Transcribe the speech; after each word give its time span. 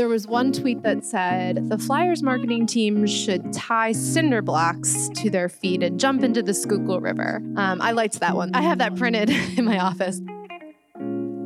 There 0.00 0.08
was 0.08 0.26
one 0.26 0.50
tweet 0.50 0.82
that 0.82 1.04
said 1.04 1.68
the 1.68 1.76
Flyers 1.76 2.22
marketing 2.22 2.66
team 2.66 3.06
should 3.06 3.52
tie 3.52 3.92
cinder 3.92 4.40
blocks 4.40 5.10
to 5.16 5.28
their 5.28 5.50
feet 5.50 5.82
and 5.82 6.00
jump 6.00 6.24
into 6.24 6.42
the 6.42 6.54
Schuylkill 6.54 7.02
River. 7.02 7.42
Um, 7.56 7.82
I 7.82 7.90
liked 7.90 8.18
that 8.20 8.34
one. 8.34 8.50
I 8.54 8.62
have 8.62 8.78
that 8.78 8.96
printed 8.96 9.28
in 9.58 9.66
my 9.66 9.78
office. 9.78 10.22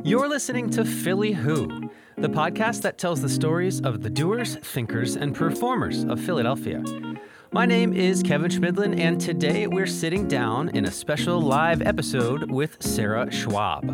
You're 0.05 0.29
listening 0.29 0.69
to 0.69 0.85
Philly 0.85 1.33
Who, 1.33 1.89
the 2.17 2.29
podcast 2.29 2.81
that 2.83 2.97
tells 2.97 3.21
the 3.21 3.27
stories 3.27 3.81
of 3.81 4.03
the 4.03 4.09
doers, 4.09 4.55
thinkers, 4.55 5.17
and 5.17 5.35
performers 5.35 6.05
of 6.05 6.21
Philadelphia. 6.21 6.81
My 7.51 7.65
name 7.65 7.93
is 7.93 8.21
Kevin 8.23 8.51
Schmidlin, 8.51 8.99
and 8.99 9.19
today 9.19 9.67
we're 9.67 9.85
sitting 9.85 10.27
down 10.27 10.69
in 10.69 10.85
a 10.85 10.91
special 10.91 11.39
live 11.39 11.81
episode 11.81 12.51
with 12.51 12.81
Sarah 12.81 13.31
Schwab. 13.31 13.85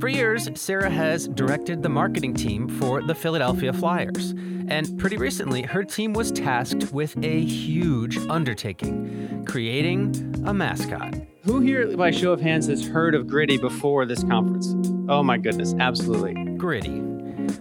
For 0.00 0.08
years, 0.08 0.48
Sarah 0.54 0.90
has 0.90 1.26
directed 1.28 1.82
the 1.82 1.88
marketing 1.88 2.34
team 2.34 2.68
for 2.68 3.02
the 3.02 3.14
Philadelphia 3.14 3.72
Flyers. 3.72 4.30
And 4.68 4.98
pretty 4.98 5.16
recently, 5.16 5.62
her 5.62 5.84
team 5.84 6.12
was 6.12 6.30
tasked 6.30 6.92
with 6.92 7.16
a 7.24 7.40
huge 7.40 8.18
undertaking 8.28 9.44
creating 9.46 10.44
a 10.46 10.52
mascot. 10.52 11.14
Who 11.44 11.60
here, 11.60 11.96
by 11.96 12.10
show 12.10 12.32
of 12.32 12.40
hands, 12.40 12.66
has 12.66 12.86
heard 12.86 13.14
of 13.14 13.26
Gritty 13.26 13.56
before 13.58 14.04
this 14.04 14.22
conference? 14.24 14.74
Oh 15.08 15.22
my 15.22 15.38
goodness, 15.38 15.74
absolutely. 15.78 16.34
Gritty. 16.56 17.05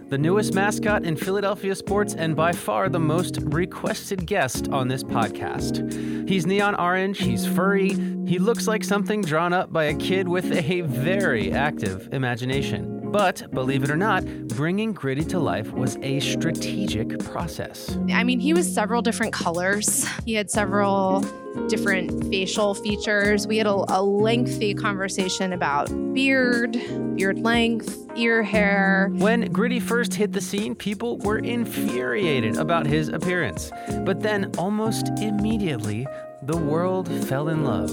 The 0.09 0.17
newest 0.17 0.53
mascot 0.53 1.03
in 1.03 1.15
Philadelphia 1.15 1.75
sports 1.75 2.13
and 2.13 2.35
by 2.35 2.51
far 2.51 2.89
the 2.89 2.99
most 2.99 3.37
requested 3.41 4.25
guest 4.25 4.69
on 4.69 4.87
this 4.87 5.03
podcast. 5.03 6.29
He's 6.29 6.45
neon 6.45 6.75
orange, 6.75 7.19
he's 7.19 7.45
furry, 7.45 7.89
he 8.25 8.39
looks 8.39 8.67
like 8.67 8.83
something 8.83 9.21
drawn 9.21 9.53
up 9.53 9.71
by 9.71 9.85
a 9.85 9.95
kid 9.95 10.27
with 10.27 10.51
a 10.51 10.81
very 10.81 11.51
active 11.51 12.09
imagination. 12.11 12.94
But 13.15 13.49
believe 13.51 13.81
it 13.81 13.89
or 13.89 13.95
not, 13.95 14.25
bringing 14.49 14.91
Gritty 14.91 15.23
to 15.23 15.39
life 15.39 15.71
was 15.71 15.95
a 16.01 16.19
strategic 16.19 17.17
process. 17.19 17.97
I 18.11 18.25
mean, 18.25 18.41
he 18.41 18.51
was 18.53 18.69
several 18.69 19.01
different 19.01 19.31
colors, 19.31 20.05
he 20.25 20.33
had 20.33 20.51
several 20.51 21.21
different 21.69 22.25
facial 22.25 22.73
features. 22.73 23.47
We 23.47 23.55
had 23.55 23.67
a, 23.67 23.85
a 23.87 24.03
lengthy 24.03 24.73
conversation 24.73 25.53
about 25.53 25.87
beard, 26.13 26.73
beard 27.15 27.39
length, 27.39 28.05
ear 28.17 28.43
hair. 28.43 29.09
When 29.13 29.49
Gritty 29.49 29.79
first 29.79 30.13
hit 30.13 30.33
the 30.33 30.41
scene, 30.41 30.75
people 30.75 31.17
were 31.19 31.37
infuriated 31.37 32.57
about 32.57 32.85
his 32.85 33.07
appearance. 33.07 33.71
But 33.99 34.23
then, 34.23 34.51
almost 34.57 35.07
immediately, 35.21 36.05
the 36.41 36.57
world 36.57 37.07
fell 37.27 37.47
in 37.47 37.63
love. 37.63 37.91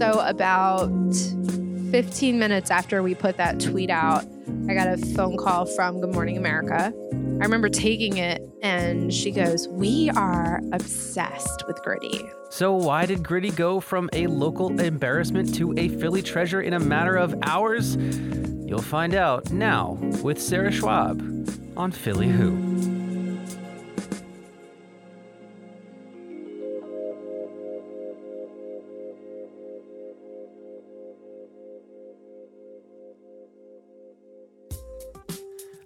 So, 0.00 0.18
about 0.18 0.90
15 1.92 2.40
minutes 2.40 2.72
after 2.72 3.04
we 3.04 3.14
put 3.14 3.36
that 3.36 3.60
tweet 3.60 3.88
out, 3.88 4.24
I 4.68 4.74
got 4.74 4.88
a 4.88 4.96
phone 5.14 5.36
call 5.36 5.66
from 5.66 6.00
Good 6.00 6.12
Morning 6.12 6.36
America. 6.36 6.92
I 7.12 7.44
remember 7.44 7.68
taking 7.68 8.18
it, 8.18 8.42
and 8.62 9.12
she 9.12 9.30
goes, 9.30 9.68
We 9.68 10.10
are 10.10 10.60
obsessed 10.72 11.64
with 11.66 11.82
Gritty. 11.82 12.28
So, 12.50 12.72
why 12.72 13.06
did 13.06 13.22
Gritty 13.22 13.50
go 13.50 13.80
from 13.80 14.08
a 14.12 14.26
local 14.26 14.80
embarrassment 14.80 15.54
to 15.56 15.74
a 15.76 15.88
Philly 15.88 16.22
treasure 16.22 16.62
in 16.62 16.74
a 16.74 16.80
matter 16.80 17.16
of 17.16 17.34
hours? 17.42 17.96
You'll 17.96 18.82
find 18.82 19.14
out 19.14 19.50
now 19.50 19.98
with 20.22 20.40
Sarah 20.40 20.72
Schwab 20.72 21.20
on 21.76 21.92
Philly 21.92 22.28
Who. 22.28 22.63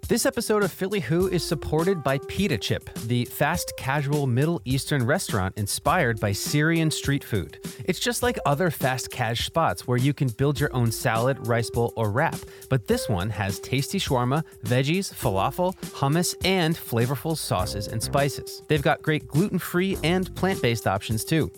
This 0.09 0.25
episode 0.25 0.63
of 0.63 0.71
Philly 0.71 1.01
Who 1.01 1.27
is 1.27 1.43
supported 1.43 2.01
by 2.01 2.17
Pita 2.27 2.57
Chip, 2.57 2.91
the 3.05 3.25
fast 3.25 3.73
casual 3.77 4.25
Middle 4.25 4.59
Eastern 4.65 5.05
restaurant 5.05 5.55
inspired 5.55 6.19
by 6.19 6.31
Syrian 6.31 6.89
street 6.89 7.23
food. 7.23 7.59
It's 7.85 7.99
just 7.99 8.23
like 8.23 8.39
other 8.43 8.71
fast 8.71 9.11
cash 9.11 9.45
spots 9.45 9.87
where 9.87 9.99
you 9.99 10.15
can 10.15 10.29
build 10.29 10.59
your 10.59 10.75
own 10.75 10.91
salad, 10.91 11.47
rice 11.47 11.69
bowl, 11.69 11.93
or 11.95 12.09
wrap, 12.09 12.39
but 12.69 12.87
this 12.87 13.07
one 13.07 13.29
has 13.29 13.59
tasty 13.59 13.99
shawarma, 13.99 14.43
veggies, 14.65 15.13
falafel, 15.13 15.77
hummus, 15.91 16.35
and 16.43 16.75
flavorful 16.75 17.37
sauces 17.37 17.87
and 17.87 18.01
spices. 18.01 18.63
They've 18.67 18.81
got 18.81 19.03
great 19.03 19.27
gluten 19.27 19.59
free 19.59 19.95
and 20.03 20.33
plant 20.33 20.59
based 20.59 20.87
options 20.87 21.23
too. 21.23 21.51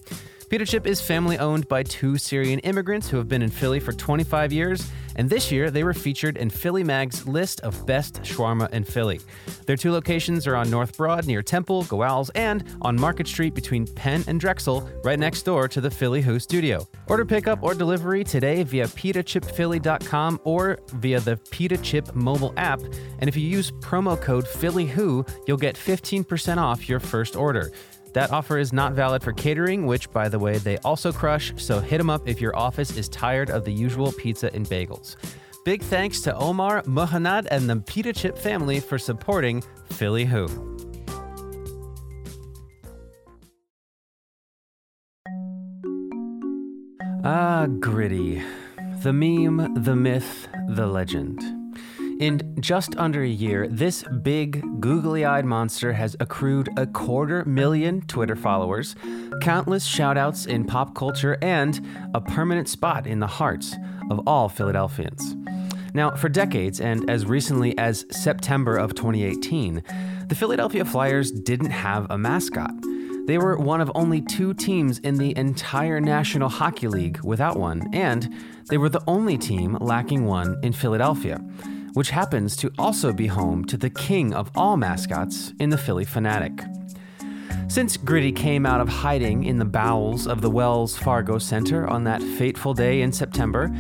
Pita 0.52 0.66
Chip 0.66 0.86
is 0.86 1.00
family 1.00 1.38
owned 1.38 1.66
by 1.70 1.82
two 1.82 2.18
Syrian 2.18 2.60
immigrants 2.60 3.08
who 3.08 3.16
have 3.16 3.30
been 3.30 3.42
in 3.42 3.50
Philly 3.50 3.80
for 3.80 3.94
25 3.94 4.52
years, 4.52 4.92
and 5.16 5.30
this 5.30 5.50
year 5.50 5.72
they 5.72 5.86
were 5.86 5.94
featured 5.94 6.36
in 6.36 6.50
Philly 6.50 6.84
Mag's 6.84 7.26
list 7.26 7.62
of 7.62 7.86
best 7.86 8.16
shawarma 8.24 8.70
in 8.74 8.84
Philly. 8.84 9.22
Their 9.66 9.78
two 9.78 9.94
locations 9.94 10.46
are 10.48 10.58
on 10.58 10.70
North 10.70 10.98
Broad 10.98 11.26
near 11.26 11.42
Temple, 11.42 11.86
Gowanus, 11.86 12.30
and 12.36 12.66
on 12.82 13.00
Market 13.00 13.30
Street 13.30 13.54
between 13.54 13.88
Penn 13.88 14.26
and 14.28 14.42
Drexel, 14.42 14.90
right 15.06 15.18
next 15.18 15.44
door 15.44 15.70
to 15.70 15.80
the 15.80 15.90
Philly 15.90 16.22
Who 16.22 16.38
studio. 16.38 16.86
Order 17.08 17.24
pickup 17.24 17.64
or 17.64 17.74
delivery 17.74 18.26
today 18.26 18.64
via 18.64 18.88
pitachipphilly.com 18.88 20.42
or 20.44 20.80
via 20.96 21.22
the 21.22 21.38
Pita 21.52 21.78
Chip 21.78 22.14
mobile 22.14 22.54
app, 22.58 22.82
and 23.20 23.30
if 23.30 23.38
you 23.38 23.48
use 23.48 23.72
promo 23.72 24.20
code 24.20 24.44
PhillyWho, 24.44 25.30
you'll 25.48 25.56
get 25.56 25.78
15% 25.78 26.58
off 26.58 26.90
your 26.90 27.00
first 27.00 27.38
order. 27.38 27.72
That 28.14 28.32
offer 28.32 28.58
is 28.58 28.74
not 28.74 28.94
valid 28.94 29.24
for 29.24 29.32
catering, 29.32 29.86
which, 29.86 30.12
by 30.12 30.28
the 30.28 30.40
way, 30.40 30.58
they 30.58 30.78
also 30.80 31.12
crush, 31.12 31.54
so 31.58 31.80
hit 31.80 31.98
them 31.98 32.10
up 32.10 32.28
if 32.28 32.42
your 32.42 32.56
office 32.56 32.98
is 32.98 33.08
tired 33.08 33.50
of 33.50 33.64
the 33.64 33.72
usual 33.72 34.12
pizza 34.12 34.54
and 34.54 34.66
bagels. 34.66 35.16
Big 35.64 35.82
thanks 35.82 36.22
to 36.22 36.36
Omar, 36.36 36.82
Mohanad, 36.84 37.48
and 37.52 37.70
the 37.70 37.78
Pita 37.78 38.14
Chip 38.14 38.38
family 38.38 38.80
for 38.80 38.98
supporting 38.98 39.64
Philly 39.92 40.26
Who. 40.26 40.48
Ah, 47.24 47.68
gritty. 47.80 48.42
The 49.04 49.14
meme, 49.14 49.84
the 49.84 49.96
myth, 49.96 50.48
the 50.70 50.88
legend. 50.88 51.40
In 52.22 52.56
just 52.60 52.96
under 52.98 53.24
a 53.24 53.28
year, 53.28 53.68
this 53.68 54.04
big, 54.22 54.80
googly 54.80 55.26
eyed 55.26 55.44
monster 55.44 55.92
has 55.94 56.16
accrued 56.20 56.70
a 56.78 56.86
quarter 56.86 57.44
million 57.46 58.02
Twitter 58.02 58.36
followers, 58.36 58.96
countless 59.42 59.90
shoutouts 59.90 60.46
in 60.46 60.66
pop 60.66 60.94
culture, 60.94 61.40
and 61.42 61.84
a 62.14 62.22
permanent 62.22 62.70
spot 62.70 63.08
in 63.08 63.22
the 63.22 63.26
hearts 63.26 63.76
of 64.12 64.22
all 64.28 64.50
Philadelphians. 64.50 65.36
Now, 65.96 66.12
for 66.12 66.30
decades, 66.30 66.80
and 66.80 67.10
as 67.10 67.26
recently 67.26 67.76
as 67.80 68.06
September 68.12 68.78
of 68.78 68.94
2018, 68.94 69.82
the 70.28 70.36
Philadelphia 70.36 70.86
Flyers 70.86 71.32
didn't 71.32 71.72
have 71.72 72.06
a 72.12 72.20
mascot. 72.20 72.76
They 73.26 73.40
were 73.40 73.58
one 73.58 73.82
of 73.82 73.92
only 73.96 74.22
two 74.22 74.54
teams 74.54 75.00
in 75.00 75.16
the 75.16 75.36
entire 75.36 76.00
National 76.00 76.50
Hockey 76.50 76.88
League 76.88 77.20
without 77.24 77.58
one, 77.58 77.90
and 77.94 78.32
they 78.70 78.78
were 78.78 78.90
the 78.90 79.04
only 79.08 79.40
team 79.40 79.76
lacking 79.82 80.26
one 80.26 80.60
in 80.62 80.72
Philadelphia 80.72 81.44
which 81.94 82.10
happens 82.10 82.56
to 82.58 82.72
also 82.78 83.12
be 83.14 83.28
home 83.28 83.66
to 83.66 83.78
the 83.78 83.90
king 83.90 84.34
of 84.34 84.52
all 84.56 84.78
mascots 84.78 85.54
in 85.60 85.70
the 85.70 85.78
Phillie 85.78 86.06
Phanatic. 86.06 86.68
Since 87.72 87.98
Gritty 87.98 88.32
came 88.32 88.66
out 88.66 88.82
of 88.82 88.90
hiding 88.90 89.46
in 89.46 89.58
the 89.58 89.66
bowels 89.66 90.28
of 90.28 90.42
the 90.42 90.50
Wells 90.50 90.98
Fargo 90.98 91.38
Center 91.38 91.88
on 91.88 92.04
that 92.04 92.22
fateful 92.22 92.74
day 92.74 93.02
in 93.02 93.12
September, 93.12 93.74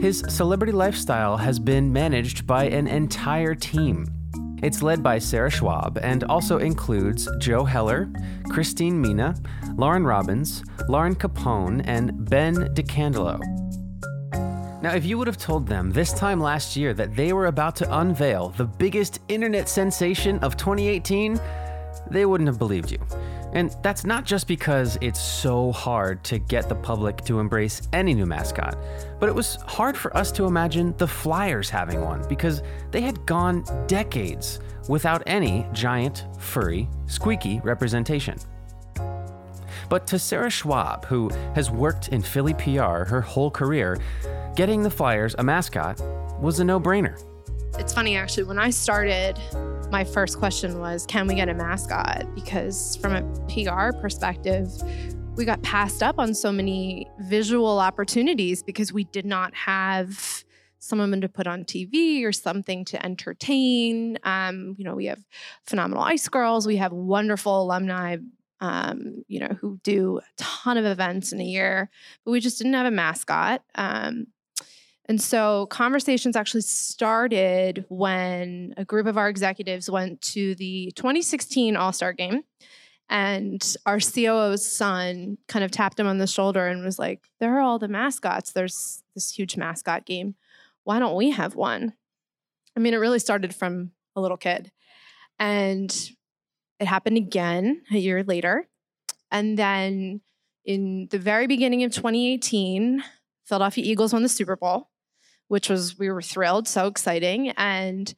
his 0.00 0.24
celebrity 0.28 0.72
lifestyle 0.72 1.36
has 1.36 1.58
been 1.58 1.92
managed 1.92 2.46
by 2.46 2.64
an 2.64 2.86
entire 2.86 3.54
team. 3.54 4.06
It's 4.62 4.80
led 4.80 5.02
by 5.02 5.18
Sarah 5.18 5.50
Schwab 5.50 5.98
and 6.02 6.22
also 6.24 6.58
includes 6.58 7.28
Joe 7.38 7.64
Heller, 7.64 8.08
Christine 8.48 9.00
Mina, 9.00 9.34
Lauren 9.76 10.04
Robbins, 10.04 10.62
Lauren 10.88 11.16
Capone, 11.16 11.82
and 11.84 12.28
Ben 12.30 12.54
DeCandelo. 12.74 13.61
Now, 14.82 14.94
if 14.94 15.04
you 15.04 15.16
would 15.16 15.28
have 15.28 15.38
told 15.38 15.68
them 15.68 15.92
this 15.92 16.12
time 16.12 16.40
last 16.40 16.76
year 16.76 16.92
that 16.94 17.14
they 17.14 17.32
were 17.32 17.46
about 17.46 17.76
to 17.76 17.98
unveil 18.00 18.48
the 18.48 18.64
biggest 18.64 19.20
internet 19.28 19.68
sensation 19.68 20.40
of 20.40 20.56
2018, 20.56 21.40
they 22.10 22.26
wouldn't 22.26 22.48
have 22.48 22.58
believed 22.58 22.90
you. 22.90 22.98
And 23.52 23.76
that's 23.82 24.04
not 24.04 24.24
just 24.24 24.48
because 24.48 24.98
it's 25.00 25.20
so 25.20 25.70
hard 25.70 26.24
to 26.24 26.40
get 26.40 26.68
the 26.68 26.74
public 26.74 27.18
to 27.26 27.38
embrace 27.38 27.82
any 27.92 28.12
new 28.12 28.26
mascot, 28.26 28.76
but 29.20 29.28
it 29.28 29.34
was 29.34 29.54
hard 29.68 29.96
for 29.96 30.16
us 30.16 30.32
to 30.32 30.46
imagine 30.46 30.96
the 30.96 31.06
Flyers 31.06 31.70
having 31.70 32.00
one 32.00 32.26
because 32.28 32.60
they 32.90 33.02
had 33.02 33.24
gone 33.24 33.64
decades 33.86 34.58
without 34.88 35.22
any 35.26 35.64
giant, 35.72 36.26
furry, 36.40 36.88
squeaky 37.06 37.60
representation. 37.60 38.36
But 39.88 40.06
to 40.06 40.18
Sarah 40.18 40.50
Schwab, 40.50 41.04
who 41.04 41.28
has 41.54 41.70
worked 41.70 42.08
in 42.08 42.22
Philly 42.22 42.54
PR 42.54 43.04
her 43.04 43.20
whole 43.20 43.50
career, 43.50 43.98
getting 44.54 44.82
the 44.82 44.90
Flyers 44.90 45.34
a 45.38 45.42
mascot 45.42 46.00
was 46.40 46.60
a 46.60 46.64
no 46.64 46.78
brainer. 46.78 47.20
It's 47.78 47.94
funny, 47.94 48.16
actually, 48.16 48.44
when 48.44 48.58
I 48.58 48.68
started, 48.70 49.38
my 49.90 50.04
first 50.04 50.38
question 50.38 50.78
was, 50.78 51.06
can 51.06 51.26
we 51.26 51.34
get 51.34 51.48
a 51.48 51.54
mascot? 51.54 52.34
Because 52.34 52.96
from 52.96 53.14
a 53.14 53.22
PR 53.46 53.96
perspective, 53.98 54.70
we 55.36 55.46
got 55.46 55.62
passed 55.62 56.02
up 56.02 56.18
on 56.18 56.34
so 56.34 56.52
many 56.52 57.08
visual 57.20 57.78
opportunities 57.78 58.62
because 58.62 58.92
we 58.92 59.04
did 59.04 59.24
not 59.24 59.54
have 59.54 60.44
someone 60.78 61.20
to 61.22 61.28
put 61.28 61.46
on 61.46 61.64
TV 61.64 62.24
or 62.24 62.32
something 62.32 62.84
to 62.84 63.02
entertain. 63.04 64.18
Um, 64.24 64.74
you 64.76 64.84
know, 64.84 64.94
we 64.94 65.06
have 65.06 65.24
phenomenal 65.64 66.02
ice 66.02 66.28
girls. 66.28 66.66
We 66.66 66.76
have 66.76 66.92
wonderful 66.92 67.62
alumni, 67.62 68.18
um, 68.60 69.24
you 69.28 69.40
know, 69.40 69.56
who 69.60 69.78
do 69.82 70.18
a 70.18 70.22
ton 70.36 70.76
of 70.76 70.84
events 70.84 71.32
in 71.32 71.40
a 71.40 71.44
year, 71.44 71.88
but 72.24 72.32
we 72.32 72.40
just 72.40 72.58
didn't 72.58 72.74
have 72.74 72.86
a 72.86 72.90
mascot. 72.90 73.62
Um, 73.76 74.26
and 75.06 75.20
so 75.20 75.66
conversations 75.66 76.36
actually 76.36 76.60
started 76.60 77.84
when 77.88 78.72
a 78.76 78.84
group 78.84 79.06
of 79.06 79.18
our 79.18 79.28
executives 79.28 79.90
went 79.90 80.20
to 80.22 80.54
the 80.54 80.92
2016 80.94 81.76
All 81.76 81.92
Star 81.92 82.12
game. 82.12 82.42
And 83.08 83.76
our 83.84 83.98
COO's 83.98 84.64
son 84.64 85.36
kind 85.48 85.64
of 85.64 85.70
tapped 85.70 85.98
him 85.98 86.06
on 86.06 86.18
the 86.18 86.26
shoulder 86.26 86.66
and 86.66 86.84
was 86.84 86.98
like, 86.98 87.28
There 87.40 87.58
are 87.58 87.60
all 87.60 87.78
the 87.78 87.88
mascots. 87.88 88.52
There's 88.52 89.02
this 89.14 89.36
huge 89.36 89.56
mascot 89.56 90.06
game. 90.06 90.36
Why 90.84 90.98
don't 90.98 91.16
we 91.16 91.30
have 91.30 91.54
one? 91.54 91.94
I 92.76 92.80
mean, 92.80 92.94
it 92.94 92.98
really 92.98 93.18
started 93.18 93.54
from 93.54 93.90
a 94.16 94.20
little 94.20 94.36
kid. 94.36 94.70
And 95.38 95.94
it 96.78 96.86
happened 96.86 97.16
again 97.16 97.82
a 97.90 97.98
year 97.98 98.22
later. 98.22 98.68
And 99.30 99.58
then 99.58 100.20
in 100.64 101.08
the 101.10 101.18
very 101.18 101.46
beginning 101.46 101.82
of 101.82 101.92
2018, 101.92 103.02
Philadelphia 103.44 103.84
Eagles 103.84 104.12
won 104.12 104.22
the 104.22 104.28
Super 104.28 104.56
Bowl 104.56 104.88
which 105.52 105.68
was 105.68 105.98
we 105.98 106.10
were 106.10 106.22
thrilled, 106.22 106.66
so 106.66 106.86
exciting. 106.86 107.50
And 107.50 108.14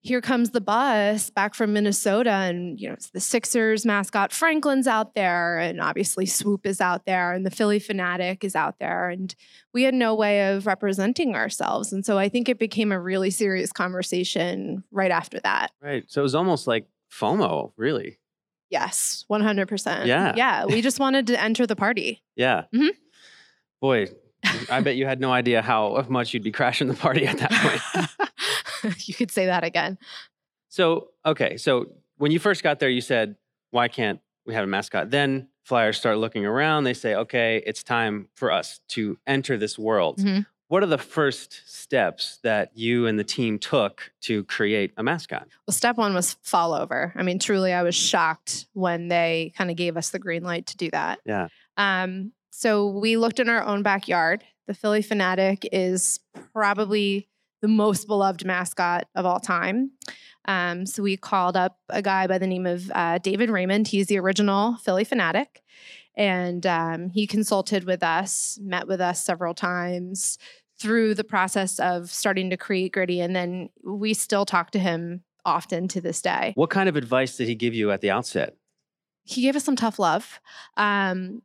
here 0.00 0.20
comes 0.20 0.50
the 0.50 0.60
bus 0.60 1.28
back 1.28 1.56
from 1.56 1.72
Minnesota, 1.72 2.30
and 2.30 2.78
you 2.80 2.86
know 2.86 2.94
it's 2.94 3.10
the 3.10 3.18
Sixers 3.18 3.84
mascot 3.84 4.32
Franklin's 4.32 4.86
out 4.86 5.16
there, 5.16 5.58
and 5.58 5.80
obviously 5.80 6.24
Swoop 6.24 6.64
is 6.64 6.80
out 6.80 7.04
there, 7.04 7.32
and 7.32 7.44
the 7.44 7.50
Phillie 7.50 7.80
Phanatic 7.80 8.44
is 8.44 8.54
out 8.54 8.78
there, 8.78 9.08
and 9.08 9.34
we 9.74 9.82
had 9.82 9.92
no 9.92 10.14
way 10.14 10.52
of 10.54 10.68
representing 10.68 11.34
ourselves, 11.34 11.92
and 11.92 12.06
so 12.06 12.16
I 12.16 12.28
think 12.28 12.48
it 12.48 12.60
became 12.60 12.92
a 12.92 13.00
really 13.00 13.30
serious 13.30 13.72
conversation 13.72 14.84
right 14.92 15.10
after 15.10 15.40
that. 15.40 15.72
Right. 15.82 16.04
So 16.06 16.20
it 16.20 16.22
was 16.22 16.36
almost 16.36 16.68
like 16.68 16.86
FOMO, 17.12 17.72
really. 17.76 18.20
Yes, 18.70 19.24
one 19.26 19.40
hundred 19.40 19.66
percent. 19.66 20.06
Yeah. 20.06 20.32
Yeah. 20.36 20.66
We 20.66 20.80
just 20.80 21.00
wanted 21.00 21.26
to 21.26 21.42
enter 21.42 21.66
the 21.66 21.76
party. 21.76 22.22
Yeah. 22.36 22.66
Mhm. 22.72 22.90
Boy, 23.80 24.06
I 24.70 24.80
bet 24.80 24.96
you 24.96 25.06
had 25.06 25.20
no 25.20 25.32
idea 25.32 25.62
how 25.62 26.04
much 26.08 26.34
you'd 26.34 26.42
be 26.42 26.52
crashing 26.52 26.88
the 26.88 26.94
party 26.94 27.26
at 27.26 27.38
that 27.38 27.50
point. 28.82 28.98
you 29.08 29.14
could 29.14 29.30
say 29.30 29.46
that 29.46 29.64
again. 29.64 29.98
So, 30.68 31.08
okay. 31.24 31.56
So 31.56 31.86
when 32.18 32.30
you 32.32 32.38
first 32.38 32.62
got 32.62 32.78
there, 32.80 32.88
you 32.88 33.00
said, 33.00 33.36
why 33.70 33.88
can't 33.88 34.20
we 34.46 34.54
have 34.54 34.64
a 34.64 34.66
mascot? 34.66 35.10
Then 35.10 35.48
Flyers 35.64 35.96
start 35.96 36.18
looking 36.18 36.46
around. 36.46 36.84
They 36.84 36.94
say, 36.94 37.14
okay, 37.14 37.62
it's 37.66 37.82
time 37.82 38.28
for 38.34 38.52
us 38.52 38.80
to 38.88 39.18
enter 39.26 39.56
this 39.56 39.78
world. 39.78 40.18
Mhm. 40.18 40.46
What 40.68 40.82
are 40.82 40.86
the 40.86 40.98
first 40.98 41.62
steps 41.66 42.38
that 42.42 42.70
you 42.76 43.06
and 43.06 43.18
the 43.18 43.24
team 43.24 43.58
took 43.58 44.12
to 44.22 44.42
create 44.44 44.92
a 44.96 45.02
mascot? 45.02 45.46
Well, 45.66 45.72
step 45.74 45.96
one 45.96 46.12
was 46.12 46.34
fall 46.42 46.74
over. 46.74 47.12
I 47.16 47.22
mean, 47.22 47.38
truly, 47.38 47.72
I 47.72 47.82
was 47.82 47.94
shocked 47.94 48.66
when 48.72 49.06
they 49.08 49.52
kind 49.56 49.70
of 49.70 49.76
gave 49.76 49.96
us 49.96 50.10
the 50.10 50.18
green 50.18 50.42
light 50.42 50.66
to 50.66 50.76
do 50.76 50.90
that. 50.90 51.20
Yeah. 51.24 51.48
Um, 51.76 52.32
so 52.58 52.86
we 52.86 53.18
looked 53.18 53.38
in 53.38 53.50
our 53.50 53.62
own 53.62 53.82
backyard. 53.82 54.42
The 54.66 54.72
Phillie 54.72 55.02
Phanatic 55.02 55.66
is 55.72 56.20
probably 56.54 57.28
the 57.60 57.68
most 57.68 58.06
beloved 58.06 58.46
mascot 58.46 59.06
of 59.14 59.26
all 59.26 59.40
time. 59.40 59.90
Um, 60.46 60.86
so 60.86 61.02
we 61.02 61.18
called 61.18 61.54
up 61.54 61.76
a 61.90 62.00
guy 62.00 62.26
by 62.26 62.38
the 62.38 62.46
name 62.46 62.64
of 62.64 62.90
uh, 62.94 63.18
David 63.18 63.50
Raymond. 63.50 63.88
He's 63.88 64.06
the 64.06 64.18
original 64.18 64.78
Phillie 64.78 65.04
Phanatic. 65.04 65.58
And 66.16 66.66
um, 66.66 67.10
he 67.10 67.26
consulted 67.26 67.84
with 67.84 68.02
us, 68.02 68.58
met 68.62 68.88
with 68.88 69.02
us 69.02 69.22
several 69.22 69.52
times 69.52 70.38
through 70.80 71.12
the 71.12 71.24
process 71.24 71.78
of 71.78 72.10
starting 72.10 72.48
to 72.48 72.56
create 72.56 72.94
Gritty. 72.94 73.20
And 73.20 73.36
then 73.36 73.68
we 73.84 74.14
still 74.14 74.46
talk 74.46 74.70
to 74.70 74.78
him 74.78 75.24
often 75.44 75.88
to 75.88 76.00
this 76.00 76.22
day. 76.22 76.52
What 76.54 76.70
kind 76.70 76.88
of 76.88 76.96
advice 76.96 77.36
did 77.36 77.48
he 77.48 77.54
give 77.54 77.74
you 77.74 77.90
at 77.90 78.00
the 78.00 78.10
outset? 78.10 78.56
he 79.26 79.42
gave 79.42 79.56
us 79.56 79.64
some 79.64 79.76
tough 79.76 79.98
love. 79.98 80.40
Um, 80.76 81.42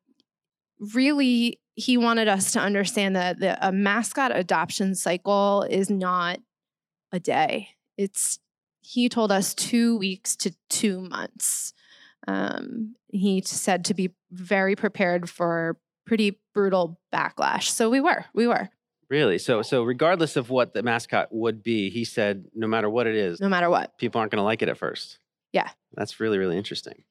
really, 0.94 1.60
he 1.76 1.98
wanted 1.98 2.28
us 2.28 2.52
to 2.54 2.60
understand 2.60 3.16
that 3.16 3.40
the, 3.40 3.66
a 3.66 3.72
mascot 3.72 4.36
adoption 4.36 4.96
cycle 4.96 5.66
is 5.70 5.90
not 5.90 6.40
a 7.12 7.20
day. 7.20 7.70
It's 7.98 8.40
he 8.82 9.10
told 9.10 9.32
us 9.32 9.54
two 9.54 9.98
weeks 9.98 10.36
to 10.38 10.56
two 10.70 11.02
months. 11.02 11.74
Um, 12.28 12.96
he 13.10 13.42
said 13.46 13.86
to 13.86 13.94
be 13.94 14.12
very 14.32 14.76
prepared 14.76 15.30
for 15.30 15.78
pretty 16.06 16.40
brutal 16.54 17.00
backlash. 17.14 17.70
So 17.70 17.90
we 17.90 18.00
were, 18.00 18.26
we 18.34 18.48
were, 18.48 18.70
Really? 19.12 19.40
So, 19.40 19.62
so 19.62 19.84
regardless 19.84 20.38
of 20.38 20.50
what 20.50 20.74
the 20.74 20.84
mascot 20.84 21.28
would 21.32 21.62
be, 21.62 21.90
he 21.90 22.06
said, 22.06 22.46
no 22.56 22.66
matter 22.66 22.90
what 22.90 23.08
it 23.08 23.16
is, 23.16 23.42
no 23.42 23.50
matter 23.50 23.70
what. 23.70 23.98
people 23.98 24.20
aren't 24.20 24.32
going 24.32 24.40
to 24.40 24.44
like 24.46 24.62
it 24.62 24.70
at 24.70 24.78
first. 24.78 25.20
Yeah. 25.52 25.70
That's 25.94 26.22
really, 26.22 26.38
really 26.38 26.58
interesting. 26.58 27.04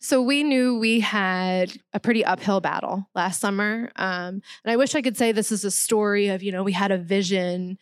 So 0.00 0.22
we 0.22 0.42
knew 0.42 0.78
we 0.78 1.00
had 1.00 1.72
a 1.92 2.00
pretty 2.00 2.24
uphill 2.24 2.60
battle 2.60 3.08
last 3.14 3.40
summer. 3.40 3.90
Um, 3.96 4.42
and 4.64 4.72
I 4.72 4.76
wish 4.76 4.94
I 4.94 5.02
could 5.02 5.16
say 5.16 5.32
this 5.32 5.52
is 5.52 5.64
a 5.64 5.70
story 5.70 6.28
of, 6.28 6.42
you 6.42 6.52
know, 6.52 6.62
we 6.62 6.72
had 6.72 6.90
a 6.90 6.98
vision 6.98 7.78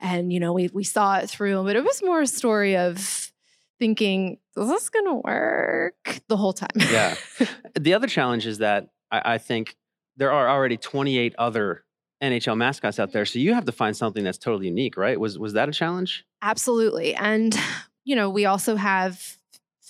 and, 0.00 0.32
you 0.32 0.40
know, 0.40 0.52
we, 0.52 0.68
we 0.72 0.84
saw 0.84 1.18
it 1.18 1.30
through, 1.30 1.64
but 1.64 1.76
it 1.76 1.84
was 1.84 2.02
more 2.02 2.22
a 2.22 2.26
story 2.26 2.76
of 2.76 3.32
thinking, 3.78 4.38
is 4.56 4.68
this 4.68 4.88
going 4.88 5.06
to 5.06 5.14
work 5.14 6.20
the 6.28 6.36
whole 6.36 6.52
time? 6.52 6.68
Yeah. 6.76 7.14
the 7.74 7.94
other 7.94 8.06
challenge 8.06 8.46
is 8.46 8.58
that 8.58 8.88
I, 9.10 9.34
I 9.34 9.38
think 9.38 9.76
there 10.16 10.32
are 10.32 10.48
already 10.48 10.76
28 10.76 11.34
other 11.38 11.84
NHL 12.22 12.56
mascots 12.56 12.98
out 12.98 13.12
there, 13.12 13.24
so 13.24 13.38
you 13.38 13.54
have 13.54 13.64
to 13.66 13.72
find 13.72 13.96
something 13.96 14.24
that's 14.24 14.38
totally 14.38 14.66
unique, 14.66 14.96
right? 14.96 15.18
Was 15.18 15.38
was 15.38 15.54
that 15.54 15.68
a 15.68 15.72
challenge? 15.72 16.24
Absolutely. 16.42 17.14
And, 17.14 17.58
you 18.04 18.16
know, 18.16 18.30
we 18.30 18.46
also 18.46 18.76
have 18.76 19.38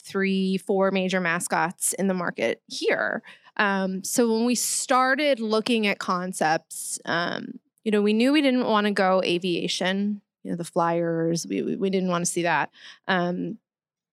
three, 0.05 0.59
four 0.59 0.91
major 0.91 1.21
mascots 1.21 1.93
in 1.95 2.07
the 2.07 2.15
market 2.15 2.63
here. 2.67 3.23
Um, 3.57 4.05
so 4.05 4.33
when 4.33 4.45
we 4.45 4.55
started 4.55 5.41
looking 5.41 5.87
at 5.87 5.99
concepts, 5.99 6.99
um, 7.05 7.61
you 7.85 7.93
know, 7.93 8.03
we 8.03 8.13
knew 8.13 8.33
we 8.33 8.43
didn't 8.43 8.67
want 8.67 8.87
to 8.87 8.93
go 8.93 9.23
aviation, 9.25 10.21
you 10.43 10.51
know, 10.51 10.57
the 10.57 10.65
flyers, 10.65 11.47
we, 11.49 11.63
we, 11.63 11.77
we 11.77 11.91
didn't 11.91 12.09
want 12.09 12.25
to 12.25 12.31
see 12.31 12.43
that. 12.43 12.71
Um, 13.09 13.59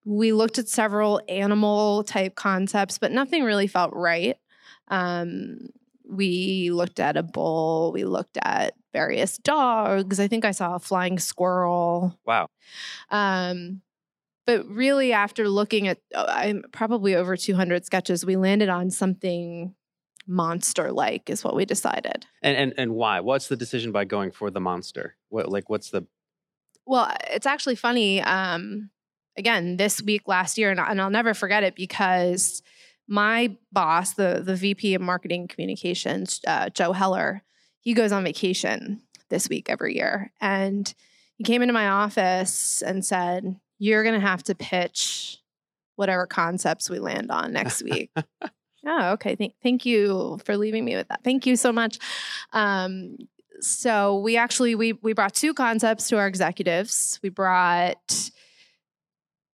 we 0.06 0.34
looked 0.34 0.58
at 0.58 0.68
several 0.68 1.22
animal 1.30 2.04
type 2.04 2.36
concepts, 2.36 2.98
but 2.98 3.12
nothing 3.12 3.44
really 3.44 3.68
felt 3.68 3.94
right. 3.94 4.38
Um, 4.88 5.70
we 6.08 6.70
looked 6.72 7.00
at 7.00 7.18
a 7.18 7.24
bull, 7.24 7.92
we 7.94 8.04
looked 8.04 8.38
at 8.42 8.74
various 8.94 9.38
dogs. 9.38 10.20
I 10.20 10.28
think 10.28 10.44
I 10.44 10.52
saw 10.52 10.76
a 10.76 10.80
flying 10.80 11.20
squirrel. 11.20 12.18
Wow. 12.26 12.50
Um, 13.10 13.82
but 14.52 14.68
really, 14.68 15.14
after 15.14 15.48
looking 15.48 15.88
at 15.88 16.00
uh, 16.14 16.26
I'm 16.28 16.64
probably 16.72 17.16
over 17.16 17.38
200 17.38 17.86
sketches, 17.86 18.26
we 18.26 18.36
landed 18.36 18.70
on 18.70 18.90
something 18.90 19.74
monster 20.28 20.92
like, 20.92 21.30
is 21.30 21.44
what 21.44 21.56
we 21.56 21.66
decided. 21.66 22.26
And 22.42 22.58
and 22.58 22.74
and 22.78 22.92
why? 22.94 23.22
What's 23.22 23.48
the 23.48 23.56
decision 23.56 23.92
by 23.92 24.06
going 24.06 24.32
for 24.32 24.52
the 24.52 24.60
monster? 24.60 25.16
What 25.30 25.50
like 25.50 25.70
what's 25.70 25.90
the 25.90 26.06
Well, 26.86 27.14
it's 27.30 27.46
actually 27.46 27.76
funny. 27.76 28.22
Um, 28.22 28.90
again, 29.38 29.78
this 29.78 30.02
week 30.02 30.28
last 30.28 30.58
year, 30.58 30.72
and, 30.72 30.80
and 30.80 31.02
I'll 31.02 31.10
never 31.10 31.34
forget 31.34 31.64
it 31.64 31.76
because 31.76 32.62
my 33.08 33.56
boss, 33.72 34.14
the 34.14 34.42
the 34.44 34.56
VP 34.56 34.96
of 34.96 35.02
Marketing 35.02 35.48
Communications, 35.48 36.42
uh, 36.46 36.70
Joe 36.70 36.92
Heller, 36.92 37.44
he 37.80 37.94
goes 37.94 38.12
on 38.12 38.24
vacation 38.24 39.02
this 39.30 39.48
week 39.48 39.70
every 39.70 39.96
year, 39.96 40.34
and 40.42 40.94
he 41.36 41.44
came 41.46 41.62
into 41.62 41.74
my 41.74 41.88
office 41.88 42.84
and 42.84 43.04
said, 43.04 43.56
"You're 43.82 44.04
going 44.04 44.20
to 44.20 44.26
have 44.26 44.44
to 44.44 44.54
pitch 44.54 45.40
whatever 45.96 46.28
concepts 46.28 46.88
we 46.88 47.00
land 47.00 47.32
on 47.32 47.52
next 47.52 47.82
week." 47.92 48.12
oh, 48.86 49.12
okay. 49.14 49.36
Thank, 49.36 49.56
thank 49.64 49.86
you 49.86 50.40
for 50.46 50.56
leaving 50.56 50.86
me 50.86 50.96
with 50.96 51.08
that. 51.08 51.24
Thank 51.24 51.48
you 51.48 51.56
so 51.56 51.72
much. 51.72 51.98
Um, 52.54 53.18
so 53.60 54.20
we 54.20 54.38
actually 54.38 54.76
we 54.76 54.94
we 54.94 55.14
brought 55.14 55.34
two 55.34 55.56
concepts 55.56 56.10
to 56.10 56.18
our 56.18 56.28
executives. 56.28 57.20
We 57.24 57.30
brought 57.30 58.30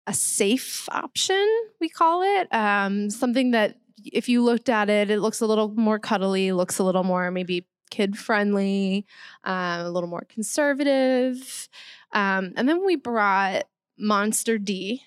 a 0.07 0.15
safe 0.15 0.89
option, 0.91 1.47
we 1.81 1.89
call 1.89 2.23
it, 2.23 2.49
um, 2.53 3.11
something 3.11 3.53
that 3.53 3.77
if 4.05 4.29
you 4.29 4.43
looked 4.43 4.69
at 4.69 4.91
it, 4.91 5.11
it 5.11 5.21
looks 5.21 5.41
a 5.41 5.47
little 5.47 5.69
more 5.69 5.99
cuddly, 5.99 6.53
looks 6.53 6.79
a 6.79 6.85
little 6.85 7.05
more 7.05 7.31
maybe 7.31 7.67
kid 7.91 8.19
friendly, 8.19 9.07
uh, 9.47 9.83
a 9.85 9.91
little 9.91 10.09
more 10.09 10.27
conservative. 10.29 11.69
Um, 12.13 12.53
and 12.57 12.69
then 12.69 12.85
we 12.85 12.97
brought 12.97 13.65
Monster 13.99 14.59
D, 14.59 15.03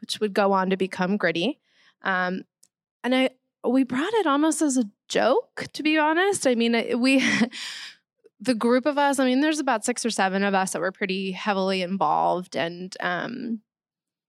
which 0.00 0.20
would 0.20 0.34
go 0.34 0.52
on 0.52 0.70
to 0.70 0.76
become 0.76 1.16
Gritty. 1.16 1.60
Um, 2.02 2.42
and 3.04 3.14
I 3.14 3.30
we 3.66 3.84
brought 3.84 4.12
it 4.14 4.26
almost 4.26 4.60
as 4.60 4.76
a 4.76 4.90
joke, 5.08 5.66
to 5.72 5.82
be 5.82 5.96
honest. 5.96 6.46
I 6.46 6.54
mean, 6.54 7.00
we 7.00 7.24
the 8.40 8.54
group 8.54 8.86
of 8.86 8.98
us. 8.98 9.18
I 9.18 9.24
mean, 9.24 9.40
there's 9.40 9.60
about 9.60 9.84
six 9.84 10.04
or 10.04 10.10
seven 10.10 10.42
of 10.42 10.54
us 10.54 10.72
that 10.72 10.80
were 10.80 10.92
pretty 10.92 11.32
heavily 11.32 11.82
involved, 11.82 12.56
and 12.56 12.96
um, 13.00 13.60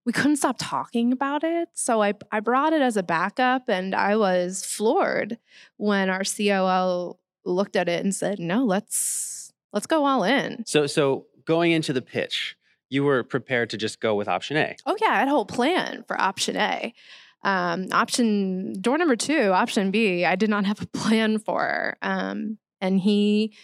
we 0.06 0.14
couldn't 0.14 0.38
stop 0.38 0.58
talking 0.60 1.12
about 1.12 1.44
it. 1.44 1.70
So 1.74 2.02
I 2.02 2.14
I 2.32 2.40
brought 2.40 2.74
it 2.74 2.82
as 2.82 2.98
a 2.98 3.04
backup, 3.04 3.70
and 3.70 3.96
I 3.96 4.16
was 4.16 4.64
floored 4.66 5.38
when 5.78 6.10
our 6.10 6.24
COO 6.24 7.18
looked 7.46 7.76
at 7.76 7.90
it 7.90 8.04
and 8.04 8.14
said, 8.14 8.40
"No, 8.40 8.66
let's." 8.66 9.34
let's 9.74 9.88
go 9.88 10.06
all 10.06 10.24
in. 10.24 10.64
So 10.66 10.88
so 10.88 11.26
going 11.46 11.72
into 11.72 11.92
the 11.92 12.02
pitch, 12.02 12.56
you 12.94 13.04
were 13.04 13.24
prepared 13.24 13.72
to 13.72 13.78
just 13.78 14.00
go 14.00 14.14
with 14.14 14.28
option 14.28 14.56
A. 14.56 14.76
Oh 14.86 14.96
yeah, 15.02 15.10
I 15.10 15.16
had 15.16 15.28
a 15.28 15.32
whole 15.32 15.48
plan 15.48 16.04
for 16.08 16.20
option 16.22 16.56
A. 16.56 16.94
Um, 17.42 17.88
option 17.92 18.80
door 18.80 19.00
number 19.00 19.16
two, 19.16 19.52
option 19.52 19.90
B, 19.90 20.24
I 20.24 20.36
did 20.36 20.50
not 20.52 20.66
have 20.66 20.80
a 20.80 20.86
plan 21.00 21.40
for. 21.40 21.98
Um, 22.04 22.60
and 22.80 23.00
he 23.00 23.56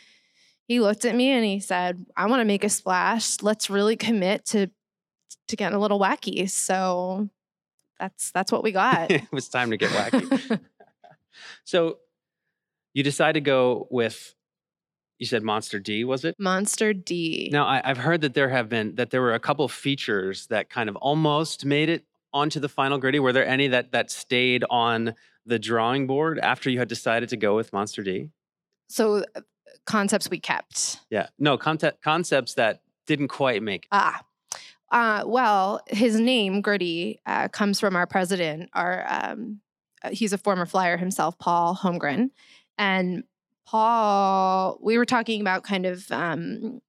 he 0.68 0.80
looked 0.80 1.06
at 1.06 1.16
me 1.16 1.30
and 1.30 1.46
he 1.46 1.60
said, 1.60 2.04
"I 2.18 2.26
want 2.26 2.42
to 2.42 2.46
make 2.46 2.64
a 2.64 2.70
splash. 2.70 3.44
Let's 3.44 3.70
really 3.70 3.96
commit 3.96 4.46
to 4.48 4.72
to 5.48 5.56
getting 5.56 5.76
a 5.76 5.80
little 5.80 6.00
wacky." 6.00 6.50
So 6.50 7.30
that's 8.00 8.32
that's 8.32 8.52
what 8.52 8.64
we 8.64 8.72
got. 8.84 9.12
it 9.12 9.32
was 9.32 9.48
time 9.48 9.70
to 9.70 9.78
get 9.78 9.92
wacky. 9.92 10.60
so 11.66 12.00
you 12.96 13.04
decide 13.04 13.34
to 13.34 13.42
go 13.42 13.88
with 13.92 14.34
you 15.20 15.26
said 15.26 15.44
Monster 15.44 15.80
D, 15.80 16.06
was 16.06 16.24
it? 16.26 16.36
Monster 16.40 16.94
D. 16.94 17.50
Now 17.52 17.68
I, 17.68 17.82
have 17.84 17.98
heard 17.98 18.22
that 18.22 18.34
there 18.34 18.50
have 18.50 18.70
been 18.70 18.96
that 18.96 19.12
there 19.12 19.22
were 19.22 19.34
a 19.34 19.40
couple 19.40 19.68
features 19.68 20.48
that 20.48 20.70
kind 20.70 20.90
of 20.90 20.96
almost 20.96 21.66
made 21.66 21.90
it 21.90 22.06
onto 22.34 22.60
the 22.60 22.70
final 22.70 22.98
gritty. 22.98 23.20
Were 23.20 23.34
there 23.34 23.46
any 23.46 23.68
that 23.68 23.92
that 23.92 24.10
stayed 24.10 24.64
on 24.70 25.14
the 25.46 25.60
drawing 25.60 26.08
board 26.08 26.40
after 26.40 26.70
you 26.70 26.80
had 26.80 26.88
decided 26.88 27.30
to 27.30 27.38
go 27.38 27.56
with 27.56 27.74
Monster 27.74 28.02
D? 28.02 28.30
So 28.88 29.26
uh, 29.36 29.42
concepts 29.86 30.30
we 30.30 30.40
kept. 30.40 31.02
Yeah. 31.10 31.28
No, 31.38 31.58
concept 31.58 32.02
concepts 32.02 32.54
that 32.54 32.82
didn't 33.06 33.28
quite 33.28 33.62
make 33.62 33.84
it. 33.84 33.90
Ah. 33.92 34.24
Uh, 34.92 35.24
well, 35.28 35.82
his 35.86 36.20
name, 36.20 36.62
Gritty, 36.62 37.20
uh, 37.28 37.48
comes 37.50 37.80
from 37.80 37.96
our 37.96 38.08
president. 38.08 38.72
Our 38.74 39.06
um, 39.08 39.62
uh, 40.04 40.10
he's 40.10 40.34
a 40.34 40.38
former 40.38 40.66
flyer 40.66 40.98
himself, 40.98 41.38
Paul 41.38 41.76
Holmgren, 41.76 42.32
and 42.78 43.24
Paul, 43.70 44.80
we 44.82 44.98
were 44.98 45.06
talking 45.06 45.42
about 45.42 45.62
kind 45.62 45.86
of 45.86 46.12
um, 46.12 46.82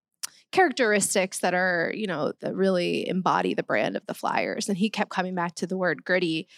characteristics 0.50 1.40
that 1.40 1.52
are, 1.52 1.92
you 1.94 2.06
know, 2.06 2.32
that 2.40 2.54
really 2.54 3.06
embody 3.06 3.52
the 3.52 3.62
brand 3.62 3.96
of 3.96 4.06
the 4.06 4.14
Flyers. 4.14 4.66
And 4.66 4.78
he 4.78 4.88
kept 4.88 5.10
coming 5.10 5.34
back 5.34 5.54
to 5.56 5.66
the 5.66 5.76
word 5.76 6.06
gritty, 6.06 6.48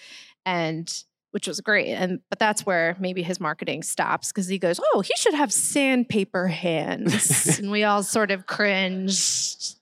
and 0.46 0.88
which 1.32 1.48
was 1.48 1.60
great. 1.60 1.88
And 1.88 2.20
but 2.30 2.38
that's 2.38 2.64
where 2.64 2.96
maybe 3.00 3.24
his 3.24 3.40
marketing 3.40 3.82
stops 3.82 4.28
because 4.28 4.46
he 4.46 4.60
goes, 4.60 4.78
"Oh, 4.94 5.00
he 5.00 5.12
should 5.16 5.34
have 5.34 5.52
sandpaper 5.52 6.46
hands," 6.46 7.58
and 7.58 7.72
we 7.72 7.82
all 7.82 8.04
sort 8.04 8.30
of 8.30 8.46
cringed. 8.46 9.74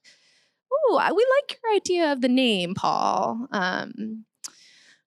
Oh, 0.72 1.14
we 1.14 1.26
like 1.36 1.60
your 1.62 1.74
idea 1.74 2.12
of 2.12 2.22
the 2.22 2.28
name, 2.28 2.74
Paul. 2.74 3.46
Um, 3.52 4.24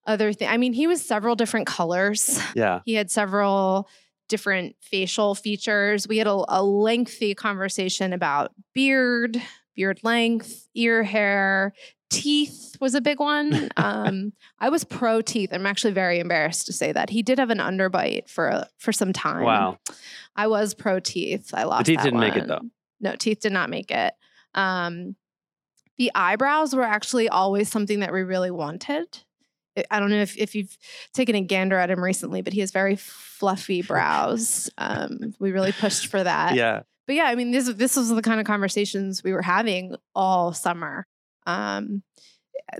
other 0.05 0.31
thing, 0.31 0.49
I 0.49 0.57
mean, 0.57 0.73
he 0.73 0.85
was 0.85 1.03
several 1.03 1.35
different 1.35 1.65
colors. 1.65 2.39
Yeah, 2.53 2.81
he 2.85 2.93
had 2.93 3.09
several 3.09 3.89
different 4.29 4.75
facial 4.79 5.35
features. 5.35 6.07
We 6.07 6.17
had 6.17 6.27
a, 6.27 6.43
a 6.47 6.63
lengthy 6.63 7.35
conversation 7.35 8.13
about 8.13 8.51
beard, 8.73 9.41
beard 9.75 9.99
length, 10.03 10.67
ear 10.73 11.03
hair, 11.03 11.73
teeth 12.13 12.75
was 12.79 12.93
a 12.95 13.01
big 13.01 13.19
one. 13.19 13.69
Um, 13.83 14.33
I 14.59 14.69
was 14.69 14.83
pro 14.83 15.21
teeth. 15.21 15.49
I'm 15.51 15.65
actually 15.65 15.93
very 15.93 16.19
embarrassed 16.19 16.67
to 16.67 16.73
say 16.73 16.91
that 16.91 17.09
he 17.09 17.21
did 17.23 17.39
have 17.39 17.49
an 17.49 17.57
underbite 17.57 18.29
for 18.29 18.65
for 18.77 18.93
some 18.93 19.11
time. 19.11 19.43
Wow, 19.43 19.79
I 20.35 20.47
was 20.47 20.73
pro 20.73 20.99
teeth. 20.99 21.51
I 21.53 21.63
lost. 21.63 21.85
The 21.85 21.93
teeth 21.93 22.03
didn't 22.03 22.19
one. 22.19 22.29
make 22.29 22.35
it 22.37 22.47
though. 22.47 22.61
No, 23.01 23.15
teeth 23.15 23.39
did 23.41 23.51
not 23.51 23.69
make 23.69 23.91
it. 23.91 24.13
Um, 24.53 25.15
the 25.97 26.11
eyebrows 26.15 26.75
were 26.75 26.83
actually 26.83 27.29
always 27.29 27.69
something 27.69 27.99
that 28.01 28.13
we 28.13 28.21
really 28.21 28.51
wanted. 28.51 29.23
I 29.89 29.99
don't 29.99 30.09
know 30.09 30.21
if, 30.21 30.37
if 30.37 30.55
you've 30.55 30.77
taken 31.13 31.35
a 31.35 31.41
gander 31.41 31.77
at 31.77 31.89
him 31.89 32.03
recently, 32.03 32.41
but 32.41 32.53
he 32.53 32.59
has 32.59 32.71
very 32.71 32.95
fluffy 32.95 33.81
brows. 33.87 34.69
Um, 34.77 35.33
we 35.39 35.51
really 35.51 35.71
pushed 35.71 36.07
for 36.07 36.23
that. 36.23 36.55
Yeah. 36.55 36.81
But 37.07 37.15
yeah, 37.15 37.25
I 37.25 37.35
mean, 37.35 37.51
this 37.51 37.67
this 37.73 37.95
was 37.97 38.09
the 38.09 38.21
kind 38.21 38.39
of 38.39 38.45
conversations 38.45 39.23
we 39.23 39.33
were 39.33 39.41
having 39.41 39.95
all 40.15 40.53
summer. 40.53 41.05
Um, 41.45 42.03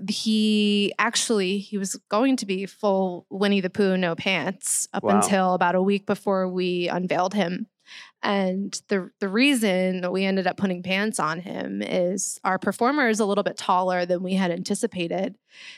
he 0.09 0.93
actually 0.97 1.57
he 1.59 1.77
was 1.77 1.99
going 2.09 2.37
to 2.37 2.45
be 2.45 2.65
full 2.65 3.25
Winnie 3.29 3.61
the 3.61 3.69
Pooh, 3.69 3.97
no 3.97 4.15
pants, 4.15 4.87
up 4.93 5.03
Wow. 5.03 5.19
until 5.19 5.53
about 5.53 5.75
a 5.75 5.81
week 5.81 6.05
before 6.05 6.47
we 6.47 6.87
unveiled 6.87 7.33
him. 7.33 7.67
And 8.23 8.81
the 8.87 9.11
the 9.19 9.27
reason 9.27 9.99
that 9.99 10.11
we 10.13 10.23
ended 10.23 10.47
up 10.47 10.55
putting 10.55 10.81
pants 10.81 11.19
on 11.19 11.41
him 11.41 11.81
is 11.81 12.39
our 12.45 12.57
performer 12.57 13.09
is 13.09 13.19
a 13.19 13.25
little 13.25 13.43
bit 13.43 13.57
taller 13.57 14.05
than 14.05 14.23
we 14.23 14.35
had 14.35 14.49
anticipated, 14.49 15.35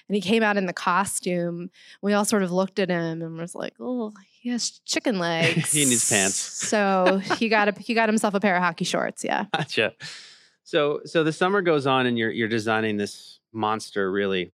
and 0.07 0.15
he 0.15 0.21
came 0.21 0.43
out 0.43 0.55
in 0.55 0.67
the 0.67 0.73
costume. 0.73 1.71
We 2.03 2.13
all 2.13 2.23
sort 2.23 2.43
of 2.43 2.51
looked 2.51 2.77
at 2.77 2.89
him 2.89 3.23
and 3.23 3.35
was 3.35 3.55
like, 3.55 3.73
"Oh, 3.79 4.13
he 4.29 4.49
has 4.49 4.79
chicken 4.85 5.17
legs. 5.19 5.71
He 5.73 5.85
needs 5.85 6.07
pants." 6.07 6.35
So 6.35 7.19
he 7.39 7.49
got 7.49 7.67
a 7.67 7.81
he 7.81 7.95
got 7.95 8.09
himself 8.09 8.35
a 8.35 8.39
pair 8.39 8.55
of 8.55 8.61
hockey 8.61 8.85
shorts. 8.85 9.23
Yeah. 9.23 9.45
Gotcha. 9.55 9.93
So 10.63 11.01
so 11.05 11.23
the 11.23 11.33
summer 11.33 11.63
goes 11.63 11.87
on 11.87 12.05
and 12.05 12.15
you're 12.15 12.31
you're 12.31 12.47
designing 12.47 12.97
this 12.97 13.39
monster 13.53 14.11
really. 14.11 14.51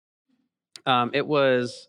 Um, 0.84 1.10
it 1.14 1.26
was 1.26 1.88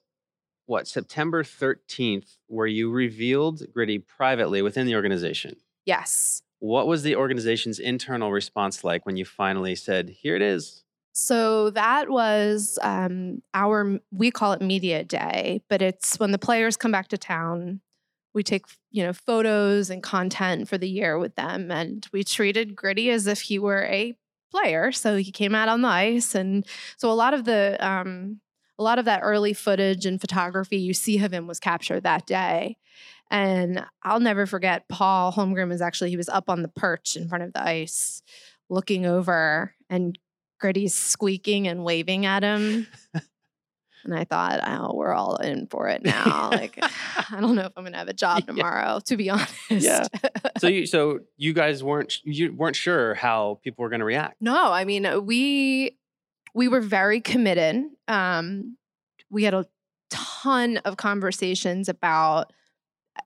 what 0.66 0.88
September 0.88 1.44
13th 1.44 2.38
where 2.48 2.68
you 2.68 2.90
revealed 2.90 3.64
Gritty 3.74 4.00
privately 4.00 4.62
within 4.62 4.86
the 4.86 4.96
organization. 4.96 5.58
Yes. 5.90 6.44
What 6.60 6.86
was 6.86 7.02
the 7.02 7.16
organization's 7.16 7.80
internal 7.80 8.32
response 8.32 8.84
like 8.84 9.08
when 9.08 9.18
you 9.18 9.26
finally 9.26 9.74
said, 9.74 10.10
"Here 10.10 10.36
it 10.36 10.42
is"? 10.44 10.84
So 11.14 11.72
that 11.72 12.12
was 12.12 12.78
um, 12.84 13.42
our 13.56 14.00
we 14.12 14.30
call 14.30 14.54
it 14.54 14.62
media 14.62 15.04
day, 15.04 15.64
but 15.68 15.82
it's 15.82 16.20
when 16.20 16.30
the 16.30 16.38
players 16.38 16.78
come 16.78 16.92
back 16.92 17.08
to 17.08 17.18
town. 17.18 17.82
We 18.36 18.44
take 18.44 18.66
you 18.92 19.02
know 19.02 19.14
photos 19.14 19.90
and 19.90 20.04
content 20.04 20.70
for 20.70 20.78
the 20.78 20.88
year 20.88 21.18
with 21.18 21.34
them, 21.34 21.72
and 21.72 22.06
we 22.14 22.24
treated 22.24 22.76
Gritty 22.76 23.10
as 23.10 23.26
if 23.26 23.42
he 23.42 23.58
were 23.58 23.86
a 23.86 24.14
player. 24.52 24.92
So 24.92 25.18
he 25.18 25.32
came 25.32 25.56
out 25.56 25.70
on 25.70 25.82
the 25.82 25.88
ice, 25.88 26.36
and 26.36 26.68
so 26.98 27.10
a 27.10 27.14
lot 27.14 27.34
of 27.34 27.46
the 27.46 27.78
um, 27.80 28.42
a 28.78 28.84
lot 28.84 29.00
of 29.00 29.06
that 29.06 29.22
early 29.24 29.54
footage 29.54 30.06
and 30.06 30.22
photography 30.22 30.78
you 30.78 30.94
see 30.94 31.18
of 31.24 31.34
him 31.34 31.48
was 31.48 31.60
captured 31.60 32.04
that 32.04 32.28
day. 32.28 32.78
And 33.32 33.86
I'll 34.04 34.20
never 34.20 34.46
forget 34.46 34.88
Paul 34.90 35.32
Holmgren 35.32 35.70
was 35.70 35.82
actually 35.82 36.10
he 36.10 36.18
was 36.18 36.30
up 36.30 36.50
on 36.50 36.62
the 36.62 36.68
perch 36.68 37.16
in 37.16 37.28
front 37.30 37.44
of 37.44 37.54
the 37.54 37.62
ice 37.64 38.22
looking 38.70 39.06
over 39.06 39.74
and 39.90 40.18
Gritty's 40.60 40.94
squeaking 40.96 41.68
and 41.68 41.84
waving 41.84 42.26
at 42.26 42.44
him. 42.44 42.88
and 44.04 44.14
I 44.16 44.24
thought, 44.24 44.62
oh, 44.66 44.96
we're 44.96 45.14
all 45.14 45.36
in 45.38 45.68
for 45.68 45.88
it 45.90 46.04
now. 46.04 46.50
Like, 46.52 46.78
I 47.32 47.40
don't 47.40 47.56
know 47.56 47.66
if 47.66 47.74
I'm 47.78 47.84
gonna 47.84 47.98
have 47.98 48.08
a 48.10 48.14
job 48.14 48.40
Yeah. 48.42 48.54
tomorrow, 48.54 49.00
to 49.06 49.16
be 49.18 49.30
honest. 49.30 49.54
Yeah. 49.70 50.08
So 50.58 50.68
you 50.68 50.86
so 50.86 51.20
you 51.38 51.54
guys 51.54 51.84
weren't 51.84 52.18
you 52.26 52.54
weren't 52.54 52.76
sure 52.76 53.14
how 53.14 53.60
people 53.64 53.84
were 53.84 53.90
going 53.90 54.00
to 54.00 54.06
react. 54.06 54.36
no, 54.42 54.72
I 54.72 54.86
mean, 54.86 55.08
we 55.26 55.98
we 56.56 56.68
were 56.68 56.82
very 56.82 57.22
committed. 57.22 57.86
Um, 58.08 58.76
we 59.30 59.44
had 59.44 59.54
a 59.54 59.66
ton 60.10 60.78
of 60.78 60.98
conversations 60.98 61.88
about 61.88 62.52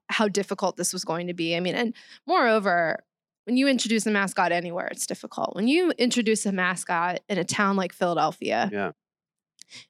how 0.09 0.27
difficult 0.27 0.77
this 0.77 0.93
was 0.93 1.03
going 1.03 1.27
to 1.27 1.33
be. 1.33 1.55
I 1.55 1.59
mean, 1.59 1.75
and 1.75 1.93
moreover, 2.27 3.03
when 3.45 3.57
you 3.57 3.67
introduce 3.67 4.05
a 4.05 4.11
mascot 4.11 4.51
anywhere, 4.51 4.87
it's 4.87 5.05
difficult. 5.05 5.55
When 5.55 5.67
you 5.67 5.91
introduce 5.97 6.45
a 6.45 6.51
mascot 6.51 7.19
in 7.27 7.37
a 7.37 7.43
town 7.43 7.75
like 7.75 7.91
Philadelphia, 7.93 8.69
Yeah. 8.71 8.91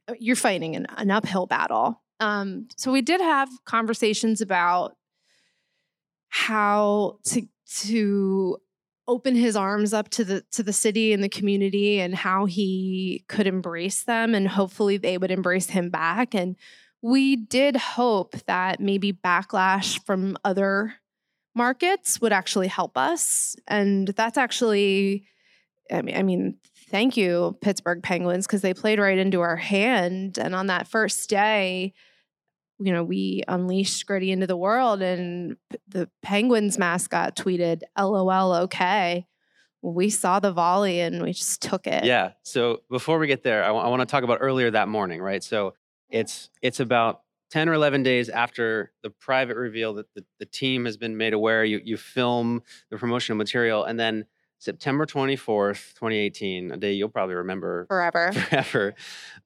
uh, 0.08 0.14
you're 0.20 0.36
fighting 0.36 0.76
an, 0.76 0.88
an 0.98 1.12
uphill 1.12 1.46
battle. 1.46 2.02
Um, 2.20 2.68
so 2.78 2.92
we 2.92 3.02
did 3.02 3.22
have 3.22 3.50
conversations 3.66 4.42
about 4.42 4.96
how 6.30 7.20
to 7.26 7.48
to 7.82 8.58
open 9.08 9.36
his 9.36 9.56
arms 9.56 9.94
up 9.94 10.10
to 10.10 10.24
the 10.24 10.42
to 10.52 10.64
the 10.64 10.74
city 10.74 11.12
and 11.14 11.24
the 11.24 11.30
community 11.30 12.00
and 12.00 12.16
how 12.16 12.46
he 12.46 13.24
could 13.28 13.48
embrace 13.48 14.04
them 14.04 14.34
and 14.34 14.48
hopefully 14.48 14.98
they 14.98 15.18
would 15.18 15.32
embrace 15.32 15.70
him 15.70 15.90
back 15.90 16.34
and 16.34 16.56
we 17.04 17.36
did 17.36 17.76
hope 17.76 18.34
that 18.48 18.80
maybe 18.80 19.14
backlash 19.14 20.04
from 20.06 20.38
other 20.44 20.96
markets 21.54 22.20
would 22.20 22.34
actually 22.34 22.68
help 22.68 22.98
us 22.98 23.56
and 23.68 24.08
that's 24.08 24.38
actually 24.38 25.28
I 25.92 26.02
mean, 26.02 26.16
I 26.16 26.24
mean, 26.24 26.58
thank 26.90 27.18
you, 27.18 27.58
Pittsburgh 27.62 28.02
Penguins, 28.02 28.48
because 28.48 28.62
they 28.62 28.74
played 28.74 29.00
right 29.00 29.18
into 29.18 29.42
our 29.42 29.58
hand. 29.58 30.38
And 30.38 30.56
on 30.56 30.68
that 30.68 30.88
first 30.88 31.30
day, 31.30 31.94
you 32.80 32.92
know, 32.92 33.04
we 33.04 33.44
unleashed 33.48 34.06
Gritty 34.06 34.32
into 34.32 34.48
the 34.48 34.58
world, 34.58 35.02
and 35.02 35.58
the 35.88 36.10
Penguins 36.22 36.78
mascot 36.78 37.36
tweeted, 37.36 37.82
"LOL, 37.98 38.54
okay." 38.64 39.28
We 39.82 40.10
saw 40.10 40.40
the 40.40 40.54
volley 40.54 41.02
and 41.02 41.22
we 41.22 41.34
just 41.34 41.62
took 41.62 41.88
it. 41.88 42.06
Yeah. 42.06 42.32
So 42.44 42.84
before 42.90 43.20
we 43.20 43.28
get 43.28 43.44
there, 43.44 43.66
I 43.66 43.72
want 43.72 44.00
to 44.00 44.06
talk 44.06 44.24
about 44.24 44.38
earlier 44.40 44.72
that 44.72 44.88
morning, 44.88 45.22
right? 45.22 45.44
So 45.44 45.74
it's 46.14 46.50
it's 46.62 46.80
about 46.80 47.22
10 47.52 47.68
or 47.68 47.74
11 47.74 48.04
days 48.04 48.30
after 48.30 48.94
the 49.04 49.10
private 49.10 49.58
reveal 49.58 49.96
that 49.96 50.06
the, 50.16 50.24
the 50.40 50.46
team 50.46 50.86
has 50.86 50.96
been 50.96 51.18
made 51.18 51.34
aware. 51.34 51.66
You 51.66 51.82
you 51.84 51.98
film 51.98 52.62
the 52.90 52.98
promotional 52.98 53.38
material, 53.38 53.84
and 53.84 54.00
then 54.00 54.26
September 54.60 55.06
24th, 55.06 55.94
2018, 55.96 56.72
a 56.72 56.78
day 56.78 56.94
you'll 56.94 57.10
probably 57.10 57.36
remember 57.36 57.86
forever. 57.90 58.32
forever. 58.32 58.96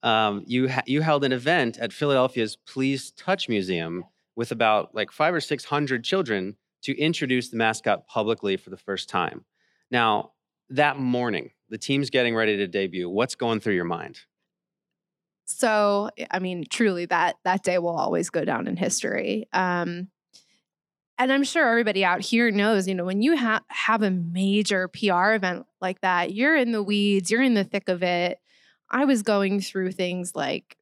Um, 0.04 0.44
you 0.46 0.68
ha- 0.68 0.84
you 0.86 1.00
held 1.00 1.24
an 1.24 1.32
event 1.32 1.78
at 1.78 1.92
Philadelphia's 1.92 2.56
Please 2.56 3.10
Touch 3.12 3.48
Museum 3.48 4.04
with 4.36 4.52
about 4.52 4.94
like 4.94 5.10
five 5.10 5.34
or 5.34 5.40
six 5.40 5.64
hundred 5.64 6.04
children 6.04 6.56
to 6.82 6.96
introduce 6.96 7.48
the 7.48 7.56
mascot 7.56 8.06
publicly 8.06 8.56
for 8.56 8.70
the 8.70 8.76
first 8.76 9.08
time. 9.08 9.44
Now, 9.90 10.32
that 10.70 10.98
morning, 10.98 11.50
the 11.70 11.78
team's 11.78 12.10
getting 12.10 12.36
ready 12.36 12.56
to 12.58 12.68
debut. 12.68 13.08
What's 13.08 13.34
going 13.34 13.58
through 13.58 13.74
your 13.74 13.84
mind? 13.84 14.20
So, 15.50 16.10
I 16.30 16.40
mean, 16.40 16.64
truly, 16.68 17.06
that 17.06 17.36
that 17.44 17.62
day 17.62 17.78
will 17.78 17.96
always 17.96 18.28
go 18.28 18.44
down 18.44 18.68
in 18.68 18.76
history. 18.76 19.48
Um, 19.54 20.08
and 21.16 21.32
I'm 21.32 21.42
sure 21.42 21.66
everybody 21.66 22.04
out 22.04 22.20
here 22.20 22.50
knows, 22.50 22.86
you 22.86 22.94
know, 22.94 23.06
when 23.06 23.22
you 23.22 23.34
ha- 23.36 23.64
have 23.68 24.02
a 24.02 24.10
major 24.10 24.88
PR 24.88 25.32
event 25.32 25.64
like 25.80 26.02
that, 26.02 26.34
you're 26.34 26.54
in 26.54 26.72
the 26.72 26.82
weeds, 26.82 27.30
you're 27.30 27.42
in 27.42 27.54
the 27.54 27.64
thick 27.64 27.88
of 27.88 28.02
it. 28.02 28.40
I 28.90 29.06
was 29.06 29.22
going 29.22 29.60
through 29.60 29.92
things 29.92 30.36
like 30.36 30.76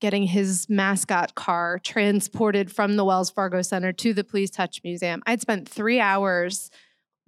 getting 0.00 0.22
his 0.22 0.68
mascot 0.70 1.34
car 1.34 1.80
transported 1.82 2.70
from 2.70 2.96
the 2.96 3.04
Wells 3.04 3.28
Fargo 3.28 3.60
Center 3.60 3.92
to 3.92 4.14
the 4.14 4.24
Please 4.24 4.52
Touch 4.52 4.80
Museum. 4.84 5.20
I'd 5.26 5.40
spent 5.40 5.68
three 5.68 5.98
hours 5.98 6.70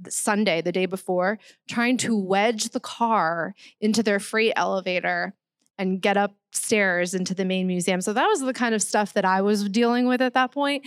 Sunday, 0.08 0.62
the 0.62 0.72
day 0.72 0.86
before, 0.86 1.40
trying 1.68 1.96
to 1.98 2.16
wedge 2.16 2.70
the 2.70 2.80
car 2.80 3.54
into 3.80 4.02
their 4.02 4.20
freight 4.20 4.52
elevator 4.54 5.34
and 5.78 6.00
get 6.00 6.16
upstairs 6.16 7.14
into 7.14 7.34
the 7.34 7.44
main 7.44 7.66
museum. 7.66 8.00
So 8.00 8.12
that 8.12 8.26
was 8.26 8.40
the 8.40 8.52
kind 8.52 8.74
of 8.74 8.82
stuff 8.82 9.12
that 9.14 9.24
I 9.24 9.42
was 9.42 9.68
dealing 9.68 10.06
with 10.06 10.22
at 10.22 10.34
that 10.34 10.52
point. 10.52 10.86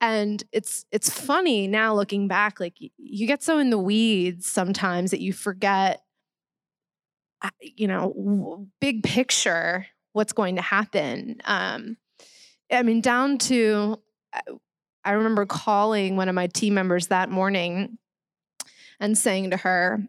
And 0.00 0.42
it's 0.52 0.84
it's 0.90 1.08
funny 1.08 1.66
now 1.66 1.94
looking 1.94 2.28
back 2.28 2.60
like 2.60 2.74
you 2.78 3.26
get 3.26 3.42
so 3.42 3.58
in 3.58 3.70
the 3.70 3.78
weeds 3.78 4.50
sometimes 4.50 5.12
that 5.12 5.20
you 5.20 5.32
forget 5.32 6.02
uh, 7.42 7.50
you 7.60 7.86
know 7.86 8.66
big 8.80 9.02
picture 9.02 9.86
what's 10.12 10.32
going 10.32 10.56
to 10.56 10.62
happen. 10.62 11.40
Um 11.44 11.96
I 12.70 12.82
mean 12.82 13.00
down 13.00 13.38
to 13.38 13.98
uh, 14.32 14.54
I 15.04 15.12
remember 15.12 15.46
calling 15.46 16.16
one 16.16 16.28
of 16.28 16.34
my 16.34 16.48
team 16.48 16.74
members 16.74 17.06
that 17.06 17.30
morning 17.30 17.98
and 19.00 19.16
saying 19.16 19.50
to 19.50 19.58
her, 19.58 20.02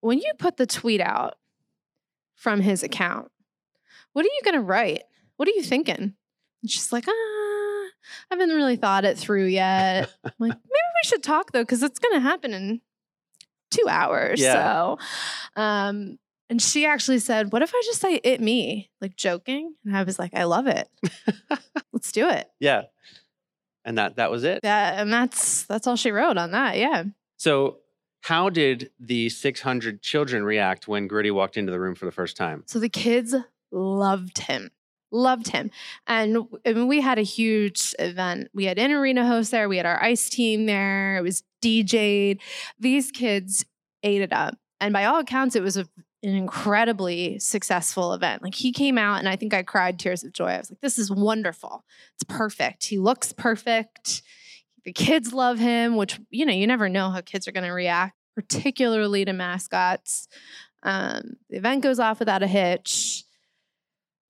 "When 0.00 0.18
you 0.18 0.32
put 0.38 0.56
the 0.56 0.66
tweet 0.66 1.00
out 1.00 1.34
from 2.36 2.60
his 2.60 2.84
account, 2.84 3.30
what 4.16 4.24
are 4.24 4.30
you 4.32 4.40
going 4.44 4.54
to 4.54 4.62
write? 4.62 5.02
What 5.36 5.46
are 5.46 5.52
you 5.52 5.62
thinking? 5.62 6.14
And 6.62 6.70
she's 6.70 6.90
like, 6.90 7.04
ah, 7.06 7.12
I 7.12 7.90
haven't 8.30 8.48
really 8.48 8.76
thought 8.76 9.04
it 9.04 9.18
through 9.18 9.44
yet. 9.44 10.10
I'm 10.24 10.32
like, 10.38 10.52
maybe 10.52 10.60
we 10.64 11.08
should 11.08 11.22
talk 11.22 11.52
though, 11.52 11.60
because 11.62 11.82
it's 11.82 11.98
going 11.98 12.14
to 12.14 12.20
happen 12.20 12.54
in 12.54 12.80
two 13.70 13.84
hours. 13.90 14.40
Yeah. 14.40 14.54
So, 14.54 14.98
um, 15.60 16.18
and 16.48 16.62
she 16.62 16.86
actually 16.86 17.18
said, 17.18 17.52
What 17.52 17.60
if 17.60 17.74
I 17.74 17.82
just 17.84 18.00
say 18.00 18.14
it 18.14 18.40
me? 18.40 18.90
Like 19.02 19.16
joking. 19.16 19.74
And 19.84 19.94
I 19.94 20.02
was 20.02 20.18
like, 20.18 20.32
I 20.32 20.44
love 20.44 20.66
it. 20.66 20.88
Let's 21.92 22.10
do 22.10 22.26
it. 22.26 22.48
Yeah. 22.58 22.84
And 23.84 23.98
that 23.98 24.16
that 24.16 24.30
was 24.30 24.44
it. 24.44 24.60
Yeah, 24.64 24.98
and 24.98 25.12
that's 25.12 25.64
that's 25.64 25.86
all 25.86 25.96
she 25.96 26.10
wrote 26.10 26.38
on 26.38 26.52
that. 26.52 26.78
Yeah. 26.78 27.04
So 27.36 27.80
how 28.22 28.48
did 28.48 28.90
the 28.98 29.28
600 29.28 30.00
children 30.00 30.42
react 30.42 30.88
when 30.88 31.06
Gritty 31.06 31.30
walked 31.30 31.58
into 31.58 31.70
the 31.70 31.78
room 31.78 31.94
for 31.94 32.06
the 32.06 32.12
first 32.12 32.36
time? 32.36 32.64
So 32.66 32.78
the 32.78 32.88
kids 32.88 33.34
loved 33.70 34.38
him 34.38 34.70
loved 35.10 35.48
him. 35.48 35.70
And 36.06 36.46
mean, 36.64 36.88
we 36.88 37.00
had 37.00 37.18
a 37.18 37.22
huge 37.22 37.94
event. 37.98 38.48
We 38.54 38.64
had 38.64 38.78
in 38.78 38.92
arena 38.92 39.26
hosts 39.26 39.50
there. 39.50 39.68
We 39.68 39.76
had 39.76 39.86
our 39.86 40.02
ice 40.02 40.28
team 40.28 40.66
there. 40.66 41.16
It 41.16 41.22
was 41.22 41.42
DJ'd. 41.62 42.40
These 42.78 43.10
kids 43.10 43.64
ate 44.02 44.22
it 44.22 44.32
up. 44.32 44.56
And 44.80 44.92
by 44.92 45.04
all 45.04 45.20
accounts, 45.20 45.56
it 45.56 45.62
was 45.62 45.76
a, 45.76 45.88
an 46.22 46.34
incredibly 46.34 47.38
successful 47.38 48.12
event. 48.12 48.42
Like 48.42 48.54
he 48.54 48.72
came 48.72 48.98
out, 48.98 49.18
and 49.18 49.28
I 49.28 49.36
think 49.36 49.54
I 49.54 49.62
cried 49.62 49.98
tears 49.98 50.22
of 50.22 50.32
joy. 50.32 50.48
I 50.48 50.58
was 50.58 50.70
like, 50.70 50.80
this 50.80 50.98
is 50.98 51.10
wonderful. 51.10 51.84
It's 52.14 52.24
perfect. 52.24 52.84
He 52.84 52.98
looks 52.98 53.32
perfect. 53.32 54.22
The 54.84 54.92
kids 54.92 55.32
love 55.32 55.58
him, 55.58 55.96
which, 55.96 56.20
you 56.30 56.46
know, 56.46 56.52
you 56.52 56.66
never 56.66 56.88
know 56.88 57.10
how 57.10 57.20
kids 57.20 57.48
are 57.48 57.52
going 57.52 57.66
to 57.66 57.72
react, 57.72 58.16
particularly 58.36 59.24
to 59.24 59.32
mascots. 59.32 60.28
Um, 60.82 61.36
the 61.48 61.56
event 61.56 61.82
goes 61.82 61.98
off 61.98 62.20
without 62.20 62.42
a 62.42 62.46
hitch 62.46 63.25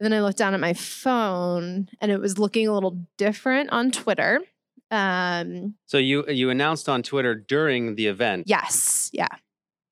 then 0.00 0.12
I 0.12 0.20
looked 0.20 0.38
down 0.38 0.54
at 0.54 0.60
my 0.60 0.74
phone 0.74 1.88
and 2.00 2.12
it 2.12 2.20
was 2.20 2.38
looking 2.38 2.68
a 2.68 2.72
little 2.72 2.98
different 3.16 3.70
on 3.70 3.90
Twitter. 3.90 4.40
Um, 4.90 5.75
so 5.86 5.99
you 5.99 6.26
you 6.28 6.50
announced 6.50 6.88
on 6.88 7.02
Twitter 7.02 7.34
during 7.34 7.97
the 7.97 8.06
event. 8.06 8.44
Yes. 8.47 9.10
Yeah. 9.12 9.28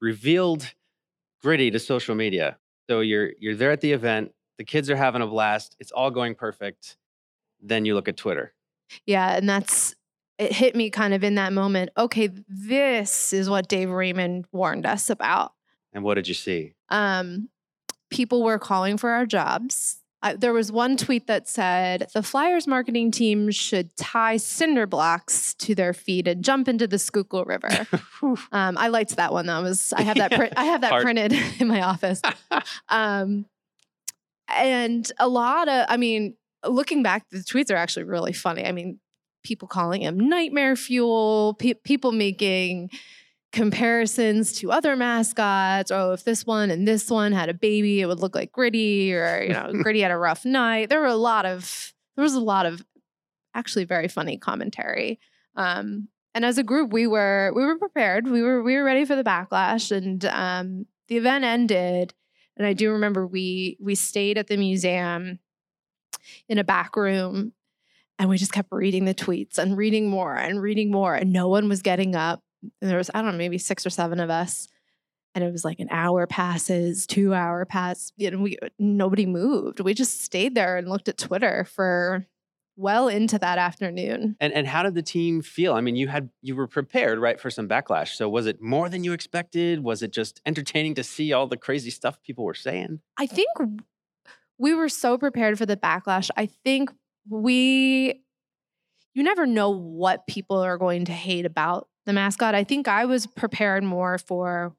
Revealed 0.00 0.72
gritty 1.42 1.70
to 1.70 1.78
social 1.78 2.14
media. 2.14 2.58
So 2.88 3.00
you're 3.00 3.32
you're 3.38 3.56
there 3.56 3.70
at 3.70 3.80
the 3.80 3.92
event. 3.92 4.32
The 4.58 4.64
kids 4.64 4.88
are 4.90 4.96
having 4.96 5.22
a 5.22 5.26
blast. 5.26 5.76
It's 5.80 5.90
all 5.90 6.10
going 6.10 6.34
perfect. 6.34 6.96
Then 7.60 7.84
you 7.84 7.94
look 7.94 8.08
at 8.08 8.16
Twitter. 8.16 8.52
Yeah, 9.06 9.36
and 9.36 9.48
that's 9.48 9.94
it 10.38 10.52
hit 10.52 10.76
me 10.76 10.90
kind 10.90 11.14
of 11.14 11.24
in 11.24 11.36
that 11.36 11.52
moment. 11.52 11.90
Okay, 11.96 12.28
this 12.48 13.32
is 13.32 13.48
what 13.48 13.68
Dave 13.68 13.90
Raymond 13.90 14.46
warned 14.52 14.86
us 14.86 15.10
about. 15.10 15.52
And 15.92 16.02
what 16.04 16.14
did 16.14 16.28
you 16.28 16.34
see? 16.34 16.74
Um, 16.88 17.48
people 18.14 18.44
were 18.44 18.60
calling 18.60 18.96
for 18.96 19.10
our 19.10 19.26
jobs. 19.26 19.98
Uh, 20.22 20.36
there 20.38 20.52
was 20.52 20.70
one 20.70 20.96
tweet 20.96 21.26
that 21.26 21.48
said 21.48 22.06
the 22.14 22.22
Flyers 22.22 22.64
marketing 22.64 23.10
team 23.10 23.50
should 23.50 23.94
tie 23.96 24.36
cinder 24.36 24.86
blocks 24.86 25.52
to 25.54 25.74
their 25.74 25.92
feet 25.92 26.28
and 26.28 26.44
jump 26.44 26.68
into 26.68 26.86
the 26.86 26.96
Schuylkill 26.96 27.44
River. 27.44 27.68
um, 28.52 28.78
I 28.78 28.86
liked 28.86 29.16
that 29.16 29.32
one. 29.32 29.46
That 29.46 29.62
was 29.62 29.92
I 29.92 30.02
have 30.02 30.16
that 30.16 30.30
print, 30.36 30.52
I 30.56 30.66
have 30.66 30.82
that 30.82 31.02
printed 31.02 31.32
in 31.58 31.66
my 31.66 31.82
office. 31.82 32.22
Um, 32.88 33.46
and 34.48 35.10
a 35.18 35.28
lot 35.28 35.68
of, 35.68 35.86
I 35.88 35.96
mean, 35.96 36.36
looking 36.64 37.02
back, 37.02 37.28
the 37.30 37.38
tweets 37.38 37.72
are 37.72 37.76
actually 37.76 38.04
really 38.04 38.32
funny. 38.32 38.64
I 38.64 38.70
mean, 38.70 39.00
people 39.42 39.66
calling 39.66 40.02
him 40.02 40.28
nightmare 40.28 40.76
fuel, 40.76 41.56
pe- 41.58 41.74
people 41.74 42.12
making 42.12 42.90
comparisons 43.54 44.52
to 44.54 44.72
other 44.72 44.96
mascots. 44.96 45.92
Oh, 45.92 46.12
if 46.12 46.24
this 46.24 46.44
one 46.44 46.72
and 46.72 46.86
this 46.86 47.08
one 47.08 47.32
had 47.32 47.48
a 47.48 47.54
baby, 47.54 48.00
it 48.00 48.06
would 48.06 48.18
look 48.18 48.34
like 48.34 48.50
Gritty, 48.50 49.14
or 49.14 49.42
you 49.42 49.52
know, 49.52 49.72
Gritty 49.82 50.00
had 50.00 50.10
a 50.10 50.16
rough 50.16 50.44
night. 50.44 50.90
There 50.90 51.00
were 51.00 51.06
a 51.06 51.14
lot 51.14 51.46
of 51.46 51.94
there 52.16 52.22
was 52.22 52.34
a 52.34 52.40
lot 52.40 52.66
of 52.66 52.84
actually 53.54 53.84
very 53.84 54.08
funny 54.08 54.36
commentary. 54.36 55.20
Um, 55.54 56.08
and 56.34 56.44
as 56.44 56.58
a 56.58 56.64
group, 56.64 56.92
we 56.92 57.06
were 57.06 57.52
we 57.54 57.64
were 57.64 57.78
prepared. 57.78 58.28
We 58.28 58.42
were 58.42 58.60
we 58.60 58.76
were 58.76 58.82
ready 58.82 59.04
for 59.04 59.14
the 59.14 59.24
backlash, 59.24 59.96
and 59.96 60.24
um, 60.24 60.86
the 61.06 61.16
event 61.16 61.44
ended. 61.44 62.12
And 62.56 62.66
I 62.66 62.72
do 62.72 62.90
remember 62.90 63.24
we 63.24 63.78
we 63.80 63.94
stayed 63.94 64.36
at 64.36 64.48
the 64.48 64.56
museum 64.56 65.38
in 66.48 66.58
a 66.58 66.64
back 66.64 66.96
room 66.96 67.52
and 68.18 68.28
we 68.28 68.38
just 68.38 68.52
kept 68.52 68.68
reading 68.72 69.04
the 69.04 69.14
tweets 69.14 69.58
and 69.58 69.76
reading 69.76 70.08
more 70.08 70.34
and 70.34 70.62
reading 70.62 70.90
more 70.90 71.14
and 71.14 71.32
no 71.32 71.48
one 71.48 71.68
was 71.68 71.82
getting 71.82 72.14
up 72.14 72.42
and 72.80 72.90
there 72.90 72.98
was 72.98 73.10
I 73.14 73.22
don't 73.22 73.32
know 73.32 73.38
maybe 73.38 73.58
six 73.58 73.84
or 73.86 73.90
seven 73.90 74.20
of 74.20 74.30
us, 74.30 74.68
and 75.34 75.42
it 75.42 75.50
was 75.50 75.64
like 75.64 75.80
an 75.80 75.88
hour 75.90 76.26
passes, 76.26 77.06
two 77.06 77.34
hour 77.34 77.64
pass, 77.64 78.12
you 78.16 78.30
know, 78.30 78.38
we 78.38 78.58
nobody 78.78 79.26
moved. 79.26 79.80
We 79.80 79.94
just 79.94 80.22
stayed 80.22 80.54
there 80.54 80.76
and 80.76 80.88
looked 80.88 81.08
at 81.08 81.18
Twitter 81.18 81.64
for 81.64 82.26
well 82.76 83.08
into 83.08 83.38
that 83.38 83.58
afternoon. 83.58 84.36
And 84.40 84.52
and 84.52 84.66
how 84.66 84.82
did 84.82 84.94
the 84.94 85.02
team 85.02 85.42
feel? 85.42 85.74
I 85.74 85.80
mean, 85.80 85.96
you 85.96 86.08
had 86.08 86.30
you 86.42 86.56
were 86.56 86.66
prepared, 86.66 87.18
right, 87.18 87.40
for 87.40 87.50
some 87.50 87.68
backlash. 87.68 88.14
So 88.14 88.28
was 88.28 88.46
it 88.46 88.62
more 88.62 88.88
than 88.88 89.04
you 89.04 89.12
expected? 89.12 89.82
Was 89.82 90.02
it 90.02 90.12
just 90.12 90.40
entertaining 90.46 90.94
to 90.94 91.04
see 91.04 91.32
all 91.32 91.46
the 91.46 91.56
crazy 91.56 91.90
stuff 91.90 92.22
people 92.22 92.44
were 92.44 92.54
saying? 92.54 93.00
I 93.16 93.26
think 93.26 93.48
we 94.58 94.74
were 94.74 94.88
so 94.88 95.18
prepared 95.18 95.58
for 95.58 95.66
the 95.66 95.76
backlash. 95.76 96.30
I 96.36 96.46
think 96.46 96.90
we 97.28 98.22
you 99.14 99.22
never 99.22 99.46
know 99.46 99.70
what 99.70 100.26
people 100.26 100.58
are 100.58 100.78
going 100.78 101.04
to 101.06 101.12
hate 101.12 101.46
about 101.46 101.88
the 102.06 102.12
mascot. 102.12 102.54
I 102.54 102.64
think 102.64 102.88
I 102.88 103.04
was 103.04 103.26
prepared 103.26 103.84
more 103.84 104.18
for 104.18 104.74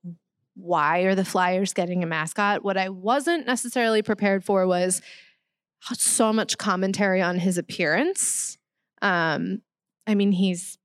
why 0.55 0.99
are 0.99 1.15
the 1.15 1.25
Flyers 1.25 1.73
getting 1.73 2.03
a 2.03 2.07
mascot? 2.07 2.63
What 2.63 2.77
I 2.77 2.89
wasn't 2.89 3.45
necessarily 3.45 4.01
prepared 4.01 4.43
for 4.43 4.65
was 4.65 5.01
so 5.81 6.31
much 6.31 6.57
commentary 6.57 7.21
on 7.21 7.37
his 7.37 7.57
appearance. 7.57 8.57
Um, 9.01 9.61
I 10.07 10.15
mean, 10.15 10.31
he's 10.31 10.77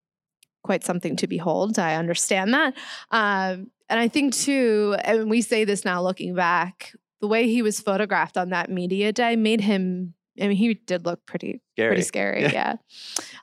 quite 0.62 0.85
something 0.85 1.16
to 1.16 1.26
behold. 1.26 1.79
I 1.79 1.94
understand 1.94 2.53
that. 2.53 2.74
Um, 3.11 3.70
and 3.88 3.98
I 3.98 4.09
think, 4.09 4.35
too, 4.35 4.96
and 5.05 5.31
we 5.31 5.40
say 5.40 5.64
this 5.64 5.85
now 5.85 6.03
looking 6.03 6.35
back, 6.35 6.94
the 7.20 7.29
way 7.29 7.46
he 7.46 7.62
was 7.62 7.81
photographed 7.81 8.37
on 8.37 8.50
that 8.50 8.70
media 8.70 9.12
day 9.12 9.37
made 9.37 9.61
him, 9.61 10.14
I 10.40 10.48
mean, 10.48 10.57
he 10.57 10.74
did 10.74 11.05
look 11.05 11.24
pretty 11.26 11.61
scary. 11.72 11.88
Pretty 11.90 12.03
scary, 12.03 12.42
yeah. 12.42 12.76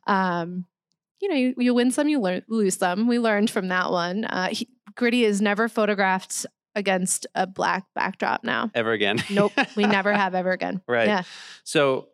yeah. 0.08 0.42
Um, 0.42 0.66
you 1.22 1.30
know, 1.30 1.36
you, 1.36 1.54
you 1.58 1.74
win 1.74 1.92
some, 1.92 2.08
you 2.08 2.20
learn, 2.20 2.44
lose 2.48 2.78
some. 2.78 3.08
We 3.08 3.20
learned 3.20 3.50
from 3.50 3.68
that 3.70 3.92
one. 3.92 4.26
Uh, 4.26 4.50
he, 4.50 4.68
Gritty 4.96 5.24
is 5.24 5.42
never 5.42 5.68
photographed 5.68 6.46
against 6.76 7.26
a 7.34 7.48
black 7.48 7.86
backdrop 7.96 8.44
now. 8.44 8.72
Ever 8.76 8.92
again. 8.92 9.24
nope. 9.30 9.52
We 9.76 9.86
never 9.88 10.14
have 10.14 10.36
ever 10.36 10.52
again. 10.52 10.82
Right. 10.88 11.08
Yeah. 11.08 11.24
So 11.64 12.10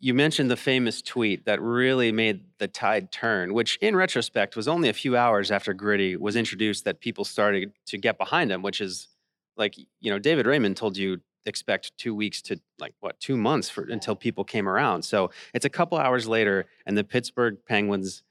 you 0.00 0.14
mentioned 0.14 0.50
the 0.50 0.56
famous 0.56 1.00
tweet 1.00 1.44
that 1.44 1.60
really 1.62 2.10
made 2.10 2.42
the 2.58 2.66
tide 2.66 3.12
turn, 3.12 3.54
which 3.54 3.76
in 3.76 3.94
retrospect 3.94 4.56
was 4.56 4.66
only 4.66 4.88
a 4.88 4.92
few 4.92 5.16
hours 5.16 5.50
after 5.50 5.72
Gritty 5.72 6.16
was 6.16 6.34
introduced 6.34 6.84
that 6.86 7.00
people 7.00 7.24
started 7.24 7.72
to 7.86 7.98
get 7.98 8.18
behind 8.18 8.50
him, 8.50 8.62
which 8.62 8.80
is 8.80 9.08
like, 9.56 9.76
you 10.00 10.10
know, 10.10 10.18
David 10.18 10.46
Raymond 10.46 10.76
told 10.76 10.96
you 10.96 11.20
expect 11.46 11.96
two 11.98 12.14
weeks 12.14 12.42
to 12.42 12.60
like 12.78 12.94
what 13.00 13.18
two 13.20 13.36
months 13.36 13.68
for 13.68 13.84
until 13.84 14.14
people 14.14 14.44
came 14.44 14.68
around. 14.68 15.02
So 15.02 15.30
it's 15.54 15.64
a 15.64 15.70
couple 15.70 15.98
hours 15.98 16.26
later, 16.26 16.66
and 16.86 16.96
the 16.96 17.04
Pittsburgh 17.04 17.58
Penguins 17.66 18.22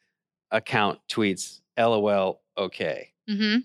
account 0.52 1.00
tweets, 1.10 1.62
"LOL, 1.78 2.42
okay." 2.58 3.12
Mm-hmm. 3.30 3.60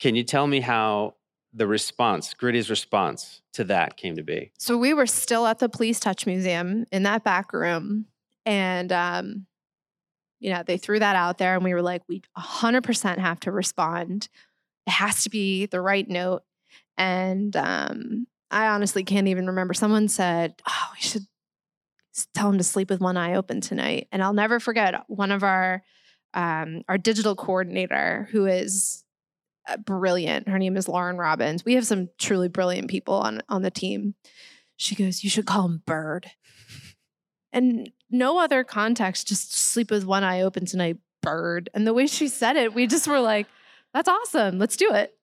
Can 0.00 0.14
you 0.14 0.24
tell 0.24 0.46
me 0.46 0.60
how 0.60 1.14
the 1.54 1.66
response, 1.66 2.34
Gritty's 2.34 2.68
response 2.68 3.40
to 3.54 3.64
that 3.64 3.96
came 3.96 4.16
to 4.16 4.22
be? 4.22 4.50
So 4.58 4.76
we 4.76 4.92
were 4.92 5.06
still 5.06 5.46
at 5.46 5.60
the 5.60 5.68
Please 5.68 6.00
Touch 6.00 6.26
Museum 6.26 6.84
in 6.90 7.04
that 7.04 7.22
back 7.22 7.52
room. 7.52 8.06
And, 8.44 8.92
um, 8.92 9.46
you 10.40 10.52
know, 10.52 10.62
they 10.66 10.76
threw 10.76 10.98
that 10.98 11.16
out 11.16 11.38
there 11.38 11.54
and 11.54 11.64
we 11.64 11.72
were 11.72 11.82
like, 11.82 12.02
we 12.08 12.22
100% 12.36 13.18
have 13.18 13.40
to 13.40 13.52
respond. 13.52 14.28
It 14.86 14.90
has 14.90 15.22
to 15.22 15.30
be 15.30 15.66
the 15.66 15.80
right 15.80 16.06
note. 16.08 16.42
And 16.98 17.56
um, 17.56 18.26
I 18.54 18.68
honestly 18.68 19.02
can't 19.02 19.26
even 19.26 19.48
remember. 19.48 19.74
Someone 19.74 20.06
said, 20.06 20.54
oh, 20.68 20.90
we 20.94 21.00
should 21.00 21.26
tell 22.34 22.50
him 22.50 22.58
to 22.58 22.64
sleep 22.64 22.88
with 22.88 23.00
one 23.00 23.16
eye 23.16 23.34
open 23.34 23.60
tonight. 23.60 24.06
And 24.12 24.22
I'll 24.22 24.32
never 24.32 24.60
forget 24.60 24.94
one 25.08 25.32
of 25.32 25.42
our, 25.42 25.82
um, 26.34 26.82
our 26.88 26.96
digital 26.96 27.34
coordinator 27.34 28.28
who 28.30 28.46
is 28.46 29.04
uh, 29.68 29.76
brilliant. 29.78 30.48
Her 30.48 30.60
name 30.60 30.76
is 30.76 30.88
Lauren 30.88 31.18
Robbins. 31.18 31.64
We 31.64 31.74
have 31.74 31.84
some 31.84 32.10
truly 32.16 32.48
brilliant 32.48 32.88
people 32.88 33.14
on 33.14 33.42
on 33.48 33.62
the 33.62 33.70
team. 33.70 34.14
She 34.76 34.94
goes, 34.94 35.24
"You 35.24 35.30
should 35.30 35.46
call 35.46 35.64
him 35.64 35.82
Bird." 35.86 36.30
And 37.52 37.90
no 38.10 38.38
other 38.38 38.62
context, 38.62 39.28
just 39.28 39.54
sleep 39.54 39.90
with 39.90 40.04
one 40.04 40.22
eye 40.22 40.42
open 40.42 40.66
tonight, 40.66 40.98
Bird. 41.22 41.70
And 41.72 41.86
the 41.86 41.94
way 41.94 42.06
she 42.06 42.28
said 42.28 42.56
it, 42.56 42.74
we 42.74 42.86
just 42.86 43.08
were 43.08 43.20
like, 43.20 43.46
"That's 43.94 44.08
awesome. 44.08 44.58
Let's 44.58 44.76
do 44.76 44.92
it." 44.92 45.16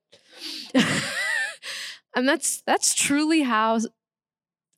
and 2.16 2.28
that's 2.28 2.62
that's 2.66 2.94
truly 2.94 3.42
how 3.42 3.80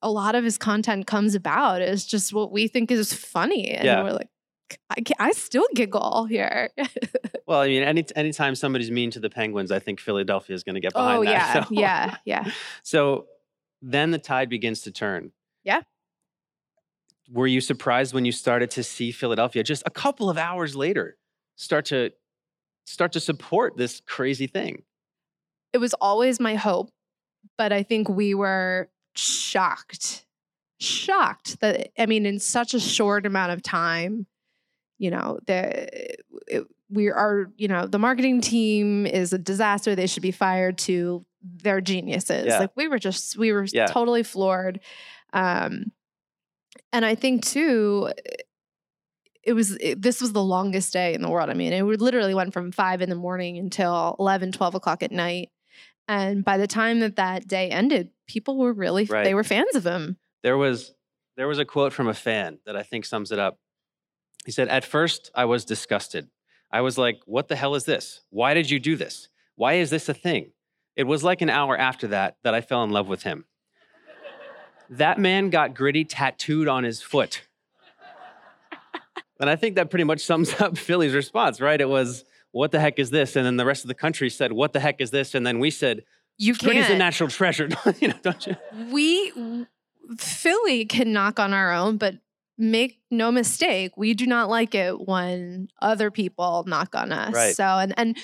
a 0.01 0.11
lot 0.11 0.35
of 0.35 0.43
his 0.43 0.57
content 0.57 1.07
comes 1.07 1.35
about. 1.35 1.81
Is 1.81 2.05
just 2.05 2.33
what 2.33 2.51
we 2.51 2.67
think 2.67 2.91
is 2.91 3.13
funny, 3.13 3.71
and 3.71 3.85
yeah. 3.85 4.03
we're 4.03 4.11
like, 4.11 4.29
I, 4.89 5.03
I 5.19 5.31
still 5.31 5.65
giggle 5.75 6.25
here. 6.25 6.69
well, 7.47 7.61
I 7.61 7.67
mean, 7.67 7.83
any 7.83 8.05
anytime 8.15 8.55
somebody's 8.55 8.91
mean 8.91 9.11
to 9.11 9.19
the 9.19 9.29
Penguins, 9.29 9.71
I 9.71 9.79
think 9.79 9.99
Philadelphia 9.99 10.55
is 10.55 10.63
going 10.63 10.75
to 10.75 10.81
get 10.81 10.93
oh, 10.95 10.99
behind 10.99 11.19
oh, 11.19 11.23
that. 11.23 11.31
yeah, 11.31 11.63
so. 11.63 11.67
yeah, 11.71 12.17
yeah. 12.25 12.51
So 12.83 13.25
then 13.81 14.11
the 14.11 14.17
tide 14.19 14.49
begins 14.49 14.81
to 14.81 14.91
turn. 14.91 15.31
Yeah. 15.63 15.81
Were 17.31 17.47
you 17.47 17.61
surprised 17.61 18.13
when 18.13 18.25
you 18.25 18.31
started 18.31 18.71
to 18.71 18.83
see 18.83 19.11
Philadelphia 19.11 19.63
just 19.63 19.83
a 19.85 19.89
couple 19.89 20.29
of 20.29 20.37
hours 20.37 20.75
later 20.75 21.17
start 21.55 21.85
to 21.85 22.11
start 22.85 23.13
to 23.13 23.19
support 23.19 23.77
this 23.77 24.01
crazy 24.05 24.47
thing? 24.47 24.83
It 25.73 25.79
was 25.79 25.93
always 25.95 26.39
my 26.39 26.55
hope, 26.55 26.89
but 27.57 27.71
I 27.71 27.83
think 27.83 28.09
we 28.09 28.33
were 28.33 28.89
shocked 29.15 30.25
shocked 30.79 31.59
that 31.61 31.91
I 31.97 32.05
mean 32.05 32.25
in 32.25 32.39
such 32.39 32.73
a 32.73 32.79
short 32.79 33.25
amount 33.25 33.53
of 33.53 33.63
time 33.63 34.25
you 34.97 35.11
know 35.11 35.39
that 35.47 36.17
we 36.89 37.09
are 37.09 37.51
you 37.57 37.67
know 37.67 37.87
the 37.87 37.99
marketing 37.99 38.41
team 38.41 39.05
is 39.05 39.33
a 39.33 39.37
disaster. 39.37 39.95
They 39.95 40.07
should 40.07 40.23
be 40.23 40.31
fired 40.31 40.77
to 40.79 41.25
their 41.41 41.81
geniuses. 41.81 42.47
Yeah. 42.47 42.59
like 42.59 42.71
we 42.75 42.87
were 42.87 42.99
just 42.99 43.37
we 43.37 43.51
were 43.51 43.65
yeah. 43.71 43.87
totally 43.87 44.23
floored. 44.23 44.79
Um 45.31 45.91
and 46.91 47.05
i 47.05 47.15
think 47.15 47.43
too 47.43 48.11
it 49.43 49.53
was 49.53 49.71
it, 49.81 50.01
this 50.01 50.21
was 50.21 50.31
the 50.31 50.43
longest 50.43 50.93
day 50.93 51.13
in 51.13 51.21
the 51.21 51.29
world. 51.29 51.49
I 51.49 51.53
mean 51.53 51.73
it 51.73 51.83
literally 51.83 52.33
went 52.33 52.53
from 52.53 52.71
five 52.71 53.01
in 53.01 53.09
the 53.09 53.15
morning 53.15 53.57
until 53.57 54.15
11 54.19 54.51
12 54.51 54.75
o'clock 54.75 55.03
at 55.03 55.11
night 55.11 55.49
and 56.07 56.43
by 56.43 56.57
the 56.57 56.67
time 56.67 56.99
that 56.99 57.15
that 57.15 57.47
day 57.47 57.69
ended 57.69 58.09
people 58.27 58.57
were 58.57 58.73
really 58.73 59.05
right. 59.05 59.23
they 59.23 59.33
were 59.33 59.43
fans 59.43 59.75
of 59.75 59.85
him 59.85 60.17
there 60.41 60.57
was 60.57 60.93
there 61.37 61.47
was 61.47 61.59
a 61.59 61.65
quote 61.65 61.93
from 61.93 62.07
a 62.07 62.13
fan 62.13 62.59
that 62.65 62.75
i 62.75 62.83
think 62.83 63.05
sums 63.05 63.31
it 63.31 63.39
up 63.39 63.57
he 64.45 64.51
said, 64.51 64.67
At 64.67 64.83
first, 64.83 65.31
I 65.35 65.45
was 65.45 65.65
disgusted. 65.65 66.29
I 66.71 66.81
was 66.81 66.97
like, 66.97 67.19
What 67.25 67.47
the 67.47 67.55
hell 67.55 67.75
is 67.75 67.85
this? 67.85 68.21
Why 68.29 68.53
did 68.53 68.69
you 68.69 68.79
do 68.79 68.95
this? 68.95 69.29
Why 69.55 69.73
is 69.73 69.89
this 69.89 70.09
a 70.09 70.13
thing? 70.13 70.51
It 70.95 71.03
was 71.03 71.23
like 71.23 71.41
an 71.41 71.49
hour 71.49 71.77
after 71.77 72.07
that 72.07 72.37
that 72.43 72.53
I 72.53 72.61
fell 72.61 72.83
in 72.83 72.91
love 72.91 73.07
with 73.07 73.23
him. 73.23 73.45
that 74.89 75.17
man 75.17 75.49
got 75.49 75.73
gritty 75.73 76.03
tattooed 76.03 76.67
on 76.67 76.83
his 76.83 77.01
foot. 77.01 77.47
and 79.39 79.49
I 79.49 79.55
think 79.55 79.75
that 79.75 79.89
pretty 79.89 80.03
much 80.03 80.21
sums 80.21 80.53
up 80.59 80.77
Philly's 80.77 81.13
response, 81.13 81.61
right? 81.61 81.79
It 81.79 81.89
was, 81.89 82.25
What 82.53 82.71
the 82.71 82.79
heck 82.79 82.97
is 82.97 83.09
this? 83.09 83.35
And 83.35 83.45
then 83.45 83.57
the 83.57 83.65
rest 83.65 83.83
of 83.83 83.89
the 83.89 83.95
country 83.95 84.29
said, 84.29 84.53
What 84.53 84.73
the 84.73 84.79
heck 84.79 85.01
is 85.01 85.11
this? 85.11 85.35
And 85.35 85.45
then 85.45 85.59
we 85.59 85.69
said, 85.69 86.03
you 86.37 86.53
can't. 86.53 86.73
Gritty's 86.73 86.89
a 86.89 86.97
natural 86.97 87.29
treasure, 87.29 87.69
you 87.99 88.07
know, 88.07 88.15
don't 88.21 88.47
you? 88.47 88.55
We 88.91 89.65
Philly 90.17 90.85
can 90.85 91.13
knock 91.13 91.39
on 91.39 91.53
our 91.53 91.71
own, 91.73 91.97
but 91.97 92.15
make 92.57 92.99
no 93.09 93.31
mistake, 93.31 93.97
we 93.97 94.13
do 94.13 94.27
not 94.27 94.49
like 94.49 94.75
it 94.75 95.07
when 95.07 95.69
other 95.81 96.11
people 96.11 96.63
knock 96.67 96.95
on 96.95 97.11
us. 97.11 97.33
Right. 97.33 97.55
So 97.55 97.63
and 97.63 97.93
and 97.97 98.17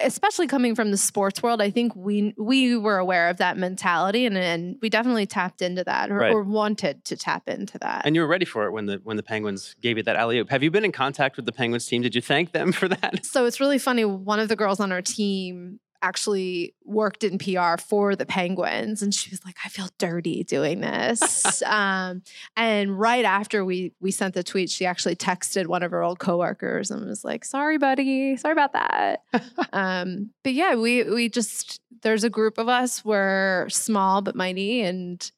especially 0.00 0.46
coming 0.46 0.74
from 0.74 0.90
the 0.90 0.96
sports 0.96 1.42
world, 1.42 1.60
I 1.62 1.70
think 1.70 1.94
we 1.94 2.34
we 2.36 2.76
were 2.76 2.98
aware 2.98 3.28
of 3.28 3.38
that 3.38 3.56
mentality 3.56 4.26
and, 4.26 4.36
and 4.36 4.76
we 4.82 4.88
definitely 4.88 5.26
tapped 5.26 5.62
into 5.62 5.84
that 5.84 6.10
or, 6.10 6.16
right. 6.16 6.32
or, 6.32 6.42
wanted 6.42 7.04
to 7.06 7.16
tap 7.16 7.48
into 7.48 7.78
that. 7.78 8.02
And 8.04 8.14
you 8.14 8.22
were 8.22 8.26
ready 8.26 8.44
for 8.44 8.66
it 8.66 8.72
when 8.72 8.86
the 8.86 9.00
when 9.04 9.16
the 9.16 9.22
Penguins 9.22 9.74
gave 9.80 9.96
you 9.96 10.02
that 10.04 10.16
alley 10.16 10.38
oop. 10.38 10.50
Have 10.50 10.62
you 10.62 10.70
been 10.70 10.84
in 10.84 10.92
contact 10.92 11.36
with 11.36 11.46
the 11.46 11.52
Penguins 11.52 11.86
team? 11.86 12.02
Did 12.02 12.14
you 12.14 12.22
thank 12.22 12.52
them 12.52 12.72
for 12.72 12.88
that? 12.88 13.24
So 13.24 13.46
it's 13.46 13.60
really 13.60 13.78
funny. 13.78 14.04
One 14.04 14.40
of 14.40 14.48
the 14.48 14.56
girls 14.56 14.80
on 14.80 14.92
our 14.92 15.02
team 15.02 15.80
actually 16.02 16.74
worked 16.84 17.24
in 17.24 17.38
PR 17.38 17.76
for 17.78 18.14
the 18.16 18.26
Penguins, 18.26 19.00
and 19.00 19.14
she 19.14 19.30
was 19.30 19.44
like, 19.44 19.56
"I 19.64 19.68
feel 19.68 19.88
dirty 19.98 20.44
doing 20.44 20.80
this." 20.80 21.62
um, 21.66 22.22
and 22.56 22.98
right 22.98 23.24
after 23.24 23.64
we 23.64 23.92
we 24.00 24.10
sent 24.10 24.34
the 24.34 24.42
tweet, 24.42 24.68
she 24.68 24.84
actually 24.84 25.16
texted 25.16 25.66
one 25.66 25.82
of 25.82 25.92
her 25.92 26.02
old 26.02 26.18
coworkers 26.18 26.90
and 26.90 27.06
was 27.06 27.24
like, 27.24 27.44
"Sorry, 27.44 27.78
buddy, 27.78 28.36
sorry 28.36 28.52
about 28.52 28.72
that." 28.72 29.22
um, 29.72 30.30
but 30.42 30.52
yeah, 30.52 30.74
we 30.74 31.04
we 31.04 31.28
just 31.28 31.80
there's 32.02 32.24
a 32.24 32.30
group 32.30 32.58
of 32.58 32.68
us. 32.68 33.04
We're 33.04 33.68
small 33.70 34.20
but 34.20 34.34
mighty, 34.34 34.82
and 34.82 35.30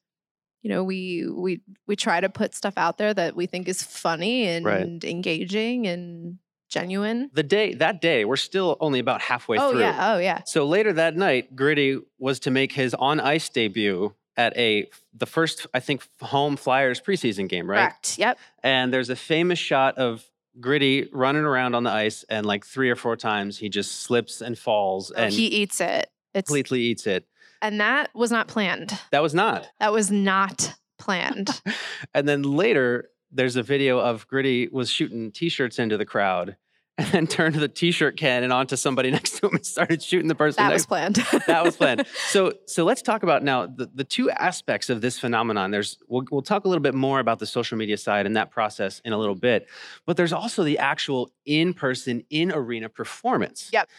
you 0.61 0.69
know 0.69 0.83
we 0.83 1.27
we 1.29 1.61
we 1.87 1.95
try 1.95 2.19
to 2.19 2.29
put 2.29 2.55
stuff 2.55 2.73
out 2.75 2.97
there 2.97 3.13
that 3.13 3.35
we 3.35 3.45
think 3.45 3.67
is 3.67 3.83
funny 3.83 4.47
and 4.47 4.65
right. 4.65 5.03
engaging 5.03 5.87
and 5.87 6.39
genuine. 6.75 7.31
The 7.33 7.43
day 7.43 7.73
that 7.75 8.01
day, 8.01 8.25
we're 8.25 8.35
still 8.35 8.77
only 8.79 8.99
about 8.99 9.21
halfway 9.21 9.57
oh, 9.57 9.71
through. 9.71 9.79
Oh 9.79 9.83
yeah, 9.83 10.13
oh 10.13 10.17
yeah. 10.19 10.41
So 10.45 10.67
later 10.67 10.93
that 10.93 11.15
night, 11.15 11.55
Gritty 11.55 11.99
was 12.19 12.39
to 12.41 12.51
make 12.51 12.73
his 12.73 12.93
on 12.93 13.19
ice 13.19 13.49
debut 13.49 14.13
at 14.37 14.55
a 14.57 14.87
the 15.13 15.25
first 15.25 15.65
I 15.73 15.79
think 15.79 16.03
home 16.21 16.57
Flyers 16.57 16.99
preseason 16.99 17.47
game, 17.47 17.69
right? 17.69 17.79
Correct. 17.79 18.17
Yep. 18.19 18.37
And 18.61 18.93
there's 18.93 19.09
a 19.09 19.15
famous 19.15 19.57
shot 19.57 19.97
of 19.97 20.23
Gritty 20.59 21.09
running 21.11 21.43
around 21.43 21.75
on 21.75 21.83
the 21.83 21.91
ice, 21.91 22.25
and 22.29 22.45
like 22.45 22.65
three 22.65 22.89
or 22.89 22.95
four 22.95 23.15
times 23.15 23.57
he 23.57 23.69
just 23.69 24.01
slips 24.01 24.41
and 24.41 24.57
falls, 24.57 25.11
oh, 25.15 25.23
and 25.23 25.33
he 25.33 25.47
eats 25.47 25.81
it. 25.81 26.09
It's, 26.33 26.49
completely 26.49 26.81
eats 26.81 27.07
it. 27.07 27.25
And 27.61 27.79
that 27.79 28.13
was 28.13 28.31
not 28.31 28.47
planned. 28.47 28.99
That 29.11 29.21
was 29.21 29.33
not. 29.33 29.67
That 29.79 29.93
was 29.93 30.11
not 30.11 30.75
planned. 30.99 31.61
and 32.13 32.27
then 32.27 32.43
later, 32.43 33.09
there's 33.31 33.55
a 33.55 33.63
video 33.63 33.99
of 33.99 34.27
Gritty 34.27 34.67
was 34.67 34.89
shooting 34.89 35.31
t-shirts 35.31 35.79
into 35.79 35.97
the 35.97 36.05
crowd 36.05 36.57
and 36.97 37.07
then 37.07 37.27
turned 37.27 37.55
the 37.55 37.67
t-shirt 37.67 38.15
cannon 38.17 38.45
and 38.45 38.53
onto 38.53 38.75
somebody 38.75 39.11
next 39.17 39.39
to 39.39 39.47
him 39.47 39.55
and 39.55 39.65
started 39.65 40.01
shooting 40.01 40.27
the 40.27 40.35
person. 40.35 40.63
That 40.63 40.69
next. 40.69 40.81
was 40.81 40.85
planned. 40.85 41.15
that 41.47 41.63
was 41.63 41.75
planned. 41.75 42.05
So, 42.27 42.53
so 42.65 42.83
let's 42.83 43.01
talk 43.01 43.23
about 43.23 43.43
now 43.43 43.65
the, 43.65 43.89
the 43.93 44.03
two 44.03 44.29
aspects 44.29 44.89
of 44.89 44.99
this 45.01 45.19
phenomenon. 45.19 45.71
There's 45.71 45.97
we'll, 46.07 46.25
we'll 46.31 46.41
talk 46.41 46.65
a 46.65 46.67
little 46.67 46.81
bit 46.81 46.93
more 46.93 47.19
about 47.19 47.39
the 47.39 47.45
social 47.45 47.77
media 47.77 47.97
side 47.97 48.25
and 48.25 48.35
that 48.35 48.51
process 48.51 49.01
in 49.05 49.13
a 49.13 49.17
little 49.17 49.35
bit, 49.35 49.67
but 50.05 50.17
there's 50.17 50.33
also 50.33 50.63
the 50.63 50.79
actual 50.79 51.31
in-person, 51.45 52.23
in-arena 52.29 52.89
performance. 52.89 53.69
Yep. 53.71 53.89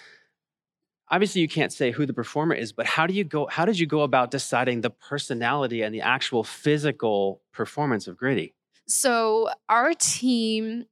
Obviously, 1.08 1.40
you 1.40 1.48
can't 1.48 1.72
say 1.72 1.92
who 1.92 2.04
the 2.04 2.12
performer 2.12 2.54
is, 2.54 2.72
but 2.72 2.84
how 2.84 3.06
do 3.06 3.14
you 3.14 3.24
go? 3.24 3.46
How 3.46 3.64
did 3.64 3.78
you 3.78 3.86
go 3.86 4.02
about 4.02 4.30
deciding 4.30 4.80
the 4.80 4.90
personality 4.90 5.82
and 5.82 5.94
the 5.94 6.00
actual 6.00 6.42
physical 6.42 7.40
performance 7.52 8.08
of 8.08 8.16
Gritty? 8.16 8.54
So 8.86 9.50
our 9.68 9.94
team 9.94 10.86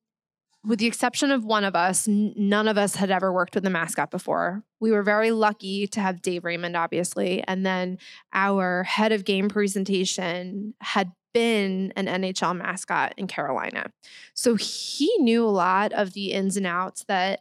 with 0.64 0.78
the 0.78 0.86
exception 0.86 1.30
of 1.30 1.44
one 1.44 1.64
of 1.64 1.76
us, 1.76 2.08
none 2.08 2.68
of 2.68 2.78
us 2.78 2.96
had 2.96 3.10
ever 3.10 3.32
worked 3.32 3.54
with 3.54 3.66
a 3.66 3.70
mascot 3.70 4.10
before. 4.10 4.62
We 4.80 4.92
were 4.92 5.02
very 5.02 5.30
lucky 5.30 5.86
to 5.88 6.00
have 6.00 6.22
Dave 6.22 6.44
Raymond, 6.44 6.76
obviously. 6.76 7.44
And 7.46 7.66
then 7.66 7.98
our 8.32 8.82
head 8.84 9.12
of 9.12 9.24
game 9.24 9.48
presentation 9.48 10.74
had 10.80 11.12
been 11.34 11.92
an 11.96 12.06
NHL 12.06 12.56
mascot 12.56 13.12
in 13.18 13.26
Carolina. 13.26 13.86
So 14.32 14.54
he 14.54 15.14
knew 15.18 15.44
a 15.44 15.50
lot 15.50 15.92
of 15.92 16.14
the 16.14 16.32
ins 16.32 16.56
and 16.56 16.66
outs 16.66 17.04
that 17.08 17.40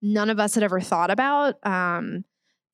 none 0.00 0.30
of 0.30 0.38
us 0.38 0.54
had 0.54 0.62
ever 0.62 0.80
thought 0.80 1.10
about. 1.10 1.54
Um, 1.66 2.24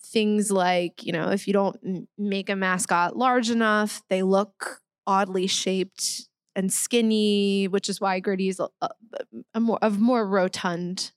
things 0.03 0.51
like, 0.51 1.05
you 1.05 1.13
know, 1.13 1.31
if 1.31 1.47
you 1.47 1.53
don't 1.53 2.09
make 2.19 2.51
a 2.51 2.57
mascot 2.57 3.17
large 3.17 3.49
enough, 3.51 4.03
they 4.11 4.23
look 4.23 4.83
oddly 5.07 5.47
shaped 5.47 6.29
and 6.57 6.73
skinny, 6.73 7.69
which 7.69 7.89
is 7.89 8.01
why 8.01 8.19
Gritty's 8.19 8.59
a, 8.59 8.69
a, 8.81 8.89
a 9.55 9.61
more 9.61 9.79
of 9.83 10.01
more 10.01 10.27
rotund 10.27 11.13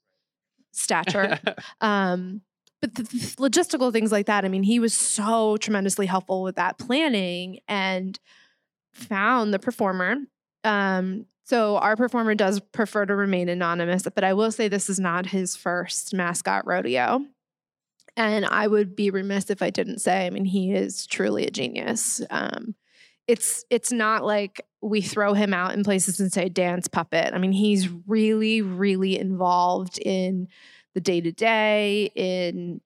stature. 0.71 1.39
um, 1.81 2.41
but 2.81 2.95
the, 2.95 3.03
the 3.03 3.17
logistical 3.39 3.91
things 3.91 4.11
like 4.11 4.27
that, 4.27 4.45
I 4.45 4.49
mean, 4.49 4.63
he 4.63 4.79
was 4.79 4.93
so 4.93 5.57
tremendously 5.57 6.05
helpful 6.05 6.43
with 6.43 6.55
that 6.57 6.77
planning 6.77 7.59
and 7.67 8.19
found 8.91 9.53
the 9.53 9.59
performer. 9.59 10.17
Um, 10.63 11.25
so 11.43 11.77
our 11.77 11.95
performer 11.95 12.35
does 12.35 12.59
prefer 12.59 13.05
to 13.05 13.15
remain 13.15 13.49
anonymous, 13.49 14.03
but 14.03 14.23
I 14.23 14.33
will 14.33 14.51
say 14.51 14.67
this 14.67 14.89
is 14.89 14.99
not 14.99 15.25
his 15.25 15.55
first 15.55 16.13
mascot 16.13 16.67
rodeo. 16.67 17.25
And 18.15 18.45
I 18.45 18.67
would 18.67 18.95
be 18.95 19.09
remiss 19.09 19.49
if 19.49 19.61
I 19.61 19.69
didn't 19.69 19.99
say, 19.99 20.25
I 20.25 20.29
mean, 20.29 20.45
he 20.45 20.73
is 20.73 21.07
truly 21.07 21.47
a 21.47 21.51
genius. 21.51 22.21
Um, 22.29 22.75
it's 23.29 23.63
it's 23.69 23.91
not 23.91 24.25
like 24.25 24.65
we 24.81 25.01
throw 25.01 25.35
him 25.35 25.53
out 25.53 25.75
in 25.75 25.83
places 25.83 26.19
and 26.19 26.33
say 26.33 26.49
dance 26.49 26.87
puppet. 26.87 27.31
I 27.31 27.37
mean, 27.37 27.51
he's 27.51 27.87
really, 28.07 28.63
really 28.63 29.19
involved 29.19 29.99
in 29.99 30.47
the 30.95 30.99
day 30.99 31.21
to 31.21 31.31
day, 31.31 32.11
in 32.15 32.81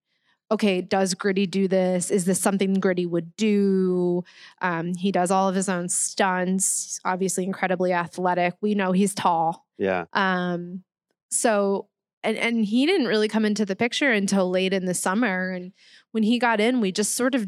okay, 0.52 0.82
does 0.82 1.14
Gritty 1.14 1.48
do 1.48 1.70
this? 1.70 2.12
Is 2.12 2.26
this 2.26 2.42
something 2.42 2.74
Gritty 2.76 3.06
would 3.06 3.34
do? 3.38 4.26
Um, 4.62 4.94
he 4.96 5.14
does 5.14 5.32
all 5.32 5.48
of 5.48 5.56
his 5.56 5.70
own 5.70 5.88
stunts. 5.88 6.84
He's 6.84 7.00
obviously 7.06 7.46
incredibly 7.46 7.94
athletic. 7.94 8.56
We 8.60 8.76
know 8.76 8.92
he's 8.92 9.16
tall. 9.16 9.66
Yeah. 9.78 10.06
Um, 10.12 10.84
so 11.32 11.88
and 12.22 12.38
and 12.38 12.66
he 12.66 12.86
didn't 12.86 13.08
really 13.08 13.30
come 13.30 13.46
into 13.46 13.66
the 13.66 13.78
picture 13.78 14.12
until 14.12 14.50
late 14.50 14.74
in 14.74 14.88
the 14.88 14.94
summer. 14.94 15.52
And 15.52 15.72
when 16.12 16.24
he 16.24 16.38
got 16.38 16.60
in, 16.60 16.82
we 16.82 16.92
just 16.92 17.16
sort 17.16 17.34
of 17.34 17.48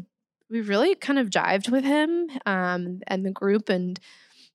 we 0.50 0.60
really 0.60 0.94
kind 0.94 1.18
of 1.18 1.30
jived 1.30 1.70
with 1.70 1.84
him 1.84 2.28
um, 2.46 3.00
and 3.06 3.24
the 3.24 3.30
group 3.30 3.68
and 3.68 3.98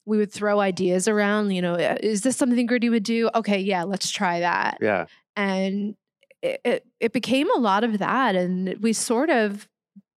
we 0.06 0.17
would 0.17 0.32
throw 0.32 0.60
ideas 0.60 1.08
around 1.08 1.51
you 1.51 1.62
know 1.62 1.75
is 1.75 2.21
this 2.21 2.38
something 2.38 2.65
gritty 2.65 2.89
would 2.89 3.04
do? 3.04 3.30
Okay 3.36 3.60
yeah 3.60 3.84
let's 3.84 4.10
try 4.10 4.39
that. 4.39 4.77
Yeah. 4.82 5.06
and 5.36 5.95
it, 6.41 6.62
it, 6.65 6.86
it 6.99 7.13
became 7.13 7.51
a 7.56 7.60
lot 7.60 7.84
of 7.84 7.99
that 7.99 8.36
and 8.36 8.77
we 8.82 8.93
sort 8.93 9.30
of 9.30 9.67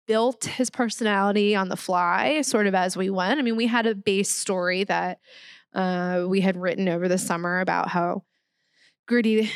built 0.07 0.45
his 0.45 0.69
personality 0.69 1.55
on 1.55 1.69
the 1.69 1.77
fly 1.77 2.41
sort 2.41 2.67
of 2.67 2.75
as 2.75 2.95
we 2.95 3.09
went. 3.09 3.39
I 3.39 3.43
mean 3.43 3.55
we 3.55 3.67
had 3.67 3.85
a 3.85 3.95
base 3.95 4.29
story 4.31 4.83
that 4.85 5.19
uh, 5.73 6.25
we 6.27 6.41
had 6.41 6.55
written 6.55 6.87
over 6.87 7.07
the 7.07 7.17
summer 7.17 7.59
about 7.59 7.89
how 7.89 8.23
gritty 9.07 9.49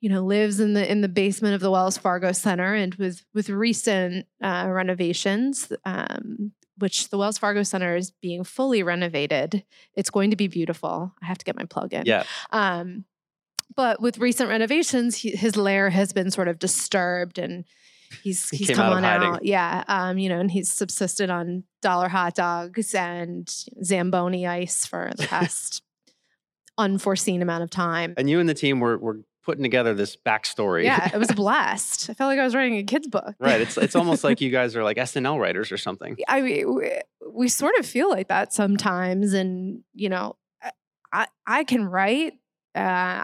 you 0.00 0.08
know 0.08 0.24
lives 0.24 0.60
in 0.60 0.72
the 0.74 0.90
in 0.90 1.00
the 1.02 1.08
basement 1.08 1.54
of 1.54 1.60
the 1.60 1.70
wells 1.70 1.96
fargo 1.98 2.32
center 2.32 2.74
and 2.74 2.94
with 2.96 3.24
with 3.34 3.48
recent 3.50 4.26
uh, 4.42 4.66
renovations 4.70 5.70
um, 5.84 6.52
which 6.78 7.10
the 7.10 7.18
wells 7.18 7.36
fargo 7.38 7.62
center 7.62 7.94
is 7.96 8.10
being 8.10 8.42
fully 8.44 8.82
renovated 8.82 9.64
it's 9.94 10.10
going 10.10 10.30
to 10.30 10.36
be 10.36 10.48
beautiful 10.48 11.12
i 11.22 11.26
have 11.26 11.38
to 11.38 11.44
get 11.44 11.56
my 11.56 11.64
plug 11.64 11.92
in 11.92 12.02
Yeah. 12.06 12.24
um, 12.50 13.04
but 13.76 14.00
with 14.00 14.18
recent 14.18 14.48
renovations, 14.48 15.14
he, 15.16 15.30
his 15.30 15.56
lair 15.56 15.90
has 15.90 16.12
been 16.12 16.32
sort 16.32 16.48
of 16.48 16.58
disturbed, 16.58 17.38
and 17.38 17.64
he's 18.20 18.50
He 18.50 18.56
he's 18.64 18.70
come 18.70 18.80
out 18.80 18.92
on 18.94 19.04
hiding. 19.04 19.28
out. 19.34 19.44
Yeah, 19.44 19.84
um, 19.86 20.18
you 20.18 20.28
know, 20.28 20.40
and 20.40 20.50
he's 20.50 20.72
subsisted 20.72 21.30
on 21.30 21.62
dollar 21.80 22.08
hot 22.08 22.34
dogs 22.34 22.92
and 22.96 23.48
zamboni 23.84 24.44
ice 24.44 24.86
for 24.86 25.12
the 25.16 25.24
past 25.28 25.82
unforeseen 26.78 27.42
amount 27.42 27.62
of 27.62 27.70
time. 27.70 28.14
And 28.16 28.28
you 28.28 28.40
and 28.40 28.48
the 28.48 28.54
team 28.54 28.80
were 28.80 28.98
were 28.98 29.20
putting 29.50 29.64
together 29.64 29.94
this 29.94 30.16
backstory. 30.16 30.84
Yeah, 30.84 31.10
it 31.12 31.18
was 31.18 31.30
a 31.30 31.34
blast. 31.44 32.08
I 32.08 32.14
felt 32.14 32.28
like 32.28 32.38
I 32.38 32.44
was 32.44 32.54
writing 32.54 32.76
a 32.78 32.84
kid's 32.84 33.08
book. 33.08 33.34
right. 33.40 33.60
It's 33.60 33.76
it's 33.76 33.96
almost 33.96 34.22
like 34.22 34.40
you 34.44 34.50
guys 34.50 34.76
are 34.76 34.84
like 34.84 34.96
SNL 34.96 35.40
writers 35.40 35.72
or 35.72 35.76
something. 35.78 36.16
I 36.28 36.40
mean, 36.40 36.74
we, 36.76 36.90
we 37.28 37.48
sort 37.48 37.74
of 37.78 37.86
feel 37.86 38.08
like 38.08 38.28
that 38.28 38.52
sometimes, 38.52 39.32
and 39.32 39.82
you 39.94 40.08
know, 40.08 40.36
I- 41.12 41.26
I 41.46 41.64
can 41.64 41.84
write. 41.84 42.34
Uh, 42.76 42.78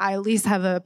I 0.09 0.15
at 0.15 0.23
least 0.23 0.45
have 0.47 0.65
a 0.65 0.83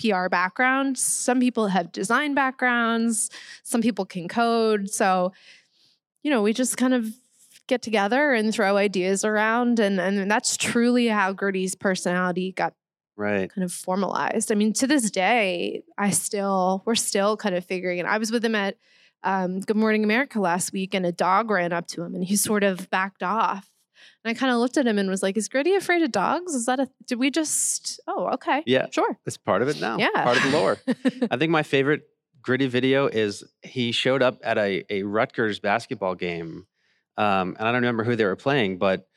PR 0.00 0.28
background. 0.28 0.96
Some 0.96 1.40
people 1.40 1.66
have 1.66 1.90
design 1.90 2.32
backgrounds. 2.32 3.28
Some 3.64 3.80
people 3.82 4.04
can 4.06 4.28
code. 4.28 4.88
So, 4.88 5.32
you 6.22 6.30
know, 6.30 6.40
we 6.40 6.52
just 6.52 6.76
kind 6.76 6.94
of 6.94 7.08
get 7.66 7.82
together 7.82 8.32
and 8.32 8.54
throw 8.54 8.76
ideas 8.76 9.24
around, 9.24 9.80
and 9.80 9.98
and 10.00 10.30
that's 10.30 10.56
truly 10.56 11.08
how 11.08 11.32
Gritty's 11.32 11.74
personality 11.74 12.52
got 12.52 12.72
Right. 13.18 13.52
kind 13.52 13.64
of 13.64 13.72
formalized. 13.72 14.52
I 14.52 14.54
mean, 14.54 14.72
to 14.74 14.86
this 14.86 15.10
day, 15.10 15.82
I 15.98 16.10
still 16.10 16.82
we're 16.86 16.94
still 16.94 17.36
kind 17.36 17.54
of 17.56 17.64
figuring 17.64 17.98
and 17.98 18.08
I 18.08 18.16
was 18.18 18.30
with 18.30 18.44
him 18.44 18.54
at 18.54 18.76
um, 19.24 19.58
Good 19.60 19.76
Morning 19.76 20.04
America 20.04 20.38
last 20.40 20.72
week, 20.72 20.94
and 20.94 21.04
a 21.04 21.10
dog 21.10 21.50
ran 21.50 21.72
up 21.72 21.88
to 21.88 22.02
him, 22.04 22.14
and 22.14 22.22
he 22.22 22.36
sort 22.36 22.62
of 22.62 22.88
backed 22.90 23.24
off. 23.24 23.68
And 24.24 24.30
I 24.30 24.38
kind 24.38 24.52
of 24.52 24.58
looked 24.58 24.76
at 24.76 24.86
him 24.86 24.96
and 24.98 25.10
was 25.10 25.24
like, 25.24 25.36
"Is 25.36 25.48
Gritty 25.48 25.74
afraid 25.74 26.02
of 26.02 26.12
dogs? 26.12 26.54
Is 26.54 26.66
that 26.66 26.78
a? 26.78 26.88
Did 27.06 27.18
we 27.18 27.30
just? 27.32 27.98
Oh, 28.06 28.28
okay, 28.34 28.62
Yeah. 28.64 28.86
sure, 28.92 29.18
It's 29.26 29.36
part 29.36 29.60
of 29.62 29.68
it 29.68 29.80
now. 29.80 29.98
yeah, 29.98 30.22
Part 30.22 30.36
of 30.36 30.44
the 30.44 30.50
lore. 30.50 30.78
I 31.32 31.36
think 31.36 31.50
my 31.50 31.64
favorite 31.64 32.02
gritty 32.40 32.68
video 32.68 33.08
is 33.08 33.42
he 33.62 33.90
showed 33.90 34.22
up 34.22 34.38
at 34.44 34.56
a, 34.56 34.84
a 34.88 35.02
Rutgers 35.02 35.58
basketball 35.58 36.14
game. 36.14 36.66
Um, 37.16 37.56
and 37.58 37.66
I 37.66 37.72
don't 37.72 37.80
remember 37.82 38.04
who 38.04 38.14
they 38.14 38.24
were 38.24 38.36
playing, 38.36 38.78
but 38.78 39.08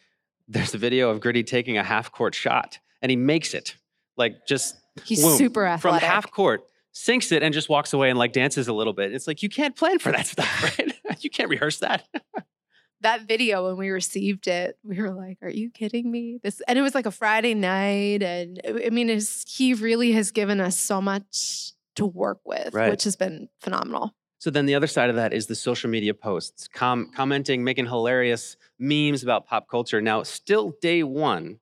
there's 0.47 0.73
a 0.73 0.79
video 0.79 1.11
of 1.11 1.21
Gritty 1.21 1.43
taking 1.43 1.77
a 1.77 1.83
half 1.83 2.11
court 2.11 2.33
shot 2.33 2.79
and 3.03 3.11
he 3.11 3.15
makes 3.15 3.53
it. 3.53 3.75
Like 4.17 4.45
just 4.47 4.75
He's 5.05 5.23
super 5.37 5.77
from 5.77 5.95
half 5.95 6.29
court, 6.31 6.63
sinks 6.91 7.31
it 7.31 7.43
and 7.43 7.53
just 7.53 7.69
walks 7.69 7.93
away 7.93 8.09
and 8.09 8.19
like 8.19 8.33
dances 8.33 8.67
a 8.67 8.73
little 8.73 8.93
bit. 8.93 9.13
It's 9.13 9.27
like 9.27 9.41
you 9.41 9.49
can't 9.49 9.75
plan 9.75 9.99
for 9.99 10.11
that 10.11 10.27
stuff, 10.27 10.77
right? 10.77 10.93
you 11.21 11.29
can't 11.29 11.49
rehearse 11.49 11.79
that. 11.79 12.05
that 13.01 13.27
video 13.27 13.67
when 13.67 13.77
we 13.77 13.89
received 13.89 14.47
it, 14.47 14.77
we 14.83 15.01
were 15.01 15.11
like, 15.11 15.37
"Are 15.41 15.49
you 15.49 15.69
kidding 15.69 16.11
me?" 16.11 16.39
This 16.43 16.61
and 16.67 16.77
it 16.77 16.81
was 16.81 16.95
like 16.95 17.05
a 17.05 17.11
Friday 17.11 17.53
night, 17.53 18.23
and 18.23 18.59
uh, 18.65 18.79
I 18.85 18.89
mean, 18.89 19.19
he 19.47 19.73
really 19.73 20.11
has 20.13 20.31
given 20.31 20.59
us 20.59 20.77
so 20.79 21.01
much 21.01 21.73
to 21.95 22.05
work 22.05 22.39
with, 22.45 22.73
Right. 22.73 22.89
which 22.89 23.03
has 23.03 23.15
been 23.15 23.49
phenomenal. 23.59 24.15
So 24.39 24.49
then 24.49 24.65
the 24.65 24.75
other 24.75 24.87
side 24.87 25.09
of 25.09 25.15
that 25.17 25.33
is 25.33 25.45
the 25.47 25.55
social 25.55 25.89
media 25.89 26.13
posts, 26.13 26.67
com- 26.67 27.05
mm-hmm. 27.05 27.15
commenting, 27.15 27.63
making 27.63 27.85
hilarious 27.85 28.57
memes 28.79 29.23
about 29.23 29.45
pop 29.45 29.67
culture. 29.69 30.01
Now, 30.01 30.23
still 30.23 30.73
day 30.81 31.03
one, 31.03 31.59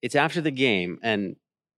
it's 0.00 0.16
after 0.16 0.40
the 0.40 0.50
game, 0.50 0.98
and 1.02 1.36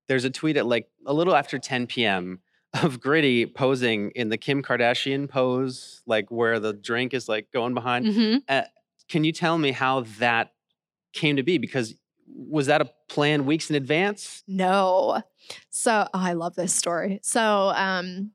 there's 0.08 0.24
a 0.24 0.30
tweet 0.30 0.56
at 0.56 0.66
like 0.66 0.88
a 1.06 1.12
little 1.12 1.34
after 1.34 1.58
10 1.58 1.86
p.m. 1.86 2.40
of 2.82 3.00
Gritty 3.00 3.46
posing 3.46 4.10
in 4.10 4.28
the 4.28 4.36
Kim 4.38 4.62
Kardashian 4.62 5.28
pose, 5.28 6.02
like 6.06 6.30
where 6.30 6.58
the 6.58 6.72
drink 6.72 7.14
is 7.14 7.28
like 7.28 7.48
going 7.52 7.74
behind. 7.74 8.06
Mhm. 8.06 8.66
Can 9.08 9.22
you 9.24 9.32
tell 9.32 9.58
me 9.58 9.70
how 9.72 10.00
that 10.18 10.52
came 11.12 11.36
to 11.36 11.42
be? 11.42 11.58
Because 11.58 11.94
was 12.26 12.66
that 12.66 12.80
a 12.80 12.90
plan 13.08 13.46
weeks 13.46 13.70
in 13.70 13.76
advance? 13.76 14.42
No. 14.48 15.22
So 15.70 16.08
oh, 16.12 16.18
I 16.18 16.32
love 16.32 16.54
this 16.54 16.74
story. 16.74 17.20
So 17.22 17.72
um 17.76 18.32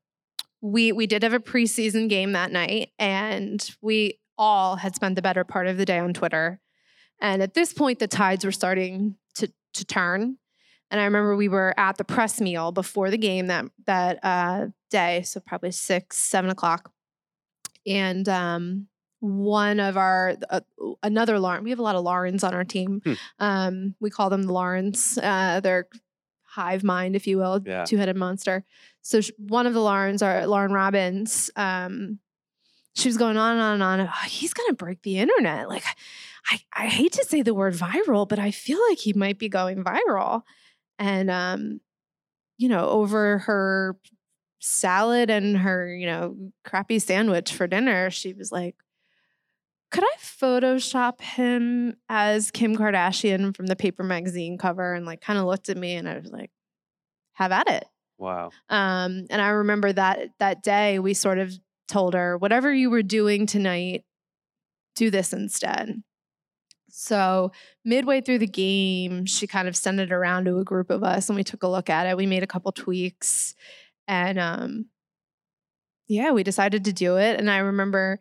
we 0.61 0.91
we 0.91 1.07
did 1.07 1.23
have 1.23 1.33
a 1.33 1.39
preseason 1.39 2.07
game 2.07 2.33
that 2.33 2.51
night 2.51 2.91
and 2.99 3.67
we 3.81 4.19
all 4.37 4.75
had 4.77 4.95
spent 4.95 5.15
the 5.15 5.21
better 5.21 5.43
part 5.43 5.67
of 5.67 5.77
the 5.77 5.85
day 5.85 5.99
on 5.99 6.13
Twitter. 6.13 6.61
And 7.19 7.41
at 7.41 7.55
this 7.55 7.73
point 7.73 7.99
the 7.99 8.07
tides 8.07 8.45
were 8.45 8.51
starting 8.51 9.15
to 9.35 9.51
to 9.73 9.85
turn. 9.85 10.37
And 10.91 10.99
I 10.99 11.05
remember 11.05 11.35
we 11.35 11.49
were 11.49 11.73
at 11.77 11.97
the 11.97 12.03
press 12.03 12.41
meal 12.41 12.71
before 12.71 13.09
the 13.11 13.17
game 13.17 13.47
that 13.47 13.65
that 13.85 14.19
uh 14.23 14.67
day, 14.89 15.21
so 15.23 15.39
probably 15.39 15.71
six, 15.71 16.17
seven 16.17 16.49
o'clock. 16.49 16.91
And 17.85 18.27
um 18.29 18.87
one 19.21 19.79
of 19.81 19.97
our 19.97 20.35
uh, 20.49 20.61
another 21.03 21.39
Lauren, 21.39 21.63
we 21.63 21.71
have 21.71 21.79
a 21.79 21.83
lot 21.83 21.95
of 21.95 22.03
Laurens 22.03 22.43
on 22.43 22.53
our 22.53 22.63
team. 22.63 23.01
Hmm. 23.03 23.13
Um, 23.39 23.95
we 23.99 24.09
call 24.09 24.29
them 24.29 24.43
the 24.43 24.53
Laurens. 24.53 25.17
Uh, 25.21 25.59
they're 25.59 25.89
hive 26.43 26.83
mind, 26.83 27.15
if 27.17 27.27
you 27.27 27.37
will, 27.37 27.61
Yeah. 27.65 27.83
two 27.83 27.97
headed 27.97 28.15
monster. 28.15 28.63
So 29.01 29.19
sh- 29.21 29.31
one 29.37 29.67
of 29.67 29.73
the 29.73 29.81
Laurens, 29.81 30.21
are 30.21 30.47
Lauren 30.47 30.71
Robbins. 30.71 31.51
Um, 31.57 32.19
she 32.95 33.09
was 33.09 33.17
going 33.17 33.35
on 33.37 33.53
and 33.53 33.61
on 33.61 33.73
and 33.73 33.83
on. 33.83 33.99
"Oh, 34.01 34.27
he's 34.27 34.53
gonna 34.53 34.73
break 34.73 35.01
the 35.03 35.19
internet. 35.19 35.67
Like, 35.69 35.83
I, 36.49 36.59
I 36.73 36.87
hate 36.87 37.11
to 37.13 37.25
say 37.25 37.41
the 37.41 37.53
word 37.53 37.73
viral, 37.73 38.27
but 38.27 38.39
I 38.39 38.51
feel 38.51 38.79
like 38.89 38.99
he 38.99 39.11
might 39.13 39.37
be 39.37 39.49
going 39.49 39.83
viral. 39.83 40.43
And 40.99 41.31
um, 41.31 41.81
you 42.57 42.69
know, 42.69 42.87
over 42.89 43.39
her 43.39 43.97
salad 44.59 45.29
and 45.29 45.57
her, 45.57 45.95
you 45.95 46.05
know, 46.05 46.35
crappy 46.65 46.99
sandwich 46.99 47.53
for 47.53 47.65
dinner, 47.65 48.11
she 48.11 48.33
was 48.33 48.51
like, 48.51 48.75
could 49.91 50.03
I 50.03 50.15
Photoshop 50.19 51.21
him 51.21 51.95
as 52.09 52.51
Kim 52.51 52.75
Kardashian 52.75 53.55
from 53.55 53.65
the 53.65 53.75
paper 53.75 54.03
magazine 54.03 54.57
cover? 54.57 54.93
And 54.93 55.05
like 55.05 55.21
kind 55.21 55.39
of 55.39 55.45
looked 55.45 55.69
at 55.69 55.77
me 55.77 55.95
and 55.95 56.07
I 56.07 56.19
was 56.19 56.31
like, 56.31 56.51
have 57.33 57.51
at 57.51 57.69
it. 57.69 57.85
Wow. 58.17 58.51
Um, 58.69 59.25
and 59.29 59.41
I 59.41 59.49
remember 59.49 59.91
that 59.93 60.31
that 60.39 60.61
day 60.61 60.99
we 60.99 61.13
sort 61.13 61.39
of 61.39 61.53
told 61.87 62.13
her, 62.13 62.37
whatever 62.37 62.71
you 62.71 62.89
were 62.89 63.01
doing 63.01 63.45
tonight, 63.45 64.03
do 64.95 65.09
this 65.09 65.31
instead. 65.33 66.03
So 66.91 67.51
midway 67.85 68.21
through 68.21 68.39
the 68.39 68.47
game, 68.47 69.25
she 69.25 69.47
kind 69.47 69.67
of 69.67 69.75
sent 69.75 69.99
it 69.99 70.11
around 70.11 70.45
to 70.45 70.59
a 70.59 70.63
group 70.63 70.89
of 70.89 71.03
us 71.03 71.29
and 71.29 71.35
we 71.35 71.43
took 71.43 71.63
a 71.63 71.67
look 71.67 71.89
at 71.89 72.07
it. 72.07 72.17
We 72.17 72.25
made 72.25 72.43
a 72.43 72.47
couple 72.47 72.71
tweaks 72.71 73.55
and 74.07 74.39
um 74.39 74.85
yeah, 76.07 76.31
we 76.31 76.41
decided 76.41 76.85
to 76.85 76.93
do 76.93 77.17
it. 77.17 77.39
And 77.39 77.51
I 77.51 77.59
remember 77.59 78.19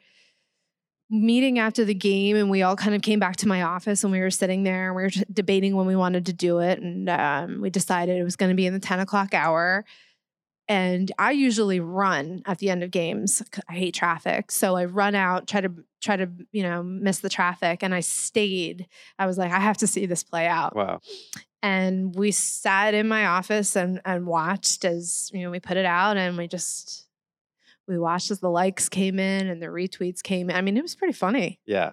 meeting 1.11 1.59
after 1.59 1.87
the 1.87 1.95
game 1.95 2.37
and 2.37 2.51
we 2.51 2.63
all 2.63 2.77
kind 2.77 2.95
of 2.95 3.01
came 3.01 3.19
back 3.19 3.37
to 3.37 3.49
my 3.49 3.63
office 3.63 4.05
and 4.05 4.13
we 4.13 4.21
were 4.21 4.31
sitting 4.31 4.63
there 4.63 4.89
and 4.89 4.97
we 4.97 5.03
were 5.03 5.11
debating 5.33 5.75
when 5.75 5.87
we 5.87 5.97
wanted 5.97 6.27
to 6.27 6.35
do 6.35 6.59
it 6.59 6.81
and 6.81 7.09
um, 7.09 7.61
we 7.63 7.71
decided 7.71 8.19
it 8.19 8.25
was 8.25 8.37
going 8.37 8.51
to 8.51 8.55
be 8.55 8.67
in 8.67 8.75
the 8.75 8.79
10 8.79 9.01
o'clock 9.01 9.33
hour 9.33 9.87
and 10.69 11.11
i 11.19 11.31
usually 11.31 11.81
run 11.81 12.43
at 12.47 12.59
the 12.59 12.71
end 12.71 12.83
of 12.83 12.91
games. 12.91 13.43
i 13.69 13.75
hate 13.75 13.95
traffic 13.95 14.51
so 14.53 14.77
i 14.77 14.85
run 14.85 15.15
out 15.15 15.47
try 15.47 15.61
to 15.61 15.73
try 16.01 16.17
to 16.17 16.29
you 16.53 16.63
know 16.63 16.83
miss 16.83 17.19
the 17.21 17.29
traffic 17.29 17.83
and 17.83 17.95
i 17.95 18.01
stayed 18.01 18.87
i 19.19 19.27
was 19.27 19.39
like 19.39 19.51
i 19.53 19.59
have 19.59 19.77
to 19.77 19.87
see 19.87 20.07
this 20.07 20.23
play 20.23 20.47
out 20.47 20.75
Wow. 20.77 21.01
and 21.63 22.15
we 22.15 22.31
sat 22.31 22.95
in 22.95 23.09
my 23.09 23.27
office 23.27 23.75
and 23.77 24.01
and 24.05 24.27
watched 24.27 24.85
as 24.85 25.31
you 25.33 25.43
know 25.43 25.51
we 25.51 25.61
put 25.61 25.77
it 25.77 25.87
out 25.87 26.17
and 26.17 26.37
we 26.37 26.47
just 26.49 27.07
we 27.87 27.99
watched 27.99 28.31
as 28.31 28.41
the 28.41 28.51
likes 28.51 28.89
came 28.91 29.19
in 29.19 29.47
and 29.49 29.63
the 29.63 29.67
retweets 29.69 30.23
came 30.23 30.51
in. 30.51 30.57
I 30.57 30.61
mean, 30.61 30.77
it 30.77 30.83
was 30.83 30.95
pretty 30.95 31.15
funny. 31.15 31.59
Yeah. 31.65 31.93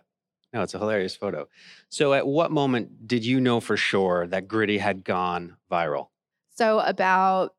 No, 0.52 0.62
it's 0.62 0.74
a 0.74 0.78
hilarious 0.78 1.16
photo. 1.16 1.48
So, 1.88 2.12
at 2.14 2.28
what 2.28 2.52
moment 2.52 3.08
did 3.08 3.24
you 3.26 3.40
know 3.40 3.62
for 3.62 3.78
sure 3.78 4.28
that 4.28 4.46
Gritty 4.50 4.78
had 4.78 5.06
gone 5.06 5.56
viral? 5.72 6.08
So, 6.54 6.80
about 6.80 7.54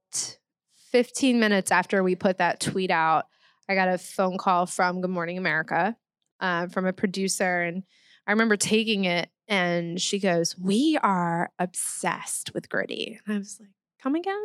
15 0.96 1.38
minutes 1.38 1.70
after 1.70 2.02
we 2.02 2.16
put 2.16 2.38
that 2.38 2.58
tweet 2.58 2.90
out, 2.90 3.26
I 3.68 3.74
got 3.74 3.88
a 3.88 3.98
phone 3.98 4.38
call 4.38 4.64
from 4.64 5.02
Good 5.02 5.10
Morning 5.10 5.36
America 5.36 5.94
uh, 6.40 6.68
from 6.68 6.86
a 6.86 6.92
producer. 6.94 7.60
And 7.60 7.82
I 8.26 8.30
remember 8.30 8.56
taking 8.56 9.04
it, 9.04 9.28
and 9.46 10.00
she 10.00 10.18
goes, 10.18 10.56
We 10.56 10.98
are 11.02 11.50
obsessed 11.58 12.54
with 12.54 12.70
Gritty. 12.70 13.20
And 13.26 13.34
I 13.34 13.38
was 13.38 13.58
like, 13.60 13.68
Come 14.02 14.14
again? 14.14 14.42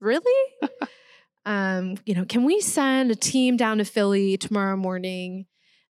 Really? 0.00 0.52
um, 1.44 1.98
you 2.06 2.14
know, 2.14 2.24
can 2.24 2.44
we 2.44 2.62
send 2.62 3.10
a 3.10 3.14
team 3.14 3.58
down 3.58 3.76
to 3.76 3.84
Philly 3.84 4.38
tomorrow 4.38 4.76
morning? 4.76 5.44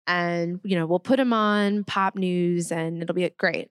and 0.07 0.59
you 0.63 0.75
know 0.75 0.87
we'll 0.87 0.97
put 0.97 1.19
him 1.19 1.31
on 1.31 1.83
pop 1.83 2.15
news 2.15 2.71
and 2.71 3.03
it'll 3.03 3.13
be 3.13 3.29
great 3.37 3.69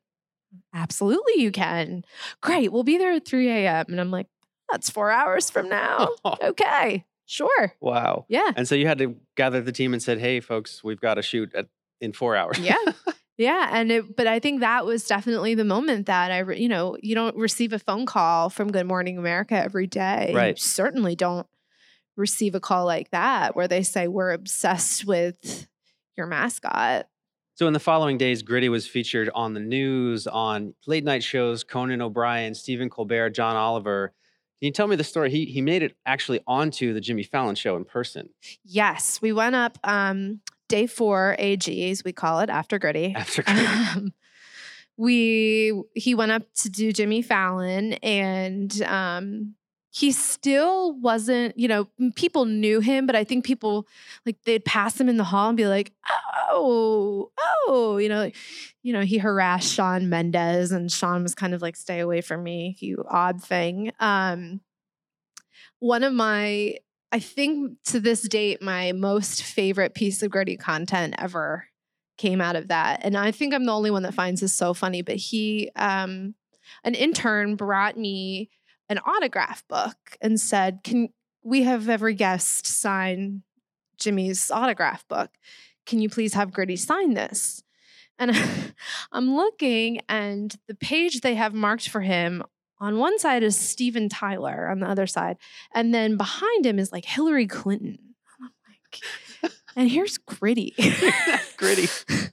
absolutely 0.73 1.43
you 1.43 1.51
can 1.51 2.05
great 2.41 2.73
we'll 2.73 2.85
be 2.85 2.99
there 2.99 3.11
at 3.11 3.27
3 3.27 3.49
a.m 3.51 3.87
and 3.89 4.01
i'm 4.01 4.13
like 4.13 4.29
that's 4.73 4.91
four 4.91 5.11
hours 5.11 5.51
from 5.51 5.69
now. 5.69 6.11
Okay. 6.43 7.05
Sure. 7.27 7.73
Wow. 7.81 8.27
Yeah. 8.29 8.51
And 8.57 8.67
so 8.67 8.75
you 8.75 8.89
had 8.89 8.99
to 8.99 9.15
gather 9.37 9.61
the 9.61 9.71
team 9.71 9.93
and 9.93 10.03
said 10.03 10.19
hey 10.19 10.41
folks 10.41 10.83
we've 10.83 11.01
got 11.01 11.15
to 11.15 11.23
shoot 11.23 11.55
at, 11.55 11.67
in 12.01 12.13
four 12.13 12.37
hours. 12.37 12.59
Yeah. 12.59 12.77
Yeah 13.39 13.71
and 13.73 13.91
it, 13.91 14.17
but 14.17 14.27
i 14.27 14.39
think 14.39 14.61
that 14.61 14.85
was 14.85 15.07
definitely 15.07 15.55
the 15.55 15.65
moment 15.65 16.05
that 16.05 16.31
i 16.31 16.43
you 16.53 16.69
know 16.69 16.99
you 17.01 17.15
don't 17.15 17.35
receive 17.37 17.73
a 17.73 17.79
phone 17.79 18.05
call 18.05 18.51
from 18.51 18.71
good 18.71 18.85
morning 18.85 19.17
america 19.17 19.55
every 19.55 19.87
day. 19.87 20.33
Right. 20.35 20.59
you 20.59 20.61
certainly 20.63 21.17
don't 21.17 21.47
receive 22.19 22.55
a 22.55 22.61
call 22.61 22.85
like 22.85 23.11
that 23.13 23.57
where 23.57 23.67
they 23.67 23.83
say 23.83 24.07
we're 24.09 24.33
obsessed 24.33 25.07
with 25.07 25.67
your 26.19 26.27
mascot. 26.27 27.07
So 27.55 27.67
in 27.67 27.73
the 27.73 27.81
following 27.81 28.19
days, 28.19 28.43
Gritty 28.43 28.69
was 28.69 28.87
featured 28.87 29.31
on 29.35 29.55
the 29.55 29.61
news, 29.61 30.27
on 30.27 30.75
late 30.87 31.05
night 31.05 31.23
shows, 31.23 31.65
Conan 31.65 32.01
O'Brien, 32.01 32.55
Stephen 32.55 32.89
Colbert, 32.89 33.31
John 33.31 33.57
Oliver. 33.57 34.13
Can 34.61 34.67
you 34.67 34.73
tell 34.73 34.87
me 34.87 34.97
the 34.97 35.05
story? 35.05 35.31
He 35.31 35.47
he 35.47 35.63
made 35.63 35.83
it 35.83 35.97
actually 36.05 36.41
onto 36.47 36.93
the 36.93 37.01
Jimmy 37.01 37.23
Fallon 37.23 37.55
show 37.55 37.77
in 37.77 37.85
person. 37.87 38.29
Yes, 38.63 39.19
we 39.23 39.33
went 39.33 39.55
up 39.55 39.79
um, 39.85 40.41
day 40.69 40.87
four 40.87 41.35
AGs 41.39 42.05
we 42.05 42.13
call 42.13 42.41
it, 42.41 42.51
after 42.51 42.79
Gritty. 42.79 43.15
After 43.17 43.43
Gritty. 43.43 43.67
Um, 43.67 44.13
we 44.99 45.83
he 45.95 46.15
went 46.15 46.33
up 46.33 46.43
to 46.57 46.69
do 46.69 46.93
Jimmy 46.93 47.23
Fallon, 47.23 47.95
and 47.95 48.83
um, 48.83 49.55
he 49.93 50.13
still 50.13 50.93
wasn't, 51.01 51.59
you 51.59 51.67
know, 51.67 51.89
people 52.15 52.45
knew 52.45 52.81
him, 52.81 53.07
but 53.07 53.17
I 53.17 53.25
think 53.25 53.45
people 53.45 53.89
like 54.25 54.37
they'd 54.45 54.65
pass 54.65 55.01
him 55.01 55.09
in 55.09 55.17
the 55.17 55.25
hall 55.25 55.49
and 55.49 55.57
be 55.57 55.67
like, 55.67 55.93
oh, 56.51 57.33
oh, 57.67 57.99
you 57.99 58.09
know, 58.09 58.31
you 58.83 58.93
know, 58.93 59.03
he 59.03 59.19
harassed 59.19 59.73
Shawn 59.73 60.09
Mendes 60.09 60.71
and 60.71 60.93
Shawn 60.93 61.25
was 61.25 61.35
kind 61.35 61.55
of 61.55 61.61
like, 61.61 61.75
stay 61.75 61.99
away 61.99 62.21
from 62.21 62.45
me, 62.45 62.77
you 62.79 63.05
odd 63.09 63.43
thing. 63.43 63.93
Um, 63.99 64.61
one 65.81 66.05
of 66.05 66.13
my, 66.13 66.77
I 67.11 67.19
think 67.19 67.83
to 67.87 67.99
this 67.99 68.23
date, 68.23 68.63
my 68.63 68.93
most 68.93 69.43
favorite 69.43 69.95
piece 69.95 70.23
of 70.23 70.31
Gritty 70.31 70.57
content 70.57 71.17
ever 71.19 71.67
came 72.17 72.41
out 72.41 72.55
of 72.55 72.69
that. 72.69 73.01
And 73.03 73.17
I 73.17 73.33
think 73.33 73.55
I'm 73.55 73.65
the 73.65 73.75
only 73.75 73.91
one 73.91 74.05
that 74.05 74.15
finds 74.15 74.41
this 74.41 74.55
so 74.55 74.73
funny, 74.73 75.03
but 75.03 75.17
he, 75.17 75.73
um, 75.75 76.37
an 76.85 76.95
intern 76.95 77.57
brought 77.57 77.97
me 77.97 78.51
an 78.91 78.99
autograph 79.07 79.67
book 79.69 80.19
and 80.21 80.39
said, 80.39 80.81
Can 80.85 81.09
we 81.43 81.63
have 81.63 81.89
every 81.89 82.13
guest 82.13 82.67
sign 82.67 83.43
Jimmy's 83.97 84.51
autograph 84.51 85.09
book? 85.09 85.31
Can 85.87 86.01
you 86.01 86.11
please 86.11 86.35
have 86.35 86.53
Gritty 86.53 86.77
sign 86.77 87.15
this? 87.15 87.63
And 88.19 88.33
I'm 89.13 89.35
looking, 89.35 90.01
and 90.09 90.55
the 90.69 90.75
page 90.75 91.23
they 91.23 91.37
have 91.37 91.55
marked 91.55 91.89
for 91.89 92.03
him 92.03 92.43
on 92.79 92.99
one 92.99 93.19
side 93.19 93.43
is 93.43 93.57
Steven 93.57 94.09
Tyler, 94.09 94.69
on 94.69 94.81
the 94.81 94.89
other 94.89 95.07
side. 95.07 95.37
And 95.75 95.95
then 95.95 96.17
behind 96.17 96.67
him 96.67 96.79
is 96.79 96.93
like 96.93 97.05
Hillary 97.05 97.47
Clinton. 97.47 97.99
I'm 98.41 98.51
like, 98.69 99.03
and 99.77 99.91
here's 99.91 100.19
Gritty. 100.19 100.75
Gritty. 101.57 101.89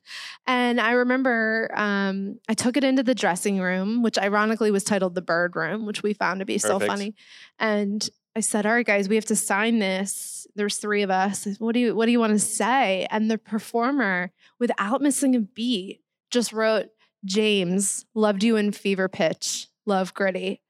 And 0.49 0.79
I 0.79 0.91
remember 0.91 1.69
um, 1.75 2.39
I 2.47 2.53
took 2.53 2.77
it 2.77 2.85
into 2.85 3.03
the 3.03 3.13
dressing 3.13 3.59
room, 3.59 4.01
which 4.01 4.17
ironically 4.17 4.71
was 4.71 4.85
titled 4.85 5.13
the 5.13 5.21
bird 5.21 5.57
room, 5.57 5.85
which 5.85 6.03
we 6.03 6.13
found 6.13 6.39
to 6.39 6.45
be 6.45 6.57
Perfect. 6.57 6.81
so 6.81 6.87
funny. 6.87 7.15
And 7.59 8.09
I 8.33 8.39
said, 8.39 8.65
"All 8.65 8.71
right, 8.71 8.85
guys, 8.85 9.09
we 9.09 9.15
have 9.15 9.25
to 9.25 9.35
sign 9.35 9.79
this. 9.79 10.47
There's 10.55 10.77
three 10.77 11.01
of 11.01 11.09
us. 11.09 11.45
What 11.59 11.73
do 11.73 11.81
you 11.81 11.95
What 11.95 12.05
do 12.05 12.13
you 12.13 12.19
want 12.19 12.31
to 12.31 12.39
say?" 12.39 13.07
And 13.11 13.29
the 13.29 13.37
performer, 13.37 14.31
without 14.57 15.01
missing 15.01 15.35
a 15.35 15.41
beat, 15.41 15.99
just 16.31 16.53
wrote, 16.53 16.87
"James 17.25 18.05
loved 18.15 18.41
you 18.41 18.55
in 18.55 18.71
fever 18.71 19.09
pitch. 19.09 19.67
Love 19.85 20.13
gritty." 20.13 20.61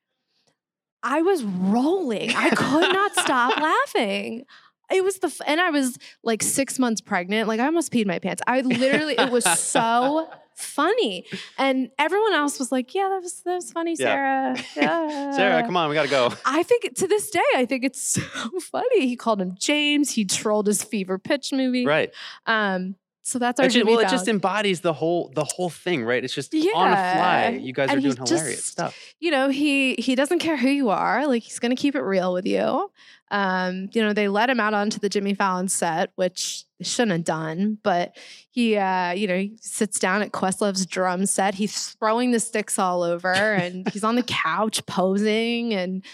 I 1.03 1.21
was 1.21 1.43
rolling. 1.43 2.31
I 2.31 2.49
could 2.49 2.91
not 2.93 3.15
stop 3.15 3.57
laughing 3.61 4.45
it 4.91 5.03
was 5.03 5.19
the 5.19 5.33
and 5.45 5.59
I 5.59 5.69
was 5.69 5.97
like 6.23 6.41
six 6.43 6.79
months 6.79 7.01
pregnant. 7.01 7.47
Like 7.47 7.59
I 7.59 7.65
almost 7.65 7.91
peed 7.91 8.05
my 8.05 8.19
pants. 8.19 8.41
I 8.47 8.61
literally 8.61 9.15
it 9.17 9.31
was 9.31 9.43
so 9.43 10.29
funny, 10.55 11.25
and 11.57 11.89
everyone 11.99 12.33
else 12.33 12.57
was 12.59 12.71
like, 12.71 12.95
"Yeah, 12.95 13.09
that 13.09 13.21
was 13.21 13.41
that 13.41 13.55
was 13.55 13.71
funny, 13.71 13.95
Sarah. 13.95 14.55
Yeah. 14.75 15.31
Sarah, 15.31 15.63
come 15.63 15.77
on, 15.77 15.89
we 15.89 15.95
gotta 15.95 16.09
go." 16.09 16.33
I 16.45 16.63
think 16.63 16.95
to 16.95 17.07
this 17.07 17.29
day, 17.29 17.41
I 17.55 17.65
think 17.65 17.83
it's 17.83 18.01
so 18.13 18.21
funny. 18.61 19.07
He 19.07 19.15
called 19.15 19.41
him 19.41 19.55
James. 19.59 20.11
He 20.11 20.25
trolled 20.25 20.67
his 20.67 20.83
fever 20.83 21.17
pitch 21.17 21.51
movie. 21.53 21.85
Right. 21.85 22.11
Um. 22.45 22.95
So 23.27 23.39
that's 23.39 23.59
our 23.59 23.67
just, 23.67 23.85
well. 23.85 23.99
It 23.99 24.07
just 24.07 24.29
embodies 24.29 24.79
the 24.79 24.93
whole 24.93 25.29
the 25.35 25.43
whole 25.43 25.69
thing, 25.69 26.05
right? 26.05 26.23
It's 26.23 26.33
just 26.33 26.53
yeah. 26.53 26.71
on 26.73 26.91
the 26.91 26.95
fly. 26.95 27.59
You 27.61 27.73
guys 27.73 27.89
and 27.89 27.99
are 27.99 28.01
doing 28.01 28.15
hilarious 28.15 28.55
just, 28.55 28.67
stuff. 28.67 28.97
You 29.19 29.31
know, 29.31 29.49
he 29.49 29.95
he 29.95 30.15
doesn't 30.15 30.39
care 30.39 30.55
who 30.55 30.69
you 30.69 30.89
are. 30.89 31.27
Like 31.27 31.43
he's 31.43 31.59
gonna 31.59 31.75
keep 31.75 31.95
it 31.95 32.03
real 32.03 32.31
with 32.31 32.45
you. 32.45 32.89
Um, 33.29 33.89
you 33.91 34.01
know, 34.01 34.13
they 34.13 34.29
let 34.29 34.49
him 34.49 34.61
out 34.61 34.73
onto 34.73 34.97
the 34.97 35.09
Jimmy 35.09 35.33
Fallon 35.33 35.67
set, 35.67 36.11
which 36.15 36.63
they 36.79 36.85
shouldn't 36.85 37.11
have 37.11 37.23
done, 37.25 37.77
but 37.83 38.15
he, 38.49 38.77
uh, 38.77 39.11
you 39.11 39.27
know, 39.27 39.37
he 39.37 39.57
sits 39.59 39.99
down 39.99 40.21
at 40.21 40.31
Questlove's 40.31 40.85
drum 40.85 41.25
set. 41.25 41.55
He's 41.55 41.89
throwing 41.99 42.31
the 42.31 42.39
sticks 42.39 42.79
all 42.79 43.03
over 43.03 43.33
and 43.33 43.89
he's 43.89 44.05
on 44.05 44.15
the 44.15 44.23
couch 44.23 44.85
posing 44.85 45.73
and, 45.73 46.05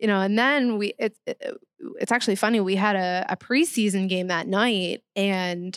you 0.00 0.06
know, 0.06 0.20
and 0.20 0.38
then 0.38 0.78
we, 0.78 0.94
it, 1.00 1.16
it 1.26 1.58
it's 1.98 2.12
actually 2.12 2.36
funny. 2.36 2.60
We 2.60 2.76
had 2.76 2.94
a, 2.94 3.26
a 3.28 3.36
preseason 3.36 4.08
game 4.08 4.28
that 4.28 4.46
night 4.46 5.02
and 5.16 5.76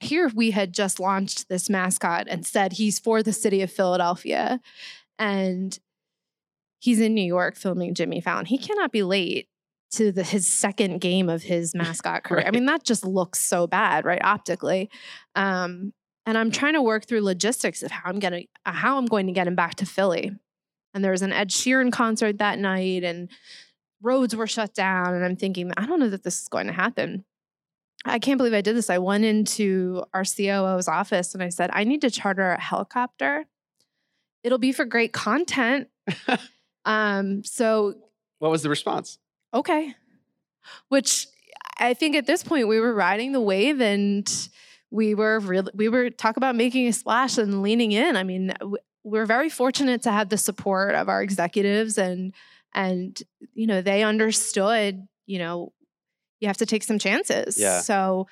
here 0.00 0.30
we 0.34 0.50
had 0.50 0.72
just 0.72 0.98
launched 0.98 1.48
this 1.48 1.68
mascot 1.68 2.26
and 2.28 2.46
said 2.46 2.72
he's 2.72 2.98
for 2.98 3.22
the 3.22 3.32
city 3.32 3.62
of 3.62 3.70
Philadelphia. 3.70 4.60
And 5.18 5.78
he's 6.80 7.00
in 7.00 7.14
New 7.14 7.24
York 7.24 7.56
filming 7.56 7.94
Jimmy 7.94 8.20
Fallon. 8.20 8.46
He 8.46 8.58
cannot 8.58 8.90
be 8.90 9.02
late 9.02 9.48
to 9.92 10.10
the, 10.10 10.22
his 10.22 10.46
second 10.46 11.00
game 11.00 11.28
of 11.28 11.42
his 11.42 11.74
mascot 11.74 12.24
career. 12.24 12.38
right. 12.38 12.48
I 12.48 12.50
mean, 12.50 12.66
that 12.66 12.82
just 12.82 13.04
looks 13.04 13.38
so 13.38 13.66
bad, 13.66 14.04
right? 14.04 14.24
Optically. 14.24 14.90
Um, 15.34 15.92
and 16.26 16.38
I'm 16.38 16.50
trying 16.50 16.74
to 16.74 16.82
work 16.82 17.06
through 17.06 17.22
logistics 17.22 17.82
of 17.82 17.90
how 17.90 18.02
I'm 18.08 18.18
gonna 18.18 18.42
how 18.64 18.98
I'm 18.98 19.06
going 19.06 19.26
to 19.26 19.32
get 19.32 19.46
him 19.46 19.54
back 19.54 19.74
to 19.76 19.86
Philly. 19.86 20.32
And 20.94 21.04
there 21.04 21.12
was 21.12 21.22
an 21.22 21.32
Ed 21.32 21.50
Sheeran 21.50 21.92
concert 21.92 22.38
that 22.38 22.58
night, 22.58 23.04
and 23.04 23.30
roads 24.02 24.34
were 24.34 24.46
shut 24.46 24.74
down. 24.74 25.14
And 25.14 25.24
I'm 25.24 25.36
thinking, 25.36 25.72
I 25.76 25.86
don't 25.86 26.00
know 26.00 26.10
that 26.10 26.24
this 26.24 26.42
is 26.42 26.48
going 26.48 26.66
to 26.66 26.72
happen. 26.72 27.24
I 28.04 28.18
can't 28.18 28.38
believe 28.38 28.54
I 28.54 28.62
did 28.62 28.76
this. 28.76 28.88
I 28.88 28.98
went 28.98 29.24
into 29.24 30.02
our 30.14 30.24
COO's 30.24 30.88
office 30.88 31.34
and 31.34 31.42
I 31.42 31.50
said, 31.50 31.70
I 31.72 31.84
need 31.84 32.00
to 32.00 32.10
charter 32.10 32.52
a 32.52 32.60
helicopter. 32.60 33.46
It'll 34.42 34.58
be 34.58 34.72
for 34.72 34.84
great 34.86 35.12
content. 35.12 35.88
um, 36.84 37.44
so 37.44 37.94
what 38.38 38.50
was 38.50 38.62
the 38.62 38.70
response? 38.70 39.18
okay. 39.52 39.94
Which 40.88 41.26
I 41.78 41.94
think 41.94 42.14
at 42.16 42.26
this 42.26 42.42
point 42.42 42.68
we 42.68 42.80
were 42.80 42.94
riding 42.94 43.32
the 43.32 43.40
wave 43.40 43.80
and 43.80 44.30
we 44.90 45.14
were 45.14 45.40
really, 45.40 45.72
we 45.74 45.88
were 45.88 46.10
talk 46.10 46.36
about 46.36 46.56
making 46.56 46.86
a 46.88 46.92
splash 46.92 47.38
and 47.38 47.62
leaning 47.62 47.92
in. 47.92 48.16
I 48.16 48.22
mean, 48.22 48.52
we're 49.04 49.26
very 49.26 49.48
fortunate 49.48 50.02
to 50.02 50.12
have 50.12 50.28
the 50.28 50.38
support 50.38 50.94
of 50.94 51.08
our 51.08 51.22
executives 51.22 51.98
and, 51.98 52.34
and, 52.74 53.20
you 53.52 53.66
know, 53.66 53.82
they 53.82 54.02
understood, 54.02 55.06
you 55.26 55.38
know, 55.38 55.72
you 56.40 56.48
have 56.48 56.56
to 56.58 56.66
take 56.66 56.82
some 56.82 56.98
chances. 56.98 57.58
Yeah. 57.58 57.80
So 57.80 58.26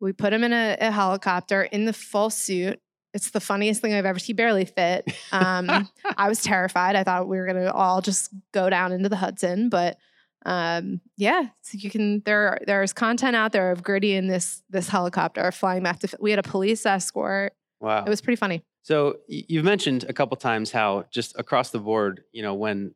we 0.00 0.12
put 0.12 0.32
him 0.32 0.44
in 0.44 0.52
a, 0.52 0.76
a 0.80 0.90
helicopter 0.90 1.62
in 1.62 1.84
the 1.84 1.92
full 1.92 2.30
suit 2.30 2.80
it's 3.14 3.30
the 3.30 3.40
funniest 3.40 3.80
thing 3.80 3.94
I've 3.94 4.04
ever. 4.04 4.18
He 4.18 4.32
barely 4.32 4.64
fit. 4.64 5.06
Um, 5.30 5.88
I 6.16 6.28
was 6.28 6.42
terrified. 6.42 6.96
I 6.96 7.04
thought 7.04 7.28
we 7.28 7.38
were 7.38 7.46
gonna 7.46 7.70
all 7.72 8.02
just 8.02 8.34
go 8.52 8.68
down 8.68 8.92
into 8.92 9.08
the 9.08 9.16
Hudson, 9.16 9.68
but 9.68 9.96
um, 10.44 11.00
yeah, 11.16 11.46
so 11.62 11.78
you 11.78 11.90
can 11.90 12.22
there 12.26 12.58
there's 12.66 12.92
content 12.92 13.36
out 13.36 13.52
there 13.52 13.70
of 13.70 13.82
Gritty 13.82 14.14
in 14.14 14.26
this 14.26 14.62
this 14.68 14.88
helicopter 14.88 15.50
flying 15.52 15.84
back 15.84 16.00
to. 16.00 16.08
We 16.20 16.30
had 16.30 16.40
a 16.40 16.42
police 16.42 16.84
escort. 16.84 17.54
Wow, 17.80 18.04
it 18.04 18.10
was 18.10 18.20
pretty 18.20 18.36
funny. 18.36 18.64
So 18.82 19.16
you've 19.28 19.64
mentioned 19.64 20.04
a 20.08 20.12
couple 20.12 20.36
times 20.36 20.70
how 20.70 21.06
just 21.10 21.38
across 21.38 21.70
the 21.70 21.78
board, 21.78 22.24
you 22.32 22.42
know, 22.42 22.52
when 22.52 22.94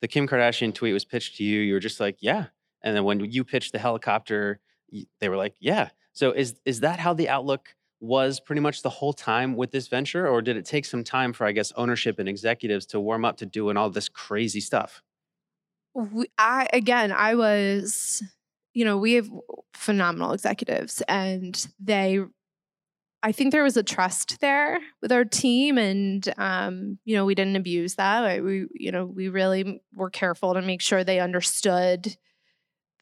the 0.00 0.08
Kim 0.08 0.26
Kardashian 0.26 0.74
tweet 0.74 0.92
was 0.92 1.04
pitched 1.04 1.36
to 1.36 1.44
you, 1.44 1.60
you 1.60 1.74
were 1.74 1.80
just 1.80 2.00
like, 2.00 2.16
yeah. 2.20 2.46
And 2.82 2.96
then 2.96 3.04
when 3.04 3.20
you 3.20 3.44
pitched 3.44 3.72
the 3.72 3.78
helicopter, 3.78 4.60
they 5.20 5.28
were 5.28 5.36
like, 5.36 5.54
yeah. 5.60 5.90
So 6.12 6.32
is 6.32 6.60
is 6.64 6.80
that 6.80 6.98
how 6.98 7.14
the 7.14 7.28
outlook 7.28 7.74
was 8.00 8.38
pretty 8.40 8.60
much 8.60 8.82
the 8.82 8.90
whole 8.90 9.12
time 9.12 9.56
with 9.56 9.72
this 9.72 9.88
venture, 9.88 10.28
or 10.28 10.40
did 10.40 10.56
it 10.56 10.64
take 10.64 10.84
some 10.84 11.04
time 11.04 11.32
for 11.32 11.46
I 11.46 11.52
guess 11.52 11.72
ownership 11.76 12.18
and 12.18 12.28
executives 12.28 12.86
to 12.86 13.00
warm 13.00 13.24
up 13.24 13.36
to 13.38 13.46
doing 13.46 13.76
all 13.76 13.90
this 13.90 14.08
crazy 14.08 14.60
stuff? 14.60 15.02
we, 15.94 16.26
I 16.38 16.68
again, 16.72 17.12
I 17.12 17.34
was, 17.34 18.22
you 18.74 18.84
know, 18.84 18.98
we 18.98 19.14
have 19.14 19.30
phenomenal 19.74 20.32
executives, 20.32 21.02
and 21.08 21.66
they, 21.80 22.20
I 23.22 23.32
think 23.32 23.52
there 23.52 23.64
was 23.64 23.76
a 23.76 23.82
trust 23.82 24.40
there 24.40 24.78
with 25.02 25.10
our 25.12 25.24
team, 25.24 25.78
and 25.78 26.26
um, 26.38 26.98
you 27.04 27.16
know, 27.16 27.24
we 27.24 27.34
didn't 27.34 27.56
abuse 27.56 27.96
that. 27.96 28.42
We, 28.42 28.66
you 28.74 28.92
know, 28.92 29.06
we 29.06 29.28
really 29.28 29.82
were 29.94 30.10
careful 30.10 30.54
to 30.54 30.62
make 30.62 30.80
sure 30.80 31.02
they 31.02 31.20
understood 31.20 32.16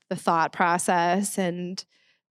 the 0.08 0.16
thought 0.16 0.52
process 0.52 1.38
and 1.38 1.84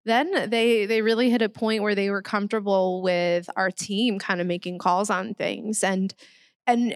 then 0.05 0.49
they 0.49 0.85
they 0.85 1.01
really 1.01 1.29
hit 1.29 1.41
a 1.41 1.49
point 1.49 1.81
where 1.81 1.95
they 1.95 2.09
were 2.09 2.21
comfortable 2.21 3.01
with 3.01 3.49
our 3.55 3.71
team 3.71 4.19
kind 4.19 4.39
of 4.39 4.47
making 4.47 4.77
calls 4.77 5.09
on 5.09 5.33
things 5.33 5.83
and 5.83 6.13
and 6.67 6.95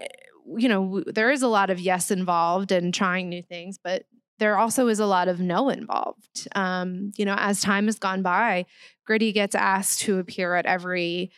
you 0.57 0.69
know 0.69 1.03
there 1.07 1.31
is 1.31 1.41
a 1.41 1.47
lot 1.47 1.69
of 1.69 1.79
yes 1.79 2.11
involved 2.11 2.71
and 2.71 2.93
trying 2.93 3.29
new 3.29 3.41
things 3.41 3.79
but 3.83 4.03
there 4.37 4.57
also 4.57 4.87
is 4.87 5.01
a 5.01 5.05
lot 5.05 5.27
of 5.27 5.41
no 5.41 5.67
involved. 5.69 6.47
Um, 6.55 7.11
you 7.17 7.25
know 7.25 7.35
as 7.37 7.61
time 7.61 7.85
has 7.85 7.99
gone 7.99 8.21
by 8.21 8.65
gritty 9.05 9.31
gets 9.31 9.55
asked 9.55 10.01
to 10.01 10.19
appear 10.19 10.55
at 10.55 10.65
every 10.65 11.31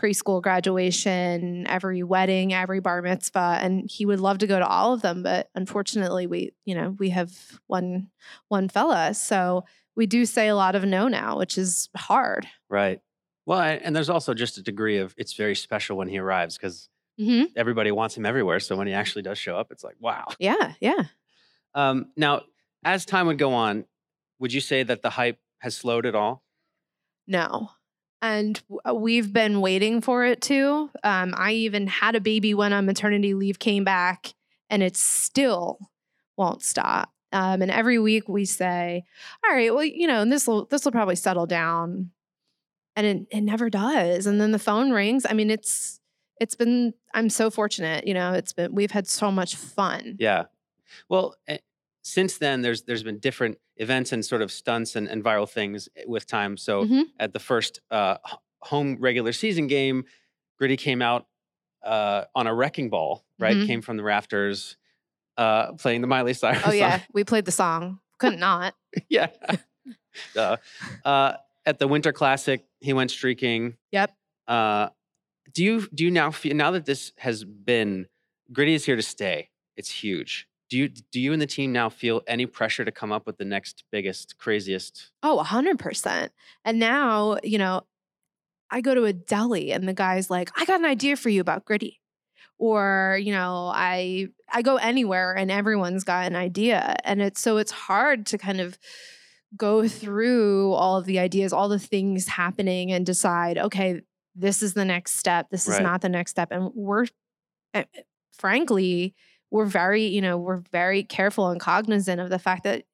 preschool 0.00 0.42
graduation 0.42 1.66
every 1.68 2.02
wedding 2.02 2.52
every 2.52 2.80
bar 2.80 3.00
mitzvah 3.02 3.58
and 3.60 3.88
he 3.90 4.04
would 4.04 4.20
love 4.20 4.38
to 4.38 4.46
go 4.46 4.58
to 4.58 4.66
all 4.66 4.92
of 4.92 5.02
them 5.02 5.22
but 5.22 5.48
unfortunately 5.54 6.26
we 6.26 6.52
you 6.64 6.74
know 6.74 6.90
we 6.98 7.10
have 7.10 7.58
one 7.66 8.08
one 8.48 8.68
fella 8.68 9.14
so 9.14 9.64
we 9.94 10.06
do 10.06 10.26
say 10.26 10.48
a 10.48 10.54
lot 10.56 10.74
of 10.74 10.84
no 10.84 11.08
now 11.08 11.38
which 11.38 11.56
is 11.58 11.88
hard 11.96 12.46
Right. 12.68 13.00
Well, 13.46 13.60
and 13.60 13.94
there's 13.94 14.10
also 14.10 14.34
just 14.34 14.58
a 14.58 14.62
degree 14.62 14.98
of 14.98 15.14
it's 15.16 15.34
very 15.34 15.54
special 15.54 15.96
when 15.96 16.08
he 16.08 16.18
arrives 16.18 16.56
because 16.56 16.88
hmm 17.16 17.44
everybody 17.54 17.92
wants 17.92 18.16
him 18.16 18.26
everywhere. 18.26 18.58
So 18.60 18.76
when 18.76 18.88
he 18.88 18.92
actually 18.92 19.22
does 19.22 19.38
show 19.38 19.56
up, 19.56 19.68
it's 19.70 19.84
like, 19.84 19.94
wow. 20.00 20.26
yeah 20.40 20.72
yeah 20.80 21.04
Um, 21.74 22.10
now, 22.16 22.42
as 22.84 23.04
time 23.06 23.28
would 23.28 23.38
go 23.38 23.54
on, 23.54 23.84
would 24.40 24.52
you 24.52 24.60
say 24.60 24.82
that 24.82 25.02
the 25.02 25.10
hype 25.10 25.38
has 25.60 25.76
slowed 25.76 26.06
at 26.06 26.14
all? 26.16 26.42
No. 27.28 27.70
And 28.26 28.60
uh, 28.88 28.94
we've 28.94 29.32
been 29.32 29.60
waiting 29.60 30.00
for 30.00 30.24
it 30.24 30.40
to. 30.42 30.90
Um, 31.04 31.32
I 31.36 31.52
even 31.52 31.86
had 31.86 32.16
a 32.16 32.20
baby 32.20 32.54
when 32.54 32.72
on 32.72 32.84
maternity 32.84 33.34
leave, 33.34 33.58
came 33.58 33.84
back, 33.84 34.34
and 34.68 34.82
it 34.82 34.96
still 34.96 35.78
won't 36.36 36.62
stop. 36.62 37.12
Um, 37.32 37.62
and 37.62 37.70
every 37.70 37.98
week 37.98 38.28
we 38.28 38.44
say, 38.44 39.04
"All 39.44 39.54
right, 39.54 39.72
well, 39.72 39.84
you 39.84 40.06
know, 40.08 40.22
and 40.22 40.32
this 40.32 40.46
will 40.46 40.66
this 40.66 40.84
will 40.84 40.92
probably 40.92 41.16
settle 41.16 41.46
down," 41.46 42.10
and 42.96 43.06
it 43.06 43.26
it 43.30 43.40
never 43.42 43.70
does. 43.70 44.26
And 44.26 44.40
then 44.40 44.50
the 44.50 44.58
phone 44.58 44.90
rings. 44.90 45.24
I 45.28 45.32
mean, 45.32 45.50
it's 45.50 46.00
it's 46.40 46.54
been. 46.56 46.94
I'm 47.14 47.30
so 47.30 47.50
fortunate. 47.50 48.06
You 48.06 48.14
know, 48.14 48.32
it's 48.32 48.52
been. 48.52 48.74
We've 48.74 48.90
had 48.90 49.06
so 49.06 49.30
much 49.30 49.54
fun. 49.54 50.16
Yeah. 50.18 50.44
Well, 51.08 51.36
since 52.06 52.38
then, 52.38 52.62
there's 52.62 52.82
there's 52.82 53.02
been 53.02 53.18
different 53.18 53.58
events 53.76 54.12
and 54.12 54.24
sort 54.24 54.40
of 54.42 54.52
stunts 54.52 54.94
and, 54.96 55.08
and 55.08 55.24
viral 55.24 55.48
things 55.48 55.88
eh, 55.96 56.04
with 56.06 56.24
time. 56.26 56.56
So 56.56 56.84
Mhm. 56.84 57.04
at 57.18 57.32
the 57.32 57.40
first 57.40 57.80
uh, 57.90 58.18
home 58.60 58.96
regular 59.00 59.32
season 59.32 59.66
game, 59.66 60.04
Gritty 60.58 60.76
came 60.76 61.02
out 61.02 61.26
uh, 61.82 62.24
on 62.34 62.46
a 62.46 62.54
wrecking 62.54 62.90
ball. 62.90 63.24
Right, 63.38 63.56
Mhm. 63.56 63.66
came 63.66 63.82
from 63.82 63.96
the 63.96 64.02
rafters, 64.02 64.76
uh, 65.36 65.72
playing 65.74 66.00
the 66.00 66.06
Miley 66.06 66.32
Cyrus. 66.34 66.62
Oh 66.64 66.70
song. 66.70 66.78
yeah, 66.78 67.00
we 67.12 67.24
played 67.24 67.44
the 67.44 67.52
song. 67.52 67.98
Couldn't 68.18 68.40
not. 68.40 68.74
yeah. 69.08 69.26
Uh, 71.04 71.34
at 71.66 71.78
the 71.78 71.88
Winter 71.88 72.12
Classic, 72.12 72.64
he 72.80 72.92
went 72.92 73.10
streaking. 73.10 73.76
Yep. 73.92 74.12
Uh, 74.48 74.88
do 75.52 75.64
you 75.64 75.88
do 75.94 76.04
you 76.04 76.10
now 76.10 76.30
feel 76.30 76.54
now 76.54 76.70
that 76.70 76.84
this 76.86 77.12
has 77.18 77.44
been 77.44 78.06
Gritty 78.52 78.74
is 78.74 78.84
here 78.86 78.96
to 78.96 79.02
stay? 79.02 79.50
It's 79.76 79.90
huge. 79.90 80.46
Do 80.68 80.78
you 80.78 80.88
do 80.88 81.20
you 81.20 81.32
and 81.32 81.40
the 81.40 81.46
team 81.46 81.72
now 81.72 81.88
feel 81.88 82.22
any 82.26 82.46
pressure 82.46 82.84
to 82.84 82.90
come 82.90 83.12
up 83.12 83.26
with 83.26 83.38
the 83.38 83.44
next 83.44 83.84
biggest, 83.92 84.36
craziest? 84.38 85.10
Oh, 85.22 85.42
100%. 85.44 86.30
And 86.64 86.78
now, 86.78 87.38
you 87.44 87.58
know, 87.58 87.82
I 88.70 88.80
go 88.80 88.94
to 88.94 89.04
a 89.04 89.12
deli 89.12 89.72
and 89.72 89.86
the 89.86 89.94
guy's 89.94 90.28
like, 90.28 90.50
I 90.56 90.64
got 90.64 90.80
an 90.80 90.86
idea 90.86 91.16
for 91.16 91.28
you 91.28 91.40
about 91.40 91.64
gritty. 91.64 92.00
Or, 92.58 93.18
you 93.22 93.32
know, 93.32 93.70
I 93.72 94.28
I 94.50 94.62
go 94.62 94.76
anywhere 94.76 95.36
and 95.36 95.50
everyone's 95.50 96.04
got 96.04 96.26
an 96.26 96.36
idea. 96.36 96.96
And 97.04 97.20
it's 97.22 97.40
so 97.40 97.58
it's 97.58 97.70
hard 97.70 98.26
to 98.26 98.38
kind 98.38 98.60
of 98.60 98.78
go 99.56 99.86
through 99.86 100.72
all 100.72 100.96
of 100.96 101.04
the 101.04 101.18
ideas, 101.18 101.52
all 101.52 101.68
the 101.68 101.78
things 101.78 102.26
happening 102.26 102.92
and 102.92 103.06
decide, 103.06 103.58
okay, 103.58 104.00
this 104.34 104.62
is 104.62 104.74
the 104.74 104.84
next 104.84 105.14
step. 105.14 105.50
This 105.50 105.68
is 105.68 105.80
not 105.80 106.00
the 106.00 106.08
next 106.08 106.32
step. 106.32 106.48
And 106.50 106.70
we're 106.74 107.06
eh, 107.74 107.84
frankly, 108.32 109.14
we're 109.50 109.64
very, 109.66 110.04
you 110.04 110.20
know, 110.20 110.36
we're 110.36 110.62
very 110.72 111.02
careful 111.02 111.48
and 111.48 111.60
cognizant 111.60 112.20
of 112.20 112.30
the 112.30 112.38
fact 112.38 112.64
that 112.64 112.84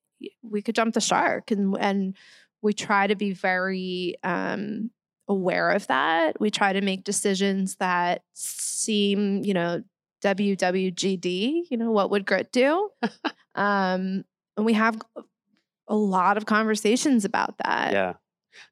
we 0.42 0.62
could 0.62 0.74
jump 0.74 0.94
the 0.94 1.00
shark 1.00 1.50
and 1.50 1.76
and 1.78 2.16
we 2.60 2.72
try 2.72 3.06
to 3.06 3.16
be 3.16 3.32
very 3.32 4.16
um 4.22 4.90
aware 5.28 5.70
of 5.70 5.86
that. 5.86 6.40
We 6.40 6.50
try 6.50 6.72
to 6.72 6.80
make 6.80 7.04
decisions 7.04 7.76
that 7.76 8.22
seem, 8.34 9.44
you 9.44 9.54
know, 9.54 9.82
WWGD, 10.22 11.64
you 11.70 11.76
know, 11.76 11.90
what 11.90 12.10
would 12.10 12.26
grit 12.26 12.52
do? 12.52 12.90
um 13.54 14.24
and 14.56 14.66
we 14.66 14.74
have 14.74 15.00
a 15.88 15.96
lot 15.96 16.36
of 16.36 16.46
conversations 16.46 17.24
about 17.24 17.56
that. 17.64 17.92
yeah. 17.92 18.14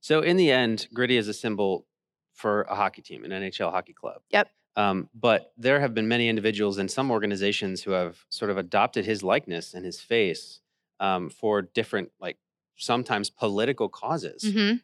So 0.00 0.20
in 0.20 0.36
the 0.36 0.50
end, 0.50 0.88
Gritty 0.92 1.16
is 1.16 1.26
a 1.26 1.34
symbol 1.34 1.86
for 2.34 2.62
a 2.62 2.74
hockey 2.74 3.02
team, 3.02 3.24
an 3.24 3.30
NHL 3.30 3.70
hockey 3.70 3.94
club. 3.94 4.20
Yep. 4.30 4.50
Um, 4.76 5.08
but 5.14 5.52
there 5.56 5.80
have 5.80 5.94
been 5.94 6.08
many 6.08 6.28
individuals 6.28 6.78
and 6.78 6.90
some 6.90 7.10
organizations 7.10 7.82
who 7.82 7.90
have 7.92 8.24
sort 8.30 8.50
of 8.50 8.56
adopted 8.58 9.04
his 9.04 9.22
likeness 9.22 9.74
and 9.74 9.84
his 9.84 10.00
face 10.00 10.60
um, 11.00 11.28
for 11.30 11.62
different, 11.62 12.10
like 12.20 12.38
sometimes 12.76 13.30
political 13.30 13.88
causes. 13.88 14.42
Mhm. 14.44 14.80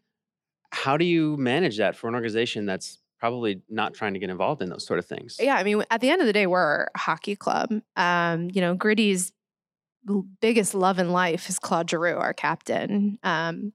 How 0.70 0.96
do 0.96 1.04
you 1.04 1.36
manage 1.36 1.78
that 1.78 1.96
for 1.96 2.08
an 2.08 2.14
organization 2.14 2.66
that's 2.66 2.98
probably 3.18 3.62
not 3.68 3.94
trying 3.94 4.12
to 4.14 4.18
get 4.20 4.28
involved 4.28 4.60
in 4.60 4.68
those 4.68 4.84
sort 4.86 4.98
of 4.98 5.06
things? 5.06 5.36
Yeah, 5.40 5.54
I 5.54 5.62
mean, 5.64 5.82
at 5.90 6.00
the 6.00 6.10
end 6.10 6.20
of 6.20 6.26
the 6.26 6.32
day, 6.32 6.46
we're 6.46 6.88
a 6.94 6.98
hockey 6.98 7.36
club. 7.36 7.72
Um, 7.96 8.50
you 8.52 8.60
know, 8.60 8.74
Gritty's 8.74 9.32
biggest 10.40 10.74
love 10.74 10.98
in 10.98 11.10
life 11.10 11.48
is 11.48 11.58
Claude 11.58 11.90
Giroux, 11.90 12.16
our 12.16 12.32
captain. 12.32 13.18
Um, 13.22 13.72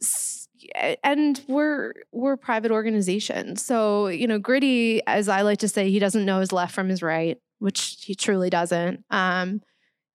s- 0.00 0.35
a- 0.35 0.35
and 0.74 1.40
we're 1.48 1.92
we're 2.12 2.34
a 2.34 2.38
private 2.38 2.70
organization, 2.70 3.56
so 3.56 4.08
you 4.08 4.26
know, 4.26 4.38
Gritty, 4.38 5.02
as 5.06 5.28
I 5.28 5.42
like 5.42 5.58
to 5.58 5.68
say, 5.68 5.90
he 5.90 5.98
doesn't 5.98 6.24
know 6.24 6.40
his 6.40 6.52
left 6.52 6.74
from 6.74 6.88
his 6.88 7.02
right, 7.02 7.38
which 7.58 8.04
he 8.04 8.14
truly 8.14 8.50
doesn't. 8.50 9.04
Um, 9.10 9.62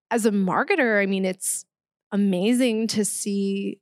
as 0.09 0.25
a 0.25 0.31
marketer, 0.31 1.01
I 1.01 1.05
mean, 1.05 1.25
it's 1.25 1.65
amazing 2.11 2.87
to 2.87 3.05
see 3.05 3.79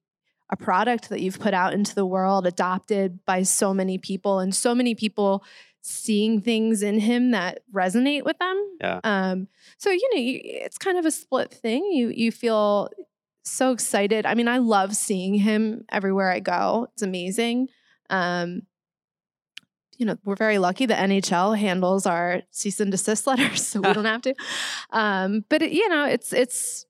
a 0.52 0.58
product 0.58 1.10
that 1.10 1.22
you've 1.22 1.40
put 1.40 1.54
out 1.54 1.74
into 1.74 1.94
the 1.94 2.06
world 2.06 2.48
adopted 2.48 3.24
by 3.26 3.44
so 3.44 3.74
many 3.74 3.98
people 3.98 4.40
and 4.40 4.56
so 4.56 4.74
many 4.74 4.96
people 4.96 5.44
seeing 5.82 6.42
things 6.42 6.84
in 6.84 7.00
him 7.00 7.32
that 7.32 7.60
resonate 7.74 8.26
with 8.26 8.38
them. 8.40 8.78
Yeah. 8.82 9.00
Um, 9.04 9.48
so 9.78 9.92
you 9.92 10.10
know, 10.14 10.22
you, 10.22 10.40
it's 10.44 10.78
kind 10.78 10.98
of 10.98 11.06
a 11.06 11.12
split 11.12 11.52
thing. 11.52 11.84
You 11.92 12.10
you 12.10 12.32
feel 12.32 12.90
so 13.50 13.72
excited. 13.72 14.26
I 14.26 14.34
mean, 14.34 14.48
I 14.48 14.58
love 14.58 14.96
seeing 14.96 15.34
him 15.36 15.86
everywhere 15.92 16.32
I 16.32 16.40
go. 16.40 16.88
It's 16.94 17.02
amazing. 17.02 17.70
Um, 18.10 18.64
you 19.98 20.06
know, 20.06 20.18
we're 20.24 20.36
very 20.36 20.58
lucky. 20.58 20.86
The 20.86 20.94
NHL 20.94 21.58
handles 21.58 22.06
our 22.06 22.42
cease 22.52 22.80
and 22.80 22.90
desist 22.90 23.28
letters, 23.28 23.68
so 23.68 23.82
we 23.82 23.94
don't 23.94 24.06
have 24.06 24.22
to. 24.24 24.34
Um, 24.92 25.46
but 25.50 25.62
it, 25.62 25.72
you 25.72 25.88
know, 25.90 26.06
it's 26.06 26.34
it's 26.34 26.86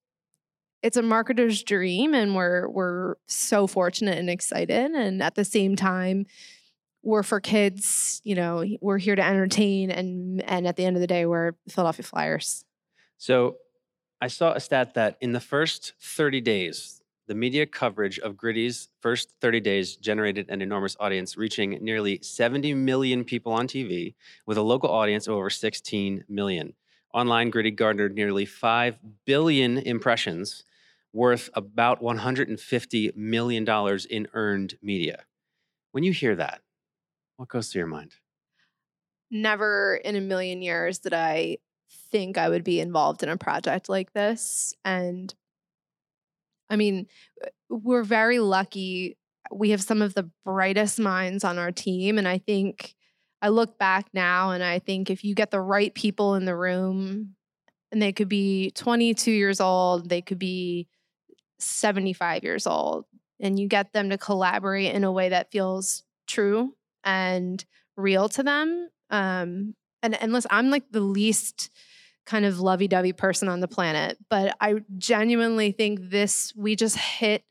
it's 0.81 0.95
a 0.95 1.01
marketer's 1.01 1.63
dream, 1.63 2.13
and 2.13 2.35
we're 2.35 2.69
we're 2.69 3.15
so 3.25 3.67
fortunate 3.67 4.17
and 4.17 4.29
excited. 4.29 4.91
And 4.91 5.21
at 5.23 5.35
the 5.35 5.43
same 5.43 5.75
time, 5.75 6.27
we're 7.01 7.23
for 7.23 7.39
kids. 7.39 8.21
You 8.23 8.35
know, 8.35 8.63
we're 8.79 8.99
here 8.99 9.15
to 9.15 9.23
entertain, 9.23 9.89
and 9.89 10.43
and 10.43 10.67
at 10.67 10.75
the 10.75 10.85
end 10.85 10.95
of 10.95 11.01
the 11.01 11.07
day, 11.07 11.25
we're 11.25 11.53
Philadelphia 11.67 12.03
Flyers. 12.03 12.63
So 13.17 13.55
I 14.21 14.27
saw 14.27 14.53
a 14.53 14.59
stat 14.59 14.95
that 14.95 15.17
in 15.21 15.31
the 15.31 15.39
first 15.39 15.93
30 16.01 16.41
days, 16.41 17.01
the 17.27 17.35
media 17.35 17.65
coverage 17.65 18.19
of 18.19 18.35
Gritty's 18.35 18.89
first 18.99 19.33
30 19.39 19.59
days 19.61 19.95
generated 19.95 20.49
an 20.49 20.61
enormous 20.61 20.97
audience, 20.99 21.37
reaching 21.37 21.77
nearly 21.81 22.19
70 22.21 22.73
million 22.73 23.23
people 23.23 23.53
on 23.53 23.67
TV, 23.67 24.15
with 24.45 24.57
a 24.57 24.61
local 24.61 24.89
audience 24.89 25.27
of 25.27 25.35
over 25.35 25.49
16 25.49 26.25
million. 26.27 26.73
Online, 27.13 27.49
Gritty 27.49 27.71
garnered 27.71 28.15
nearly 28.15 28.45
5 28.45 28.97
billion 29.25 29.77
impressions, 29.77 30.65
worth 31.13 31.49
about 31.53 32.01
$150 32.01 33.15
million 33.15 33.99
in 34.09 34.27
earned 34.33 34.77
media. 34.81 35.23
When 35.91 36.03
you 36.03 36.11
hear 36.11 36.35
that, 36.35 36.61
what 37.37 37.47
goes 37.47 37.69
through 37.69 37.79
your 37.79 37.87
mind? 37.87 38.15
never 39.31 39.99
in 40.03 40.15
a 40.15 40.21
million 40.21 40.61
years 40.61 40.99
did 40.99 41.13
I 41.13 41.57
think 42.11 42.37
I 42.37 42.49
would 42.49 42.63
be 42.63 42.79
involved 42.79 43.23
in 43.23 43.29
a 43.29 43.37
project 43.37 43.89
like 43.89 44.13
this. 44.13 44.73
And 44.83 45.33
I 46.69 46.75
mean, 46.75 47.07
uh, 47.43 47.49
we're 47.69 48.03
very 48.03 48.39
lucky. 48.39 49.17
We 49.51 49.71
have 49.71 49.81
some 49.81 50.01
of 50.01 50.13
the 50.13 50.29
brightest 50.45 50.99
minds 50.99 51.43
on 51.43 51.57
our 51.57 51.71
team. 51.71 52.17
And 52.17 52.27
I 52.27 52.37
think 52.37 52.95
I 53.41 53.49
look 53.49 53.77
back 53.77 54.07
now 54.13 54.51
and 54.51 54.63
I 54.63 54.79
think 54.79 55.09
if 55.09 55.23
you 55.23 55.33
get 55.33 55.51
the 55.51 55.61
right 55.61 55.93
people 55.93 56.35
in 56.35 56.45
the 56.45 56.55
room, 56.55 57.35
and 57.91 58.01
they 58.01 58.11
could 58.11 58.29
be 58.29 58.71
22 58.71 59.31
years 59.31 59.59
old, 59.59 60.09
they 60.09 60.21
could 60.21 60.39
be 60.39 60.87
75 61.59 62.43
years 62.43 62.67
old, 62.67 63.05
and 63.39 63.59
you 63.59 63.67
get 63.67 63.93
them 63.93 64.09
to 64.09 64.17
collaborate 64.17 64.93
in 64.93 65.03
a 65.03 65.11
way 65.11 65.29
that 65.29 65.51
feels 65.51 66.03
true 66.27 66.75
and 67.03 67.63
real 67.97 68.29
to 68.29 68.43
them. 68.43 68.89
Um, 69.09 69.75
and, 70.01 70.31
listen, 70.31 70.49
I'm 70.51 70.69
like 70.69 70.91
the 70.91 71.01
least 71.01 71.69
kind 72.29 72.45
of 72.45 72.59
lovey 72.59 72.87
dovey 72.87 73.11
person 73.11 73.49
on 73.49 73.59
the 73.59 73.67
planet, 73.67 74.17
but 74.29 74.55
I 74.61 74.75
genuinely 74.99 75.71
think 75.71 76.11
this, 76.11 76.53
we 76.55 76.75
just 76.75 76.95
hit 76.95 77.43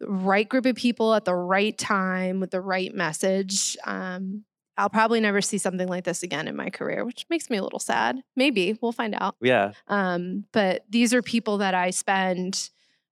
the 0.00 0.08
right 0.08 0.48
group 0.48 0.66
of 0.66 0.74
people 0.74 1.14
at 1.14 1.24
the 1.24 1.36
right 1.36 1.78
time 1.78 2.40
with 2.40 2.50
the 2.50 2.60
right 2.60 2.92
message. 2.92 3.76
Um, 3.84 4.44
I'll 4.76 4.90
probably 4.90 5.20
never 5.20 5.40
see 5.40 5.58
something 5.58 5.86
like 5.86 6.02
this 6.02 6.24
again 6.24 6.48
in 6.48 6.56
my 6.56 6.68
career, 6.68 7.04
which 7.04 7.26
makes 7.30 7.48
me 7.48 7.58
a 7.58 7.62
little 7.62 7.78
sad. 7.78 8.20
Maybe 8.34 8.76
we'll 8.82 8.92
find 8.92 9.14
out. 9.14 9.36
Yeah. 9.40 9.72
Um, 9.86 10.44
but 10.52 10.84
these 10.90 11.14
are 11.14 11.22
people 11.22 11.58
that 11.58 11.74
I 11.74 11.90
spend 11.90 12.70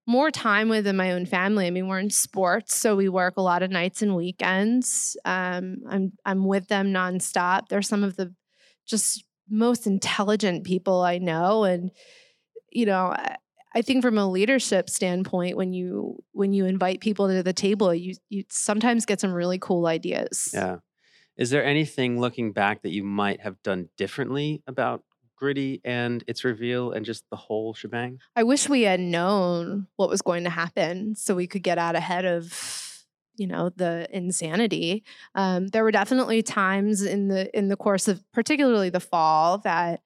more 0.09 0.33
time 0.33 0.69
with 0.69 0.85
than 0.85 0.97
my 0.97 1.13
own 1.13 1.27
family. 1.27 1.67
I 1.67 1.71
mean, 1.71 1.87
we're 1.87 2.01
in 2.01 2.11
sports, 2.11 2.77
so 2.77 2.97
we 2.97 3.09
work 3.09 3.37
a 3.37 3.43
lot 3.43 3.63
of 3.63 3.71
nights 3.71 4.03
and 4.03 4.17
weekends. 4.17 5.17
Um, 5.25 5.79
I'm 5.89 6.13
I'm 6.25 6.45
with 6.45 6.67
them 6.69 6.93
nonstop. 6.93 7.69
They're 7.69 7.83
some 7.83 8.03
of 8.03 8.17
the 8.17 8.35
just 8.87 9.25
most 9.49 9.87
intelligent 9.87 10.65
people 10.65 11.03
I 11.03 11.19
know, 11.19 11.65
and 11.65 11.91
you 12.71 12.87
know. 12.87 13.07
I, 13.07 13.37
I 13.75 13.83
think 13.83 14.01
from 14.01 14.17
a 14.17 14.27
leadership 14.27 14.89
standpoint, 14.89 15.55
when 15.55 15.75
you 15.75 16.25
when 16.33 16.55
you 16.55 16.65
invite 16.65 17.01
people 17.01 17.29
to 17.29 17.43
the 17.43 17.53
table, 17.53 17.95
you 17.95 18.15
you 18.31 18.45
sometimes 18.49 19.05
get 19.05 19.21
some 19.21 19.35
really 19.35 19.59
cool 19.59 19.87
ideas. 19.87 20.51
Yeah. 20.55 20.77
Is 21.37 21.51
there 21.51 21.63
anything 21.63 22.19
looking 22.19 22.53
back 22.53 22.81
that 22.83 22.93
you 22.93 23.05
might 23.05 23.43
have 23.43 23.63
done 23.63 23.91
differently 23.99 24.63
about 24.67 25.03
Gritty 25.37 25.83
and 25.85 26.25
its 26.27 26.45
reveal 26.45 26.93
and 26.93 27.05
just 27.05 27.29
the 27.29 27.37
whole 27.37 27.75
shebang? 27.75 28.21
I 28.35 28.45
wish 28.45 28.69
we 28.69 28.83
had 28.83 29.01
known 29.01 29.89
what 29.97 30.09
was 30.09 30.23
going 30.23 30.45
to 30.45 30.51
happen 30.51 31.15
so 31.15 31.35
we 31.35 31.47
could 31.47 31.63
get 31.63 31.77
out 31.77 31.95
ahead 31.95 32.25
of 32.25 32.55
you 33.37 33.47
know 33.47 33.71
the 33.77 34.09
insanity 34.13 35.05
um, 35.35 35.69
there 35.69 35.85
were 35.85 35.91
definitely 35.91 36.43
times 36.43 37.03
in 37.03 37.29
the 37.29 37.57
in 37.57 37.69
the 37.69 37.77
course 37.77 38.09
of 38.09 38.23
particularly 38.33 38.91
the 38.91 39.01
fall 39.01 39.59
that 39.59 40.01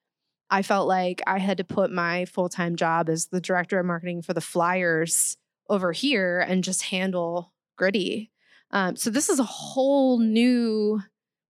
i 0.51 0.63
felt 0.63 0.87
like 0.89 1.23
i 1.27 1.39
had 1.39 1.59
to 1.59 1.65
put 1.65 1.91
my 1.91 2.25
full-time 2.25 2.77
job 2.77 3.09
as 3.09 3.27
the 3.27 3.41
director 3.41 3.79
of 3.79 3.87
marketing 3.87 4.23
for 4.23 4.35
the 4.35 4.41
flyers 4.41 5.37
over 5.71 5.93
here 5.93 6.41
and 6.41 6.65
just 6.65 6.83
handle 6.83 7.53
gritty. 7.79 8.31
Um, 8.73 8.97
so 8.97 9.09
this 9.09 9.31
is 9.31 9.39
a 9.39 9.45
whole 9.45 10.19
new 10.19 11.01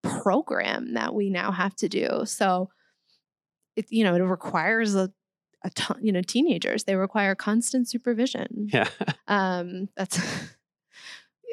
program 0.02 0.94
that 0.94 1.14
we 1.14 1.30
now 1.30 1.50
have 1.50 1.74
to 1.76 1.88
do. 1.88 2.22
So 2.24 2.70
it 3.76 3.86
you 3.90 4.04
know 4.04 4.14
it 4.14 4.20
requires 4.20 4.94
a 4.94 5.10
a 5.62 5.70
ton, 5.70 5.98
you 6.02 6.12
know 6.12 6.22
teenagers 6.22 6.84
they 6.84 6.94
require 6.94 7.34
constant 7.34 7.88
supervision. 7.88 8.68
Yeah. 8.72 8.88
um 9.28 9.88
that's 9.96 10.18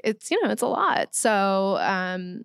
it's 0.03 0.31
you 0.31 0.41
know 0.43 0.49
it's 0.49 0.61
a 0.61 0.67
lot 0.67 1.13
so 1.13 1.77
um 1.79 2.43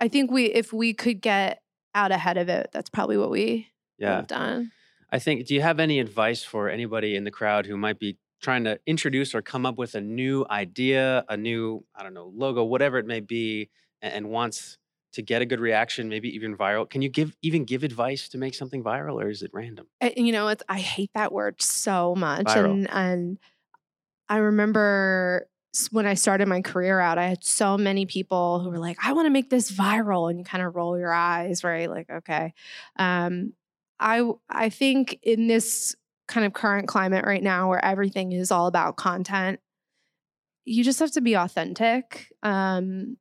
i 0.00 0.08
think 0.08 0.30
we 0.30 0.46
if 0.46 0.72
we 0.72 0.92
could 0.92 1.20
get 1.20 1.60
out 1.94 2.12
ahead 2.12 2.36
of 2.36 2.48
it 2.48 2.70
that's 2.72 2.90
probably 2.90 3.16
what 3.16 3.30
we 3.30 3.68
yeah. 3.98 4.16
have 4.16 4.26
done 4.26 4.70
I 5.14 5.20
think, 5.20 5.46
do 5.46 5.54
you 5.54 5.62
have 5.62 5.78
any 5.78 6.00
advice 6.00 6.42
for 6.42 6.68
anybody 6.68 7.14
in 7.14 7.22
the 7.22 7.30
crowd 7.30 7.66
who 7.66 7.76
might 7.76 8.00
be 8.00 8.18
trying 8.42 8.64
to 8.64 8.80
introduce 8.84 9.32
or 9.32 9.42
come 9.42 9.64
up 9.64 9.78
with 9.78 9.94
a 9.94 10.00
new 10.00 10.44
idea, 10.50 11.24
a 11.28 11.36
new, 11.36 11.84
I 11.94 12.02
don't 12.02 12.14
know, 12.14 12.32
logo, 12.34 12.64
whatever 12.64 12.98
it 12.98 13.06
may 13.06 13.20
be, 13.20 13.70
and, 14.02 14.12
and 14.12 14.28
wants 14.28 14.76
to 15.12 15.22
get 15.22 15.40
a 15.40 15.46
good 15.46 15.60
reaction, 15.60 16.08
maybe 16.08 16.34
even 16.34 16.56
viral? 16.56 16.90
Can 16.90 17.00
you 17.00 17.08
give 17.08 17.36
even 17.42 17.64
give 17.64 17.84
advice 17.84 18.28
to 18.30 18.38
make 18.38 18.56
something 18.56 18.82
viral, 18.82 19.22
or 19.22 19.28
is 19.28 19.42
it 19.42 19.52
random? 19.54 19.86
You 20.16 20.32
know 20.32 20.48
it's 20.48 20.64
i 20.68 20.80
hate 20.80 21.10
that 21.14 21.32
word 21.32 21.62
so 21.62 22.16
much 22.16 22.46
Viral. 22.46 22.72
and 22.72 22.90
and 22.90 23.38
i 24.28 24.38
remember 24.38 25.46
when 25.90 26.06
i 26.06 26.14
started 26.14 26.46
my 26.48 26.60
career 26.60 27.00
out 27.00 27.18
i 27.18 27.26
had 27.26 27.44
so 27.44 27.76
many 27.76 28.06
people 28.06 28.60
who 28.60 28.70
were 28.70 28.78
like 28.78 28.96
i 29.04 29.12
want 29.12 29.26
to 29.26 29.30
make 29.30 29.50
this 29.50 29.70
viral 29.70 30.30
and 30.30 30.38
you 30.38 30.44
kind 30.44 30.64
of 30.64 30.74
roll 30.74 30.98
your 30.98 31.12
eyes 31.12 31.64
right? 31.64 31.90
Like 31.90 32.10
okay. 32.10 32.54
Um 32.96 33.52
i 34.00 34.28
i 34.48 34.68
think 34.68 35.18
in 35.22 35.46
this 35.46 35.94
kind 36.26 36.46
of 36.46 36.52
current 36.52 36.88
climate 36.88 37.24
right 37.24 37.42
now 37.42 37.68
where 37.68 37.84
everything 37.84 38.32
is 38.32 38.50
all 38.50 38.66
about 38.66 38.96
content 38.96 39.60
you 40.64 40.82
just 40.82 40.98
have 41.00 41.10
to 41.12 41.20
be 41.20 41.34
authentic. 41.34 42.28
Um 42.42 43.16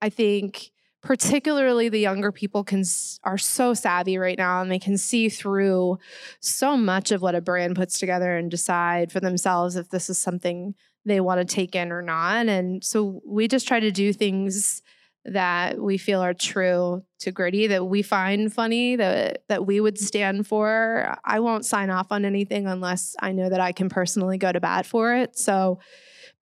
i 0.00 0.08
think 0.08 0.70
particularly 1.02 1.88
the 1.88 1.98
younger 1.98 2.30
people 2.30 2.62
can 2.62 2.84
are 3.24 3.38
so 3.38 3.74
savvy 3.74 4.18
right 4.18 4.38
now 4.38 4.62
and 4.62 4.70
they 4.70 4.78
can 4.78 4.96
see 4.96 5.28
through 5.28 5.98
so 6.40 6.76
much 6.76 7.10
of 7.10 7.20
what 7.20 7.34
a 7.34 7.40
brand 7.40 7.74
puts 7.74 7.98
together 7.98 8.36
and 8.36 8.50
decide 8.50 9.10
for 9.10 9.18
themselves 9.18 9.74
if 9.74 9.88
this 9.90 10.08
is 10.08 10.18
something 10.18 10.74
they 11.04 11.20
want 11.20 11.46
to 11.46 11.54
take 11.54 11.74
in 11.74 11.92
or 11.92 12.02
not 12.02 12.46
and 12.46 12.84
so 12.84 13.20
we 13.26 13.48
just 13.48 13.66
try 13.66 13.80
to 13.80 13.90
do 13.90 14.12
things 14.12 14.82
that 15.24 15.78
we 15.78 15.98
feel 15.98 16.20
are 16.20 16.34
true 16.34 17.04
to 17.20 17.30
gritty 17.30 17.68
that 17.68 17.84
we 17.84 18.02
find 18.02 18.52
funny 18.52 18.96
that 18.96 19.44
that 19.48 19.64
we 19.64 19.80
would 19.80 19.98
stand 19.98 20.46
for. 20.46 21.16
I 21.24 21.38
won't 21.38 21.64
sign 21.64 21.90
off 21.90 22.10
on 22.10 22.24
anything 22.24 22.66
unless 22.66 23.14
i 23.20 23.30
know 23.32 23.48
that 23.48 23.60
i 23.60 23.72
can 23.72 23.88
personally 23.88 24.38
go 24.38 24.50
to 24.50 24.60
bat 24.60 24.84
for 24.84 25.14
it. 25.14 25.38
So 25.38 25.78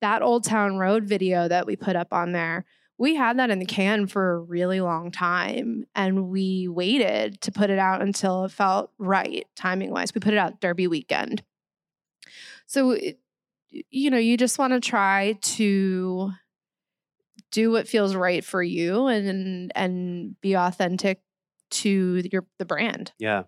that 0.01 0.23
old 0.23 0.45
town 0.45 0.79
road 0.79 1.05
video 1.05 1.49
that 1.49 1.67
we 1.67 1.75
put 1.75 1.97
up 1.97 2.13
on 2.13 2.33
there 2.33 2.65
we 2.99 3.15
had 3.15 3.39
that 3.39 3.51
in 3.51 3.61
the 3.61 3.65
can 3.65 4.07
for 4.07 4.33
a 4.33 4.41
really 4.41 4.81
long 4.81 5.13
time 5.13 5.87
and 5.95 6.29
we 6.29 6.67
waited 6.69 7.41
to 7.41 7.53
put 7.53 7.71
it 7.71 7.79
out 7.79 8.03
until 8.03 8.45
it 8.45 8.51
felt 8.51 8.91
right 8.99 9.47
timing 9.57 9.91
wise 9.91 10.15
we 10.15 10.21
put 10.21 10.35
it 10.35 10.39
out 10.39 10.61
derby 10.61 10.87
weekend. 10.87 11.43
So 12.67 12.93
it, 12.93 13.19
you 13.71 14.11
know 14.11 14.19
you 14.19 14.37
just 14.37 14.59
want 14.59 14.73
to 14.73 14.81
try 14.81 15.37
to 15.43 16.33
do 17.51 17.71
what 17.71 17.89
feels 17.89 18.15
right 18.15 18.45
for 18.45 18.63
you 18.63 19.07
and 19.07 19.73
and 19.75 20.41
be 20.41 20.57
authentic 20.57 21.21
to 21.71 22.23
your 22.33 22.47
the 22.59 22.65
brand 22.65 23.13
Yeah. 23.19 23.45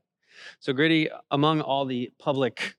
So 0.59 0.73
Gritty, 0.73 1.09
among 1.31 1.61
all 1.61 1.85
the 1.85 2.11
public 2.19 2.77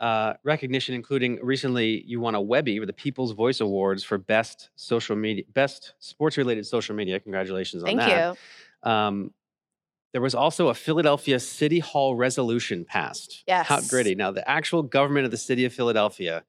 uh, 0.00 0.34
recognition, 0.44 0.94
including 0.94 1.38
recently 1.42 2.02
you 2.06 2.20
won 2.20 2.34
a 2.34 2.40
Webby 2.40 2.80
with 2.80 2.88
the 2.88 2.94
People's 2.94 3.32
Voice 3.32 3.60
Awards 3.60 4.02
for 4.02 4.18
best 4.18 4.70
social 4.76 5.14
media, 5.14 5.44
best 5.52 5.94
sports-related 5.98 6.66
social 6.66 6.94
media. 6.94 7.20
Congratulations 7.20 7.82
on 7.82 7.86
thank 7.86 8.00
that. 8.00 8.08
Thank 8.08 8.38
you 8.84 8.90
Um, 8.90 9.34
there 10.12 10.20
was 10.20 10.34
also 10.34 10.68
a 10.68 10.74
Philadelphia 10.74 11.38
City 11.38 11.78
Hall 11.78 12.16
resolution 12.16 12.84
passed. 12.84 13.44
Yes. 13.46 13.66
How 13.66 13.80
gritty. 13.80 14.14
Now, 14.14 14.30
the 14.30 14.48
actual 14.48 14.82
government 14.82 15.24
of 15.24 15.30
the 15.30 15.38
city 15.38 15.64
of 15.64 15.72
Philadelphia 15.72 16.44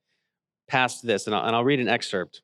passed 0.66 1.06
this, 1.06 1.26
and 1.26 1.34
I'll, 1.34 1.44
and 1.44 1.56
I'll 1.56 1.64
read 1.64 1.80
an 1.80 1.88
excerpt. 1.88 2.42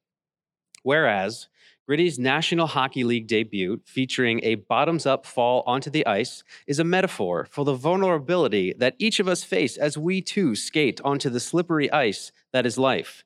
Whereas 0.83 1.49
Gritty's 1.87 2.19
National 2.19 2.69
Hockey 2.69 3.03
League 3.03 3.27
debut, 3.27 3.81
featuring 3.85 4.41
a 4.45 4.55
bottoms 4.55 5.07
up 5.07 5.27
fall 5.27 5.65
onto 5.67 5.91
the 5.91 6.07
ice, 6.07 6.45
is 6.67 6.79
a 6.79 6.85
metaphor 6.85 7.49
for 7.51 7.65
the 7.65 7.75
vulnerability 7.75 8.73
that 8.79 8.95
each 8.99 9.19
of 9.19 9.27
us 9.27 9.43
face 9.43 9.77
as 9.77 9.99
we 9.99 10.23
too 10.23 10.55
skate 10.55 11.01
onto 11.05 11.29
the 11.29 11.41
slippery 11.41 11.91
ice 11.91 12.31
that 12.53 12.65
is 12.65 12.79
life. 12.79 13.25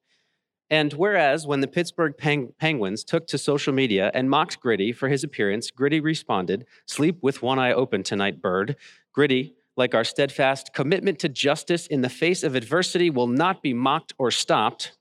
And 0.71 0.95
whereas 0.95 1.47
when 1.47 1.61
the 1.61 1.69
Pittsburgh 1.69 2.17
Peng- 2.17 2.55
Penguins 2.59 3.05
took 3.05 3.27
to 3.27 3.37
social 3.37 3.75
media 3.75 4.11
and 4.15 4.31
mocked 4.31 4.61
Gritty 4.61 4.93
for 4.93 5.11
his 5.11 5.23
appearance, 5.23 5.71
Gritty 5.71 6.01
responded, 6.01 6.65
Sleep 6.87 7.19
with 7.21 7.43
one 7.43 7.59
eye 7.59 7.73
open 7.73 8.03
tonight, 8.03 8.41
bird. 8.41 8.77
Gritty, 9.13 9.57
like 9.77 9.95
our 9.95 10.05
steadfast 10.05 10.73
commitment 10.73 11.19
to 11.21 11.29
justice 11.29 11.87
in 11.87 12.01
the 12.01 12.09
face 12.09 12.43
of 12.43 12.55
adversity, 12.55 13.11
will 13.11 13.27
not 13.27 13.63
be 13.63 13.75
mocked 13.75 14.13
or 14.19 14.31
stopped. 14.31 14.97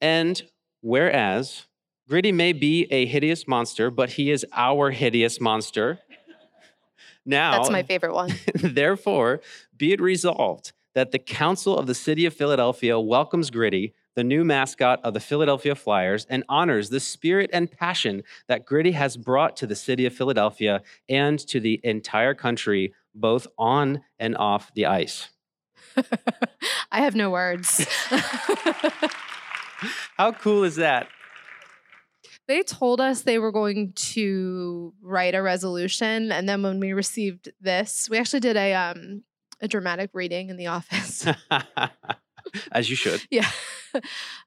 And 0.00 0.42
whereas 0.80 1.66
Gritty 2.08 2.32
may 2.32 2.52
be 2.52 2.86
a 2.90 3.04
hideous 3.04 3.46
monster, 3.46 3.90
but 3.90 4.10
he 4.10 4.30
is 4.30 4.46
our 4.54 4.90
hideous 4.90 5.40
monster. 5.40 5.98
Now, 7.26 7.52
that's 7.52 7.70
my 7.70 7.82
favorite 7.82 8.14
one 8.14 8.32
Therefore, 8.54 9.40
be 9.76 9.92
it 9.92 10.00
resolved 10.00 10.72
that 10.94 11.12
the 11.12 11.18
Council 11.18 11.76
of 11.76 11.86
the 11.86 11.94
City 11.94 12.24
of 12.24 12.32
Philadelphia 12.32 12.98
welcomes 12.98 13.50
Gritty, 13.50 13.92
the 14.14 14.24
new 14.24 14.42
mascot 14.42 15.00
of 15.04 15.12
the 15.12 15.20
Philadelphia 15.20 15.74
Flyers, 15.74 16.26
and 16.30 16.42
honors 16.48 16.88
the 16.88 16.98
spirit 16.98 17.50
and 17.52 17.70
passion 17.70 18.22
that 18.48 18.64
Gritty 18.64 18.92
has 18.92 19.18
brought 19.18 19.56
to 19.58 19.66
the 19.66 19.76
city 19.76 20.06
of 20.06 20.14
Philadelphia 20.14 20.82
and 21.08 21.38
to 21.40 21.60
the 21.60 21.78
entire 21.84 22.34
country, 22.34 22.94
both 23.14 23.46
on 23.58 24.02
and 24.18 24.36
off 24.36 24.72
the 24.74 24.86
ice. 24.86 25.28
i 26.92 27.00
have 27.00 27.14
no 27.14 27.30
words 27.30 27.86
How 30.16 30.32
cool 30.32 30.64
is 30.64 30.74
that? 30.76 31.08
they 32.48 32.62
told 32.62 33.00
us 33.00 33.22
they 33.22 33.38
were 33.38 33.52
going 33.52 33.92
to 33.94 34.92
write 35.02 35.34
a 35.34 35.42
resolution 35.42 36.32
and 36.32 36.48
then 36.48 36.62
when 36.62 36.80
we 36.80 36.92
received 36.92 37.50
this 37.60 38.08
we 38.10 38.18
actually 38.18 38.40
did 38.40 38.56
a 38.56 38.74
um 38.74 39.22
a 39.60 39.68
dramatic 39.68 40.10
reading 40.12 40.50
in 40.50 40.56
the 40.56 40.66
office 40.66 41.26
As 42.72 42.88
you 42.88 42.96
should. 42.96 43.22
Yeah. 43.30 43.48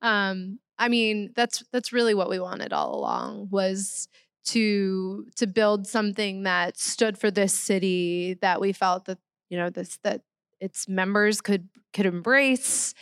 um, 0.02 0.60
I 0.78 0.88
mean, 0.90 1.32
that's 1.36 1.64
that's 1.72 1.94
really 1.94 2.14
what 2.14 2.30
we 2.30 2.40
wanted 2.40 2.74
all 2.74 2.96
along 2.96 3.50
was 3.52 4.08
to 4.44 5.26
to 5.36 5.48
build 5.48 5.88
something 5.88 6.44
that 6.44 6.78
stood 6.78 7.18
for 7.18 7.30
this 7.30 7.54
city 7.54 8.38
that 8.42 8.60
we 8.60 8.74
felt 8.74 9.06
that 9.06 9.20
you 9.50 9.58
know 9.58 9.70
this 9.70 10.00
that 10.04 10.22
its 10.60 10.88
members 10.88 11.42
could 11.42 11.70
could 11.94 12.06
embrace 12.06 12.94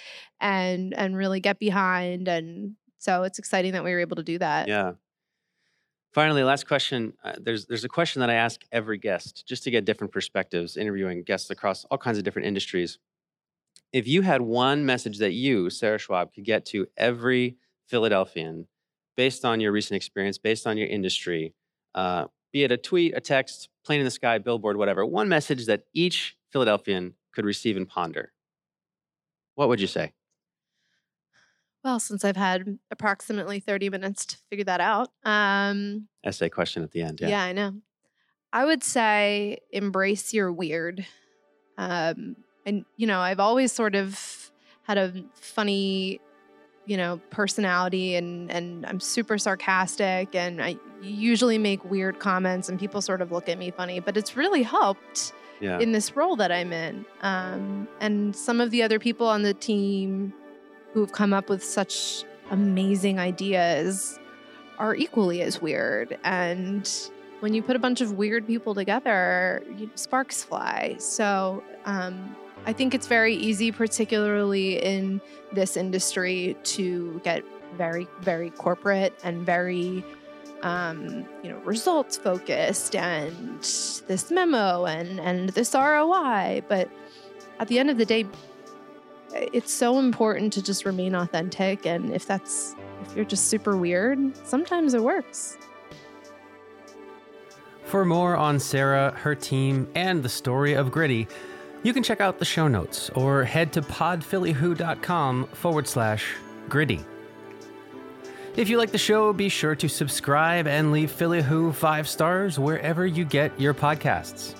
and 0.42 0.94
and 0.94 1.16
really 1.16 1.40
get 1.40 1.60
behind 1.60 2.28
and 2.28 2.76
so 2.98 3.24
it's 3.24 3.40
exciting 3.40 3.74
that 3.74 3.84
we 3.84 3.92
were 3.92 4.00
able 4.00 4.18
to 4.18 4.24
do 4.24 4.38
that 4.38 4.68
Yeah. 4.68 4.94
Finally, 6.12 6.44
last 6.44 6.68
question. 6.68 7.14
Uh, 7.24 7.34
there's 7.40 7.68
there's 7.68 7.84
a 7.84 7.90
question 7.90 8.20
that 8.22 8.32
I 8.32 8.34
ask 8.34 8.62
every 8.72 8.98
guest 8.98 9.46
just 9.48 9.64
to 9.66 9.72
get 9.72 9.86
different 9.86 10.12
perspectives, 10.12 10.76
interviewing 10.76 11.22
guests 11.24 11.52
across 11.52 11.86
all 11.86 12.00
kinds 12.00 12.18
of 12.18 12.24
different 12.24 12.48
industries. 12.48 12.98
If 13.94 14.08
you 14.08 14.24
had 14.24 14.42
one 14.42 14.86
message 14.86 15.20
that 15.20 15.34
you, 15.34 15.70
Sarah 15.70 16.00
Schwab, 16.00 16.34
could 16.34 16.46
get 16.46 16.66
to 16.68 16.88
every 16.98 17.58
Philadelphian 17.88 18.68
based 19.20 19.44
on 19.44 19.60
your 19.60 19.74
recent 19.74 19.98
experience, 19.98 20.38
based 20.38 20.66
on 20.66 20.78
your 20.78 20.88
industry, 20.88 21.54
uh, 21.94 22.24
be 22.54 22.64
it 22.64 22.72
a 22.72 22.78
tweet, 22.78 23.14
a 23.18 23.20
text, 23.20 23.68
plane 23.84 24.00
in 24.00 24.06
the 24.06 24.12
sky, 24.12 24.38
billboard, 24.38 24.78
whatever, 24.78 25.06
one 25.06 25.28
message 25.28 25.66
that 25.66 25.84
each 25.94 26.38
Philadelphian 26.54 27.16
could 27.34 27.44
receive 27.44 27.76
and 27.76 27.86
ponder, 27.86 28.32
what 29.56 29.68
would 29.68 29.82
you 29.82 29.88
say? 29.88 30.14
well 31.84 31.98
since 32.00 32.26
i've 32.26 32.36
had 32.38 32.78
approximately 32.92 33.60
30 33.62 33.90
minutes 33.90 34.26
to 34.26 34.38
figure 34.50 34.66
that 34.66 34.82
out 34.82 35.10
um 35.24 36.08
Essay 36.26 36.50
question 36.50 36.84
at 36.84 36.92
the 36.92 37.02
end. 37.02 37.20
yeah, 37.22 37.28
Yeah. 37.30 37.44
i 37.44 37.54
know 37.54 37.74
i 38.54 38.64
would 38.66 38.84
say 38.84 39.60
embrace 39.72 40.34
your 40.34 40.52
weird 40.52 41.06
um 41.78 42.36
and 42.66 42.84
you 42.98 43.08
know 43.08 43.20
i've 43.22 43.40
always 43.40 43.72
sort 43.72 43.96
of 43.96 44.52
had 44.84 44.98
a 44.98 45.14
funny 45.36 46.20
you 46.90 46.98
know 46.98 47.20
personality 47.30 48.16
and 48.16 48.50
and 48.52 48.86
i'm 48.88 49.00
super 49.00 49.38
sarcastic 49.38 50.34
and 50.34 50.62
i 50.62 50.76
usually 51.02 51.58
make 51.58 51.82
weird 51.86 52.20
comments 52.20 52.68
and 52.68 52.80
people 52.80 53.00
sort 53.02 53.22
of 53.22 53.32
look 53.32 53.48
at 53.48 53.58
me 53.58 53.70
funny 53.72 54.00
but 54.00 54.18
it's 54.18 54.36
really 54.36 54.64
helped 54.64 55.32
Yeah. 55.62 55.80
in 55.80 55.92
this 55.92 56.16
role 56.16 56.36
that 56.38 56.52
I'm 56.52 56.72
in. 56.72 57.06
Um, 57.22 57.88
and 58.00 58.34
some 58.36 58.62
of 58.62 58.72
the 58.72 58.82
other 58.82 58.98
people 58.98 59.28
on 59.28 59.42
the 59.44 59.54
team 59.54 60.34
who 60.94 61.02
have 61.02 61.12
come 61.12 61.34
up 61.34 61.50
with 61.50 61.62
such 61.64 62.24
amazing 62.50 63.20
ideas 63.20 64.18
are 64.78 64.96
equally 64.96 65.42
as 65.42 65.62
weird. 65.62 66.18
And 66.24 66.90
when 67.42 67.54
you 67.54 67.62
put 67.62 67.76
a 67.76 67.80
bunch 67.80 68.00
of 68.00 68.14
weird 68.14 68.48
people 68.48 68.74
together, 68.74 69.62
you, 69.78 69.90
sparks 69.96 70.44
fly. 70.46 70.96
So 70.98 71.62
um, 71.84 72.36
I 72.66 72.74
think 72.74 72.94
it's 72.94 73.08
very 73.08 73.36
easy, 73.36 73.72
particularly 73.72 74.82
in 74.82 75.22
this 75.52 75.78
industry, 75.78 76.56
to 76.64 77.20
get 77.24 77.44
very, 77.76 78.08
very 78.22 78.50
corporate 78.52 79.18
and 79.24 79.46
very 79.46 80.04
um, 80.62 81.26
you 81.44 81.50
know, 81.50 81.58
results 81.60 82.18
focused 82.18 82.96
and 82.96 83.60
this 83.60 84.32
memo 84.32 84.86
and 84.86 85.20
and 85.20 85.50
this 85.50 85.74
ROI. 85.74 86.64
But 86.68 86.90
at 87.60 87.68
the 87.68 87.80
end 87.80 87.90
of 87.90 87.98
the 87.98 88.06
day, 88.06 88.26
it's 89.34 89.74
so 89.74 90.00
important 90.00 90.54
to 90.54 90.62
just 90.62 90.86
remain 90.86 91.16
authentic. 91.16 91.86
And 91.86 92.14
if 92.14 92.26
that's 92.26 92.76
if 93.04 93.16
you're 93.16 93.26
just 93.26 93.48
super 93.48 93.78
weird, 93.78 94.36
sometimes 94.46 94.94
it 94.94 95.02
works. 95.02 95.58
For 97.86 98.06
more 98.06 98.38
on 98.38 98.60
Sarah, 98.60 99.12
her 99.18 99.34
team, 99.34 99.90
and 99.96 100.22
the 100.22 100.30
story 100.30 100.74
of 100.74 100.92
Gritty, 100.92 101.28
you 101.84 101.94
can 101.94 102.04
check 102.04 102.22
out 102.22 102.40
the 102.40 102.46
show 102.46 102.68
notes 102.68 103.10
or 103.12 103.44
head 103.44 103.74
to 103.74 103.82
podphillywho.com 103.82 105.48
forward 105.48 105.88
slash 105.88 106.36
gritty. 106.68 107.04
If 108.56 108.68
you 108.68 108.78
like 108.78 108.92
the 108.92 108.98
show, 108.98 109.32
be 109.32 109.48
sure 109.48 109.76
to 109.76 109.88
subscribe 109.88 110.68
and 110.68 110.92
leave 110.92 111.12
Philly 111.12 111.42
Who 111.42 111.72
five 111.72 112.08
stars 112.08 112.60
wherever 112.60 113.06
you 113.06 113.24
get 113.24 113.58
your 113.60 113.74
podcasts. 113.74 114.56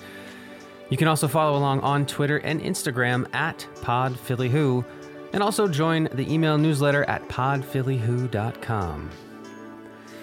You 0.88 0.96
can 0.96 1.08
also 1.08 1.28
follow 1.28 1.58
along 1.58 1.80
on 1.80 2.06
Twitter 2.06 2.38
and 2.38 2.60
Instagram 2.60 3.32
at 3.34 3.66
PodPhillyWho, 3.76 4.84
and 5.32 5.42
also 5.42 5.68
join 5.68 6.08
the 6.12 6.32
email 6.32 6.58
newsletter 6.58 7.04
at 7.04 7.28
podphillywho.com. 7.28 9.10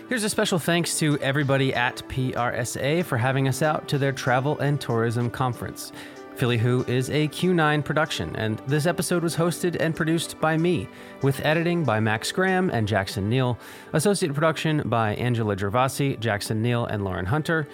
Here's 0.09 0.23
a 0.23 0.29
special 0.29 0.59
thanks 0.59 0.97
to 0.99 1.17
everybody 1.19 1.73
at 1.73 1.97
PRSA 2.09 3.03
for 3.05 3.17
having 3.17 3.47
us 3.47 3.61
out 3.61 3.87
to 3.89 3.97
their 3.97 4.11
travel 4.11 4.57
and 4.59 4.79
tourism 4.79 5.29
conference. 5.29 5.91
Philly 6.37 6.59
Who 6.59 6.85
is 6.87 7.09
a 7.09 7.27
Q9 7.29 7.83
production, 7.83 8.35
and 8.35 8.59
this 8.67 8.85
episode 8.85 9.23
was 9.23 9.35
hosted 9.35 9.75
and 9.79 9.95
produced 9.95 10.39
by 10.39 10.55
me, 10.55 10.87
with 11.23 11.43
editing 11.43 11.83
by 11.83 11.99
Max 11.99 12.31
Graham 12.31 12.69
and 12.69 12.87
Jackson 12.87 13.27
Neal, 13.27 13.57
associate 13.93 14.35
production 14.35 14.83
by 14.85 15.15
Angela 15.15 15.55
Gervasi, 15.55 16.19
Jackson 16.19 16.61
Neal, 16.61 16.85
and 16.85 17.03
Lauren 17.03 17.25
Hunter, 17.25 17.67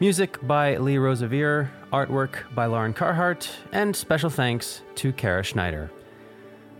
music 0.00 0.38
by 0.46 0.76
Lee 0.76 0.98
Rosevere, 0.98 1.70
artwork 1.94 2.54
by 2.54 2.66
Lauren 2.66 2.92
Carhart, 2.92 3.48
and 3.72 3.96
special 3.96 4.28
thanks 4.28 4.82
to 4.96 5.14
Kara 5.14 5.42
Schneider. 5.42 5.90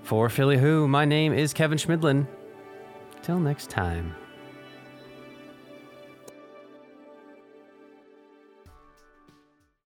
For 0.03 0.28
Philly 0.28 0.59
Who, 0.59 0.86
my 0.88 1.07
name 1.07 1.32
is 1.32 1.55
Kevin 1.55 1.78
Schmidlin. 1.78 2.26
Till 3.22 3.41
next 3.41 3.70
time. 3.70 4.14